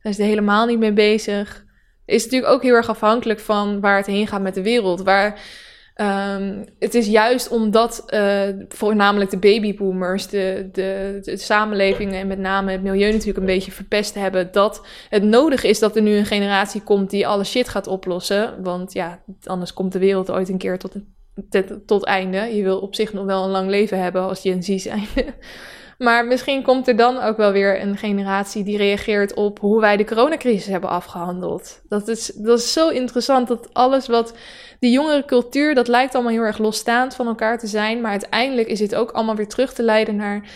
Zijn 0.00 0.14
ze 0.14 0.22
er 0.22 0.28
helemaal 0.28 0.66
niet 0.66 0.78
mee 0.78 0.92
bezig? 0.92 1.64
Is 2.04 2.24
natuurlijk 2.24 2.52
ook 2.52 2.62
heel 2.62 2.74
erg 2.74 2.88
afhankelijk 2.88 3.40
van 3.40 3.80
waar 3.80 3.96
het 3.96 4.06
heen 4.06 4.26
gaat 4.26 4.42
met 4.42 4.54
de 4.54 4.62
wereld. 4.62 5.02
Waar 5.02 5.40
Um, 6.00 6.64
het 6.78 6.94
is 6.94 7.06
juist 7.06 7.48
omdat 7.48 8.04
uh, 8.06 8.42
voornamelijk 8.68 9.30
de 9.30 9.38
babyboomers 9.38 10.26
de, 10.28 10.68
de, 10.72 11.18
de 11.22 11.36
samenleving 11.36 12.12
en 12.12 12.26
met 12.26 12.38
name 12.38 12.72
het 12.72 12.82
milieu 12.82 13.10
natuurlijk 13.10 13.38
een 13.38 13.44
beetje 13.44 13.72
verpest 13.72 14.14
hebben, 14.14 14.52
dat 14.52 14.86
het 15.08 15.22
nodig 15.22 15.62
is 15.62 15.78
dat 15.78 15.96
er 15.96 16.02
nu 16.02 16.16
een 16.16 16.26
generatie 16.26 16.82
komt 16.82 17.10
die 17.10 17.26
alle 17.26 17.44
shit 17.44 17.68
gaat 17.68 17.86
oplossen. 17.86 18.62
Want 18.62 18.92
ja, 18.92 19.22
anders 19.44 19.72
komt 19.72 19.92
de 19.92 19.98
wereld 19.98 20.30
ooit 20.30 20.48
een 20.48 20.58
keer 20.58 20.78
tot, 20.78 20.94
tot, 21.50 21.86
tot 21.86 22.04
einde. 22.04 22.38
Je 22.38 22.62
wil 22.62 22.78
op 22.78 22.94
zich 22.94 23.12
nog 23.12 23.24
wel 23.24 23.44
een 23.44 23.50
lang 23.50 23.68
leven 23.68 24.02
hebben 24.02 24.22
als 24.22 24.40
Gen 24.40 24.62
Z 24.62 24.76
zijn. 24.76 25.06
Maar 26.00 26.26
misschien 26.26 26.62
komt 26.62 26.88
er 26.88 26.96
dan 26.96 27.18
ook 27.18 27.36
wel 27.36 27.52
weer 27.52 27.82
een 27.82 27.96
generatie 27.96 28.64
die 28.64 28.76
reageert 28.76 29.34
op 29.34 29.58
hoe 29.58 29.80
wij 29.80 29.96
de 29.96 30.04
coronacrisis 30.04 30.66
hebben 30.66 30.90
afgehandeld. 30.90 31.80
Dat 31.88 32.08
is, 32.08 32.26
dat 32.26 32.58
is 32.58 32.72
zo 32.72 32.88
interessant 32.88 33.48
dat 33.48 33.68
alles 33.74 34.06
wat 34.06 34.34
die 34.80 34.90
jongere 34.90 35.24
cultuur, 35.24 35.74
dat 35.74 35.88
lijkt 35.88 36.14
allemaal 36.14 36.32
heel 36.32 36.42
erg 36.42 36.58
losstaand 36.58 37.14
van 37.14 37.26
elkaar 37.26 37.58
te 37.58 37.66
zijn. 37.66 38.00
Maar 38.00 38.10
uiteindelijk 38.10 38.68
is 38.68 38.80
het 38.80 38.94
ook 38.94 39.10
allemaal 39.10 39.36
weer 39.36 39.48
terug 39.48 39.72
te 39.72 39.82
leiden 39.82 40.16
naar 40.16 40.48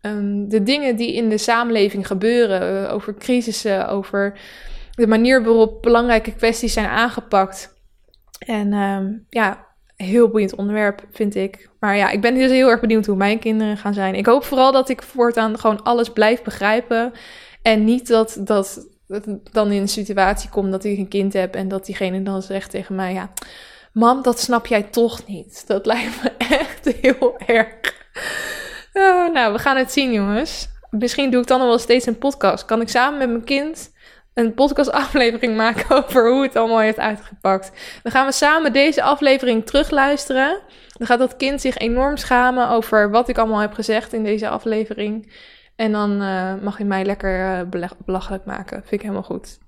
um, 0.00 0.48
de 0.48 0.62
dingen 0.62 0.96
die 0.96 1.14
in 1.14 1.28
de 1.28 1.38
samenleving 1.38 2.06
gebeuren. 2.06 2.82
Uh, 2.82 2.94
over 2.94 3.14
crisissen, 3.14 3.88
over 3.88 4.38
de 4.94 5.06
manier 5.06 5.44
waarop 5.44 5.82
belangrijke 5.82 6.34
kwesties 6.34 6.72
zijn 6.72 6.86
aangepakt. 6.86 7.74
En 8.38 8.72
um, 8.72 9.26
ja, 9.28 9.66
heel 9.96 10.28
boeiend 10.28 10.54
onderwerp, 10.54 11.06
vind 11.10 11.34
ik. 11.34 11.70
Maar 11.80 11.96
ja, 11.96 12.10
ik 12.10 12.20
ben 12.20 12.34
dus 12.34 12.50
heel 12.50 12.68
erg 12.68 12.80
benieuwd 12.80 13.06
hoe 13.06 13.16
mijn 13.16 13.38
kinderen 13.38 13.76
gaan 13.76 13.94
zijn. 13.94 14.14
Ik 14.14 14.26
hoop 14.26 14.44
vooral 14.44 14.72
dat 14.72 14.88
ik 14.88 15.02
voortaan 15.02 15.58
gewoon 15.58 15.82
alles 15.82 16.10
blijf 16.10 16.42
begrijpen. 16.42 17.12
En 17.62 17.84
niet 17.84 18.08
dat, 18.08 18.40
dat 18.40 18.88
dan 19.52 19.72
in 19.72 19.80
een 19.80 19.88
situatie 19.88 20.50
komt 20.50 20.70
dat 20.70 20.84
ik 20.84 20.98
een 20.98 21.08
kind 21.08 21.32
heb 21.32 21.54
en 21.54 21.68
dat 21.68 21.86
diegene 21.86 22.22
dan 22.22 22.42
zegt 22.42 22.70
tegen 22.70 22.94
mij: 22.94 23.12
Ja, 23.12 23.32
mam, 23.92 24.22
dat 24.22 24.40
snap 24.40 24.66
jij 24.66 24.82
toch 24.82 25.26
niet. 25.26 25.66
Dat 25.66 25.86
lijkt 25.86 26.22
me 26.22 26.30
echt 26.38 26.84
heel 27.00 27.38
erg. 27.46 28.00
Uh, 28.92 29.32
nou, 29.32 29.52
we 29.52 29.58
gaan 29.58 29.76
het 29.76 29.92
zien, 29.92 30.12
jongens. 30.12 30.68
Misschien 30.90 31.30
doe 31.30 31.40
ik 31.40 31.46
dan 31.46 31.58
nog 31.58 31.68
wel 31.68 31.78
steeds 31.78 32.06
een 32.06 32.18
podcast. 32.18 32.64
Kan 32.64 32.80
ik 32.80 32.88
samen 32.88 33.18
met 33.18 33.28
mijn 33.28 33.44
kind 33.44 33.92
een 34.34 34.54
podcastaflevering 34.54 35.56
maken 35.64 36.04
over 36.04 36.30
hoe 36.30 36.42
het 36.42 36.56
allemaal 36.56 36.78
heeft 36.78 36.98
uitgepakt. 36.98 37.72
Dan 38.02 38.12
gaan 38.12 38.26
we 38.26 38.32
samen 38.32 38.72
deze 38.72 39.02
aflevering 39.02 39.66
terugluisteren. 39.66 40.60
Dan 40.92 41.06
gaat 41.06 41.18
dat 41.18 41.36
kind 41.36 41.60
zich 41.60 41.76
enorm 41.76 42.16
schamen 42.16 42.68
over 42.68 43.10
wat 43.10 43.28
ik 43.28 43.38
allemaal 43.38 43.60
heb 43.60 43.72
gezegd 43.72 44.12
in 44.12 44.24
deze 44.24 44.48
aflevering. 44.48 45.32
En 45.76 45.92
dan 45.92 46.22
uh, 46.22 46.54
mag 46.62 46.78
je 46.78 46.84
mij 46.84 47.04
lekker 47.04 47.60
uh, 47.74 47.88
belachelijk 48.04 48.44
maken. 48.44 48.78
Vind 48.78 48.92
ik 48.92 49.00
helemaal 49.00 49.22
goed. 49.22 49.58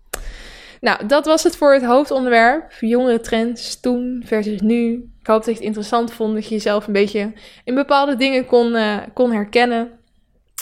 Nou, 0.84 1.06
dat 1.06 1.26
was 1.26 1.42
het 1.42 1.56
voor 1.56 1.72
het 1.72 1.84
hoofdonderwerp. 1.84 2.72
Jongere 2.80 3.20
trends 3.20 3.80
toen 3.80 4.22
versus 4.26 4.60
nu. 4.60 4.92
Ik 5.20 5.26
hoop 5.26 5.36
dat 5.36 5.46
je 5.46 5.52
het 5.52 5.62
interessant 5.62 6.12
vond. 6.12 6.34
Dat 6.34 6.44
je 6.44 6.54
jezelf 6.54 6.86
een 6.86 6.92
beetje 6.92 7.32
in 7.64 7.74
bepaalde 7.74 8.16
dingen 8.16 8.46
kon, 8.46 8.74
uh, 8.74 8.96
kon 9.14 9.32
herkennen. 9.32 9.90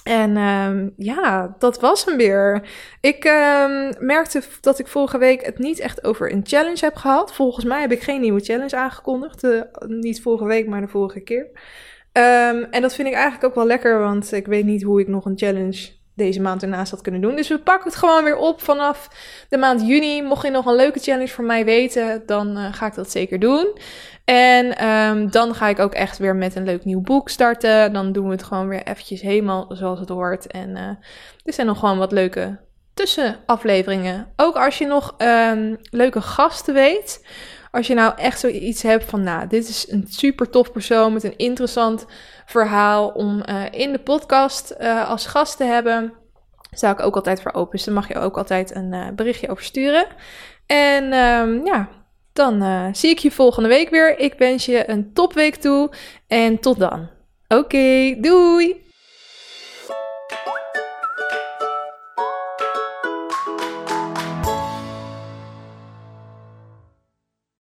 En 0.05 0.37
um, 0.37 0.93
ja, 0.97 1.57
dat 1.59 1.81
was 1.81 2.05
hem 2.05 2.16
weer. 2.16 2.68
Ik 3.01 3.25
um, 3.25 3.93
merkte 3.99 4.43
dat 4.61 4.79
ik 4.79 4.87
vorige 4.87 5.18
week 5.18 5.45
het 5.45 5.59
niet 5.59 5.79
echt 5.79 6.05
over 6.05 6.33
een 6.33 6.47
challenge 6.47 6.85
heb 6.85 6.97
gehad. 6.97 7.35
Volgens 7.35 7.64
mij 7.64 7.81
heb 7.81 7.93
ik 7.93 8.03
geen 8.03 8.20
nieuwe 8.20 8.41
challenge 8.41 8.77
aangekondigd. 8.77 9.47
Niet 9.87 10.23
vorige 10.23 10.45
week, 10.45 10.66
maar 10.66 10.81
de 10.81 10.89
vorige 10.89 11.20
keer. 11.20 11.47
Um, 12.12 12.64
en 12.70 12.83
dat 12.83 12.95
vind 12.95 13.09
ik 13.09 13.14
eigenlijk 13.14 13.45
ook 13.45 13.55
wel 13.55 13.66
lekker, 13.66 13.99
want 13.99 14.33
ik 14.33 14.47
weet 14.47 14.64
niet 14.64 14.83
hoe 14.83 15.01
ik 15.01 15.09
nog 15.09 15.25
een 15.25 15.39
challenge 15.39 16.01
deze 16.15 16.41
maand 16.41 16.63
ernaast 16.63 16.91
had 16.91 17.01
kunnen 17.01 17.21
doen. 17.21 17.37
Dus 17.37 17.49
we 17.49 17.59
pakken 17.59 17.91
het 17.91 17.99
gewoon 17.99 18.25
weer 18.25 18.37
op 18.37 18.63
vanaf 18.63 19.09
de 19.49 19.57
maand 19.57 19.87
juni. 19.87 20.23
Mocht 20.23 20.45
je 20.45 20.51
nog 20.51 20.67
een 20.67 20.75
leuke 20.75 20.99
challenge 20.99 21.29
voor 21.29 21.45
mij 21.45 21.65
weten, 21.65 22.23
dan 22.27 22.59
uh, 22.59 22.73
ga 22.73 22.87
ik 22.87 22.95
dat 22.95 23.11
zeker 23.11 23.39
doen. 23.39 23.79
En 24.25 24.89
um, 24.89 25.31
dan 25.31 25.55
ga 25.55 25.69
ik 25.69 25.79
ook 25.79 25.93
echt 25.95 26.19
weer 26.19 26.37
met 26.37 26.55
een 26.55 26.65
leuk 26.65 26.85
nieuw 26.85 27.01
boek 27.01 27.29
starten. 27.29 27.93
Dan 27.93 28.13
doen 28.13 28.27
we 28.27 28.33
het 28.33 28.43
gewoon 28.43 28.69
weer 28.69 28.83
eventjes 28.83 29.21
helemaal 29.21 29.67
zoals 29.69 30.01
het 30.01 30.09
hoort. 30.09 30.47
En 30.47 30.69
uh, 30.69 30.89
er 31.45 31.53
zijn 31.53 31.67
nog 31.67 31.79
gewoon 31.79 31.99
wat 31.99 32.13
leuke 32.13 32.59
tussenafleveringen. 32.95 34.33
Ook 34.37 34.57
als 34.57 34.79
je 34.79 34.87
nog 34.87 35.15
um, 35.19 35.77
leuke 35.91 36.21
gasten 36.21 36.75
weet 36.75 37.27
Als 37.71 37.87
je 37.87 37.95
nou 37.95 38.13
echt 38.17 38.41
zoiets 38.41 38.83
hebt 38.83 39.05
van, 39.05 39.23
nou, 39.23 39.49
dit 39.49 39.69
is 39.69 39.91
een 39.91 40.07
super 40.09 40.51
tof 40.51 40.73
persoon 40.73 41.13
met 41.13 41.25
een 41.25 41.37
interessant 41.37 42.07
verhaal 42.53 43.09
om 43.09 43.43
uh, 43.49 43.65
in 43.71 43.93
de 43.93 43.99
podcast 43.99 44.75
uh, 44.81 45.09
als 45.09 45.27
gast 45.27 45.57
te 45.57 45.65
hebben, 45.65 46.13
zou 46.71 46.93
ik 46.93 47.01
ook 47.01 47.15
altijd 47.15 47.43
voor 47.43 47.53
open. 47.53 47.77
Dus 47.77 47.85
dan 47.85 47.95
mag 47.95 48.09
je 48.09 48.19
ook 48.19 48.37
altijd 48.37 48.75
een 48.75 48.93
uh, 48.93 49.09
berichtje 49.15 49.49
over 49.49 49.65
sturen. 49.65 50.07
En 50.67 51.13
um, 51.13 51.65
ja, 51.67 51.89
dan 52.33 52.65
zie 52.95 53.11
ik 53.11 53.19
je 53.19 53.31
volgende 53.31 53.69
week 53.69 53.91
weer. 53.91 54.19
Ik 54.19 54.35
wens 54.35 54.67
je 54.67 54.91
een 54.91 55.13
topweek 55.13 55.55
toe 55.55 55.91
en 56.27 56.59
tot 56.59 56.79
dan. 56.79 57.09
Oké, 57.49 58.17
doei! 58.21 58.91